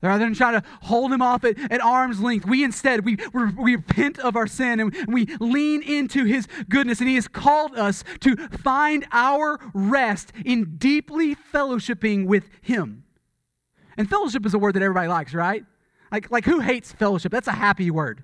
Rather 0.00 0.24
than 0.24 0.34
try 0.34 0.52
to 0.52 0.62
hold 0.82 1.12
him 1.12 1.20
off 1.20 1.42
at, 1.44 1.58
at 1.72 1.80
arm's 1.80 2.20
length, 2.20 2.46
we 2.46 2.62
instead, 2.62 3.04
we, 3.04 3.16
we 3.34 3.74
repent 3.74 4.18
of 4.20 4.36
our 4.36 4.46
sin 4.46 4.78
and 4.78 4.94
we 5.08 5.26
lean 5.40 5.82
into 5.82 6.24
his 6.24 6.46
goodness. 6.68 7.00
And 7.00 7.08
he 7.08 7.16
has 7.16 7.26
called 7.26 7.76
us 7.76 8.04
to 8.20 8.36
find 8.48 9.06
our 9.10 9.58
rest 9.74 10.32
in 10.44 10.76
deeply 10.76 11.34
fellowshipping 11.34 12.26
with 12.26 12.44
him. 12.60 13.04
And 13.96 14.08
fellowship 14.08 14.46
is 14.46 14.54
a 14.54 14.58
word 14.58 14.74
that 14.74 14.82
everybody 14.82 15.08
likes, 15.08 15.34
right? 15.34 15.64
Like, 16.12 16.30
like 16.30 16.44
who 16.44 16.60
hates 16.60 16.92
fellowship? 16.92 17.32
That's 17.32 17.48
a 17.48 17.52
happy 17.52 17.90
word. 17.90 18.22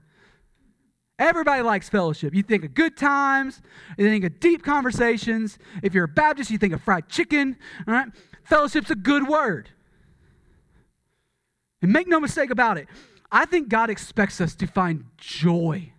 Everybody 1.19 1.63
likes 1.63 1.89
fellowship. 1.89 2.35
You 2.35 2.45
think 2.45 2.65
of 2.65 2.75
good 2.75 2.97
times, 2.97 3.63
you 3.99 4.09
think 4.09 4.25
of 4.25 4.39
deep 4.39 4.63
conversations. 4.63 5.59
If 5.83 5.93
you're 5.93 6.05
a 6.05 6.09
Baptist, 6.09 6.51
you 6.51 6.59
think 6.59 6.73
of 6.73 6.83
fried 6.83 7.09
chicken. 7.09 7.57
All 7.87 7.95
right? 7.95 8.09
Fellowship's 8.45 8.91
a 8.91 8.97
good 8.97 9.27
word. 9.27 9.71
And 11.85 11.93
make 11.93 12.09
no 12.09 12.19
mistake 12.19 12.49
about 12.49 12.79
it, 12.79 12.89
I 13.31 13.45
think 13.45 13.69
God 13.69 13.91
expects 13.91 14.41
us 14.41 14.55
to 14.55 14.67
find 14.67 15.05
joy, 15.19 15.93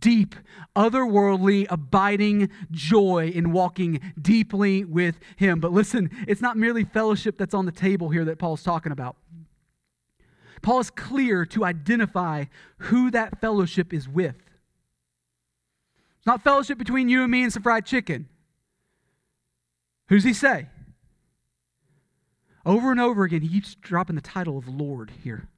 deep, 0.00 0.34
otherworldly, 0.74 1.66
abiding 1.68 2.48
joy 2.70 3.30
in 3.34 3.52
walking 3.52 4.00
deeply 4.18 4.86
with 4.86 5.20
Him. 5.36 5.60
But 5.60 5.70
listen, 5.70 6.08
it's 6.26 6.40
not 6.40 6.56
merely 6.56 6.84
fellowship 6.84 7.36
that's 7.36 7.52
on 7.52 7.66
the 7.66 7.72
table 7.72 8.08
here 8.08 8.24
that 8.24 8.38
Paul's 8.38 8.62
talking 8.62 8.90
about. 8.90 9.16
Paul 10.62 10.80
is 10.80 10.88
clear 10.88 11.44
to 11.44 11.62
identify 11.62 12.46
who 12.78 13.10
that 13.10 13.38
fellowship 13.38 13.92
is 13.92 14.08
with. 14.08 14.36
It's 16.16 16.26
not 16.26 16.40
fellowship 16.40 16.78
between 16.78 17.10
you 17.10 17.20
and 17.20 17.30
me 17.30 17.42
and 17.42 17.52
some 17.52 17.62
fried 17.62 17.84
chicken. 17.84 18.30
Who's 20.08 20.24
he 20.24 20.32
say? 20.32 20.68
Over 22.64 22.90
and 22.90 23.00
over 23.00 23.24
again, 23.24 23.40
he 23.42 23.48
keeps 23.48 23.74
dropping 23.74 24.16
the 24.16 24.22
title 24.22 24.56
of 24.56 24.68
Lord 24.68 25.12
here. 25.22 25.48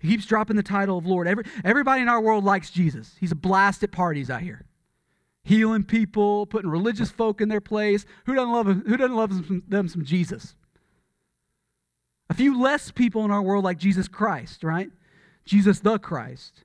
He 0.00 0.08
keeps 0.08 0.26
dropping 0.26 0.56
the 0.56 0.64
title 0.64 0.98
of 0.98 1.06
Lord. 1.06 1.28
Every, 1.28 1.44
everybody 1.64 2.02
in 2.02 2.08
our 2.08 2.20
world 2.20 2.42
likes 2.42 2.70
Jesus. 2.70 3.14
He's 3.20 3.30
a 3.30 3.36
blast 3.36 3.84
at 3.84 3.92
parties 3.92 4.30
out 4.30 4.42
here. 4.42 4.64
Healing 5.44 5.84
people, 5.84 6.46
putting 6.46 6.70
religious 6.70 7.10
folk 7.10 7.40
in 7.40 7.48
their 7.48 7.60
place. 7.60 8.04
Who 8.26 8.34
doesn't 8.34 8.52
love, 8.52 8.66
who 8.66 8.96
doesn't 8.96 9.16
love 9.16 9.46
them, 9.46 9.62
them 9.68 9.88
some 9.88 10.04
Jesus? 10.04 10.56
A 12.28 12.34
few 12.34 12.60
less 12.60 12.90
people 12.90 13.24
in 13.24 13.30
our 13.30 13.42
world 13.42 13.62
like 13.62 13.78
Jesus 13.78 14.08
Christ, 14.08 14.64
right? 14.64 14.90
Jesus 15.44 15.80
the 15.80 15.98
Christ. 15.98 16.64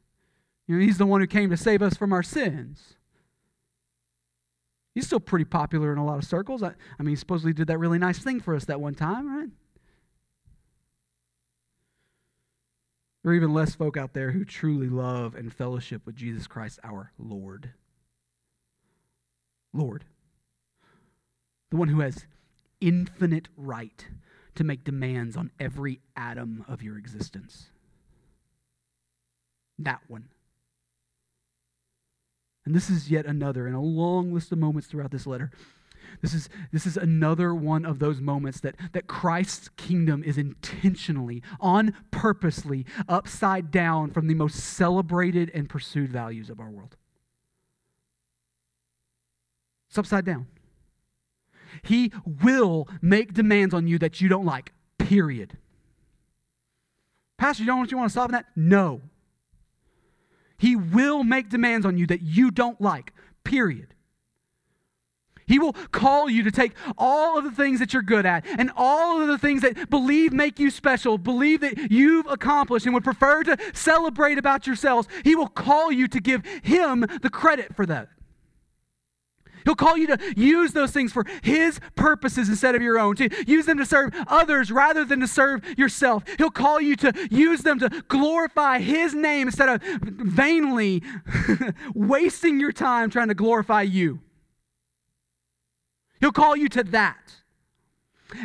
You 0.67 0.75
know, 0.75 0.85
he's 0.85 0.97
the 0.97 1.05
one 1.05 1.21
who 1.21 1.27
came 1.27 1.49
to 1.51 1.57
save 1.57 1.81
us 1.81 1.95
from 1.95 2.13
our 2.13 2.23
sins. 2.23 2.96
He's 4.97 5.05
still 5.05 5.19
pretty 5.19 5.45
popular 5.45 5.93
in 5.93 5.99
a 5.99 6.03
lot 6.03 6.17
of 6.17 6.23
circles. 6.23 6.63
I, 6.63 6.71
I 6.97 7.03
mean, 7.03 7.09
he 7.09 7.15
supposedly 7.15 7.53
did 7.53 7.67
that 7.67 7.77
really 7.77 7.99
nice 7.99 8.17
thing 8.17 8.39
for 8.39 8.55
us 8.55 8.65
that 8.65 8.81
one 8.81 8.95
time, 8.95 9.29
right? 9.31 9.49
There 13.21 13.31
are 13.31 13.35
even 13.35 13.53
less 13.53 13.75
folk 13.75 13.95
out 13.95 14.15
there 14.15 14.31
who 14.31 14.43
truly 14.43 14.89
love 14.89 15.35
and 15.35 15.53
fellowship 15.53 16.03
with 16.07 16.15
Jesus 16.15 16.47
Christ, 16.47 16.79
our 16.83 17.11
Lord. 17.19 17.73
Lord. 19.71 20.05
The 21.69 21.77
one 21.77 21.89
who 21.89 21.99
has 21.99 22.25
infinite 22.81 23.49
right 23.55 24.03
to 24.55 24.63
make 24.63 24.83
demands 24.83 25.37
on 25.37 25.51
every 25.59 25.99
atom 26.15 26.65
of 26.67 26.81
your 26.81 26.97
existence. 26.97 27.69
That 29.77 30.01
one. 30.07 30.29
And 32.67 32.75
this 32.75 32.89
is 32.89 33.09
yet 33.09 33.25
another 33.25 33.65
in 33.65 33.73
a 33.73 33.81
long 33.81 34.33
list 34.33 34.51
of 34.51 34.57
moments 34.57 34.89
throughout 34.89 35.09
this 35.09 35.25
letter. 35.25 35.51
This 36.21 36.33
is, 36.33 36.49
this 36.73 36.85
is 36.85 36.97
another 36.97 37.55
one 37.55 37.85
of 37.85 37.99
those 37.99 38.19
moments 38.19 38.59
that, 38.59 38.75
that 38.91 39.07
Christ's 39.07 39.69
kingdom 39.77 40.21
is 40.21 40.37
intentionally, 40.37 41.41
on 41.61 41.93
purposely, 42.11 42.85
upside 43.07 43.71
down 43.71 44.11
from 44.11 44.27
the 44.27 44.33
most 44.33 44.55
celebrated 44.55 45.49
and 45.53 45.69
pursued 45.69 46.11
values 46.11 46.49
of 46.49 46.59
our 46.59 46.69
world. 46.69 46.97
It's 49.87 49.97
upside 49.97 50.25
down. 50.25 50.47
He 51.83 52.11
will 52.25 52.89
make 53.01 53.33
demands 53.33 53.73
on 53.73 53.87
you 53.87 53.97
that 53.99 54.19
you 54.19 54.27
don't 54.27 54.45
like, 54.45 54.73
period. 54.97 55.57
Pastor, 57.37 57.63
you 57.63 57.67
don't 57.67 57.89
you 57.89 57.95
want 57.95 58.09
to 58.09 58.11
stop 58.11 58.31
that? 58.31 58.47
No. 58.57 59.03
He 60.57 60.75
will 60.75 61.23
make 61.23 61.49
demands 61.49 61.85
on 61.85 61.97
you 61.97 62.07
that 62.07 62.21
you 62.21 62.51
don't 62.51 62.79
like, 62.81 63.13
period. 63.43 63.93
He 65.47 65.59
will 65.59 65.73
call 65.91 66.29
you 66.29 66.43
to 66.43 66.51
take 66.51 66.73
all 66.97 67.37
of 67.37 67.45
the 67.45 67.51
things 67.51 67.79
that 67.79 67.93
you're 67.93 68.01
good 68.01 68.25
at 68.25 68.45
and 68.45 68.69
all 68.75 69.21
of 69.21 69.29
the 69.29 69.37
things 69.37 69.61
that 69.61 69.89
believe 69.89 70.33
make 70.33 70.59
you 70.59 70.69
special, 70.69 71.17
believe 71.17 71.61
that 71.61 71.89
you've 71.89 72.27
accomplished, 72.27 72.85
and 72.85 72.93
would 72.93 73.05
prefer 73.05 73.43
to 73.43 73.57
celebrate 73.73 74.37
about 74.37 74.67
yourselves. 74.67 75.07
He 75.23 75.35
will 75.35 75.47
call 75.47 75.91
you 75.91 76.09
to 76.09 76.19
give 76.19 76.45
Him 76.63 77.05
the 77.21 77.29
credit 77.29 77.75
for 77.75 77.85
that. 77.85 78.09
He'll 79.67 79.75
call 79.75 79.97
you 79.97 80.07
to 80.07 80.33
use 80.37 80.71
those 80.71 80.91
things 80.91 81.11
for 81.11 81.25
His 81.43 81.81
purposes 81.97 82.47
instead 82.47 82.73
of 82.73 82.81
your 82.81 82.97
own, 82.97 83.17
to 83.17 83.27
use 83.45 83.65
them 83.65 83.77
to 83.79 83.85
serve 83.85 84.13
others 84.27 84.71
rather 84.71 85.03
than 85.03 85.19
to 85.19 85.27
serve 85.27 85.61
yourself. 85.77 86.23
He'll 86.37 86.49
call 86.49 86.79
you 86.79 86.95
to 86.95 87.27
use 87.29 87.63
them 87.63 87.77
to 87.79 87.89
glorify 88.07 88.79
His 88.79 89.13
name 89.13 89.49
instead 89.49 89.67
of 89.67 89.81
vainly 90.01 91.03
wasting 91.93 92.61
your 92.61 92.71
time 92.71 93.09
trying 93.09 93.27
to 93.27 93.33
glorify 93.33 93.81
you. 93.81 94.21
He'll 96.21 96.31
call 96.31 96.55
you 96.55 96.69
to 96.69 96.83
that. 96.85 97.33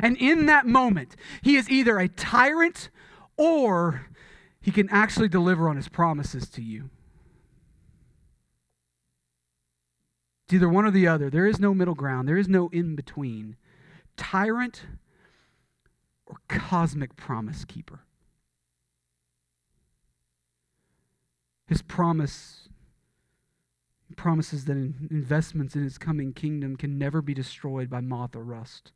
And 0.02 0.16
in 0.16 0.46
that 0.46 0.66
moment, 0.66 1.14
He 1.40 1.54
is 1.54 1.70
either 1.70 2.00
a 2.00 2.08
tyrant 2.08 2.90
or 3.36 4.08
He 4.60 4.72
can 4.72 4.88
actually 4.90 5.28
deliver 5.28 5.68
on 5.68 5.76
His 5.76 5.88
promises 5.88 6.48
to 6.48 6.62
you. 6.62 6.90
It's 10.53 10.57
either 10.57 10.68
one 10.68 10.84
or 10.84 10.90
the 10.90 11.07
other. 11.07 11.30
There 11.30 11.46
is 11.46 11.59
no 11.59 11.72
middle 11.72 11.94
ground, 11.94 12.28
there 12.28 12.36
is 12.36 12.46
no 12.46 12.68
in 12.74 12.94
between. 12.94 13.57
Tyrant 14.18 14.82
or 16.26 16.36
cosmic 16.46 17.16
promise 17.16 17.64
keeper. 17.64 18.00
His 21.66 21.80
promise 21.80 22.68
promises 24.14 24.66
that 24.66 24.76
investments 24.76 25.74
in 25.74 25.84
his 25.84 25.96
coming 25.96 26.34
kingdom 26.34 26.76
can 26.76 26.98
never 26.98 27.22
be 27.22 27.32
destroyed 27.32 27.88
by 27.88 28.03
moth 28.03 28.36
or 28.36 28.44
rust. 28.44 28.92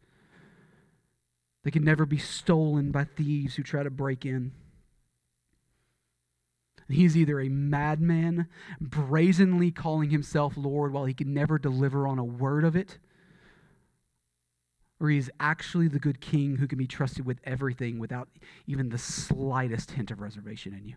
They 1.64 1.70
can 1.70 1.84
never 1.84 2.04
be 2.04 2.18
stolen 2.18 2.90
by 2.90 3.04
thieves 3.04 3.54
who 3.54 3.62
try 3.62 3.82
to 3.82 3.88
break 3.88 4.26
in. 4.26 4.52
He's 6.88 7.16
either 7.16 7.40
a 7.40 7.48
madman, 7.48 8.46
brazenly 8.80 9.70
calling 9.70 10.10
himself 10.10 10.56
Lord 10.56 10.92
while 10.92 11.04
he 11.04 11.14
can 11.14 11.34
never 11.34 11.58
deliver 11.58 12.06
on 12.06 12.18
a 12.18 12.24
word 12.24 12.64
of 12.64 12.76
it, 12.76 12.98
or 15.00 15.10
he's 15.10 15.28
actually 15.40 15.88
the 15.88 15.98
good 15.98 16.20
king 16.20 16.56
who 16.56 16.68
can 16.68 16.78
be 16.78 16.86
trusted 16.86 17.26
with 17.26 17.40
everything 17.44 17.98
without 17.98 18.28
even 18.66 18.88
the 18.88 18.98
slightest 18.98 19.92
hint 19.92 20.10
of 20.10 20.20
reservation 20.20 20.72
in 20.72 20.86
you. 20.86 20.96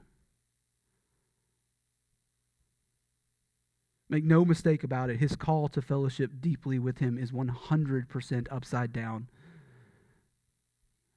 Make 4.10 4.24
no 4.24 4.46
mistake 4.46 4.84
about 4.84 5.10
it, 5.10 5.20
his 5.20 5.36
call 5.36 5.68
to 5.70 5.82
fellowship 5.82 6.32
deeply 6.40 6.80
with 6.80 7.00
him 7.00 7.18
is 7.18 7.32
100% 7.32 8.48
upside 8.50 8.92
down 8.94 9.28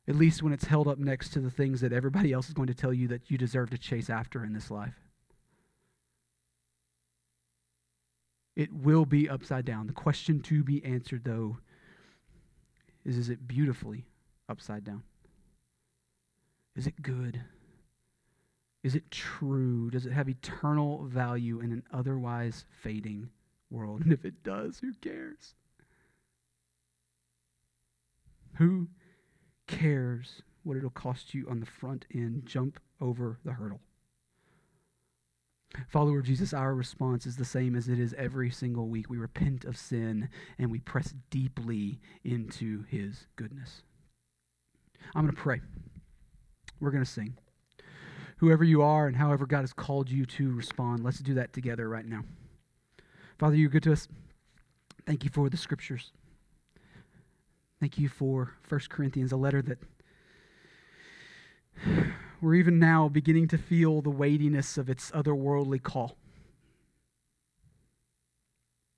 at 0.09 0.17
least 0.17 0.43
when 0.43 0.53
it's 0.53 0.65
held 0.65 0.89
up 0.89 0.99
next 0.99 1.31
to 1.31 1.41
the 1.41 1.51
things 1.51 1.81
that 1.81 1.93
everybody 1.93 2.33
else 2.33 2.49
is 2.49 2.55
going 2.55 2.67
to 2.67 2.75
tell 2.75 2.93
you 2.93 3.09
that 3.09 3.31
you 3.31 3.39
deserve 3.39 3.71
to 3.71 3.79
chase 3.79 4.11
after 4.11 4.45
in 4.45 4.53
this 4.53 4.71
life. 4.71 4.95
It 8.57 8.73
will 8.73 9.07
be 9.07 9.29
upside 9.29 9.65
down. 9.65 9.87
The 9.87 9.93
question 9.93 10.41
to 10.43 10.63
be 10.63 10.85
answered, 10.85 11.25
though, 11.25 11.59
is 13.05 13.17
is 13.17 13.31
it 13.31 13.49
beautifully 13.49 14.05
upside 14.49 14.85
down? 14.85 15.03
Is 16.77 16.87
it 16.87 17.01
good? 17.01 17.41
Is 18.83 18.95
it 18.95 19.11
true? 19.11 19.91
Does 19.91 20.07
it 20.07 20.13
have 20.13 20.29
eternal 20.29 21.05
value 21.05 21.61
in 21.61 21.73
an 21.73 21.85
otherwise 21.93 22.65
fading 22.83 23.31
world? 23.71 24.03
And 24.05 24.13
if 24.13 24.25
it 24.25 24.43
does, 24.43 24.81
who 24.81 24.93
cares? 24.95 25.55
Who 28.57 28.89
cares 29.79 30.43
what 30.63 30.77
it'll 30.77 30.91
cost 30.91 31.35
you 31.35 31.47
on 31.49 31.61
the 31.61 31.67
front 31.67 32.05
end. 32.15 32.43
Jump 32.47 32.79
over 33.01 33.39
the 33.45 33.53
hurdle. 33.53 33.81
Follower 35.89 36.19
of 36.19 36.27
Jesus, 36.27 36.53
our 36.53 36.75
response 36.75 37.27
is 37.27 37.37
the 37.37 37.45
same 37.45 37.75
as 37.75 37.89
it 37.89 37.99
is 37.99 38.15
every 38.19 38.51
single 38.51 38.89
week. 38.89 39.09
We 39.09 39.17
repent 39.17 39.65
of 39.65 39.79
sin 39.79 40.29
and 40.59 40.71
we 40.71 40.81
press 40.81 41.15
deeply 41.31 41.99
into 42.25 42.85
his 42.89 43.27
goodness. 43.37 43.83
I'm 45.15 45.23
going 45.23 45.35
to 45.35 45.41
pray. 45.41 45.61
We're 46.79 46.91
going 46.91 47.05
to 47.05 47.11
sing. 47.11 47.35
Whoever 48.37 48.65
you 48.65 48.83
are 48.83 49.07
and 49.07 49.17
however 49.17 49.47
God 49.47 49.61
has 49.61 49.73
called 49.73 50.11
you 50.11 50.27
to 50.27 50.53
respond, 50.53 51.03
let's 51.03 51.21
do 51.21 51.35
that 51.35 51.53
together 51.53 51.89
right 51.89 52.07
now. 52.07 52.25
Father, 53.39 53.57
you're 53.57 53.71
good 53.71 53.85
to 53.85 53.93
us. 53.93 54.09
Thank 55.07 55.25
you 55.25 55.31
for 55.31 55.49
the 55.49 55.57
scriptures. 55.57 56.13
Thank 57.83 57.99
you 57.99 58.09
for 58.09 58.53
1 58.69 58.81
Corinthians, 58.91 59.33
a 59.33 59.37
letter 59.37 59.61
that 59.61 59.79
we're 62.41 62.55
even 62.55 62.79
now 62.79 63.09
beginning 63.09 63.49
to 63.49 63.59
feel 63.59 64.01
the 64.01 64.09
weightiness 64.09 64.79
of 64.79 64.89
its 64.89 65.11
otherworldly 65.11 65.83
call. 65.83 66.17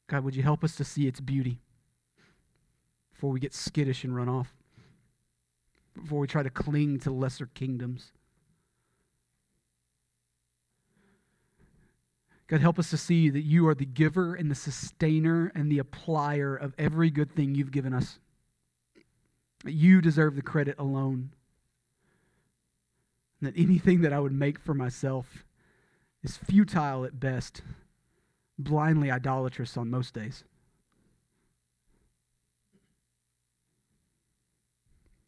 God, 0.07 0.23
would 0.23 0.37
you 0.37 0.43
help 0.43 0.63
us 0.63 0.77
to 0.77 0.85
see 0.85 1.07
its 1.07 1.19
beauty 1.19 1.61
before 3.15 3.31
we 3.31 3.41
get 3.41 3.55
skittish 3.55 4.05
and 4.05 4.15
run 4.15 4.29
off, 4.29 4.55
before 5.95 6.19
we 6.19 6.27
try 6.27 6.43
to 6.43 6.51
cling 6.51 7.01
to 7.01 7.11
lesser 7.11 7.47
kingdoms? 7.55 8.13
God, 12.49 12.61
help 12.61 12.79
us 12.79 12.91
to 12.91 12.99
see 12.99 13.31
that 13.31 13.45
you 13.45 13.67
are 13.67 13.75
the 13.75 13.87
giver 13.87 14.35
and 14.35 14.51
the 14.51 14.55
sustainer 14.55 15.51
and 15.55 15.73
the 15.73 15.79
applier 15.79 16.61
of 16.61 16.75
every 16.77 17.09
good 17.09 17.35
thing 17.35 17.55
you've 17.55 17.73
given 17.73 17.95
us. 17.95 18.19
You 19.65 20.01
deserve 20.01 20.37
the 20.37 20.43
credit 20.43 20.77
alone. 20.79 21.31
And 23.41 23.49
that 23.53 23.61
anything 23.61 24.03
that 24.03 24.13
I 24.13 24.21
would 24.21 24.33
make 24.33 24.59
for 24.59 24.75
myself 24.75 25.45
is 26.23 26.37
futile 26.37 27.05
at 27.05 27.21
best, 27.21 27.63
blindly 28.59 29.11
idolatrous 29.11 29.77
on 29.77 29.91
most 29.91 30.15
days. 30.15 30.45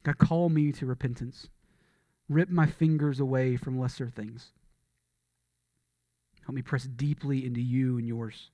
God, 0.03 0.19
call 0.19 0.49
me 0.49 0.73
to 0.73 0.87
repentance. 0.87 1.49
Rip 2.29 2.49
my 2.49 2.67
fingers 2.67 3.21
away 3.21 3.57
from 3.57 3.79
lesser 3.79 4.09
things. 4.09 4.53
Help 6.45 6.55
me 6.55 6.63
press 6.63 6.85
deeply 6.85 7.45
into 7.45 7.61
you 7.61 7.99
and 7.99 8.07
yours. 8.07 8.51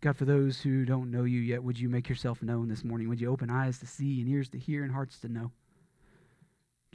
God, 0.00 0.16
for 0.16 0.24
those 0.24 0.60
who 0.60 0.84
don't 0.84 1.10
know 1.10 1.24
you 1.24 1.40
yet, 1.40 1.62
would 1.62 1.78
you 1.78 1.88
make 1.88 2.08
yourself 2.08 2.42
known 2.42 2.68
this 2.68 2.84
morning? 2.84 3.08
Would 3.08 3.20
you 3.20 3.30
open 3.30 3.50
eyes 3.50 3.78
to 3.80 3.86
see 3.86 4.20
and 4.20 4.28
ears 4.28 4.48
to 4.50 4.58
hear 4.58 4.82
and 4.82 4.92
hearts 4.92 5.18
to 5.20 5.28
know? 5.28 5.52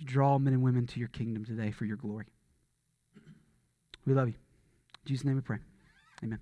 Draw 0.03 0.39
men 0.39 0.53
and 0.53 0.63
women 0.63 0.87
to 0.87 0.99
your 0.99 1.09
kingdom 1.09 1.45
today 1.45 1.71
for 1.71 1.85
your 1.85 1.97
glory? 1.97 2.25
We 4.05 4.13
love 4.13 4.27
you. 4.27 4.33
In 4.33 5.07
Jesus' 5.07 5.25
name 5.25 5.35
we 5.35 5.41
pray. 5.41 5.57
Amen. 6.23 6.39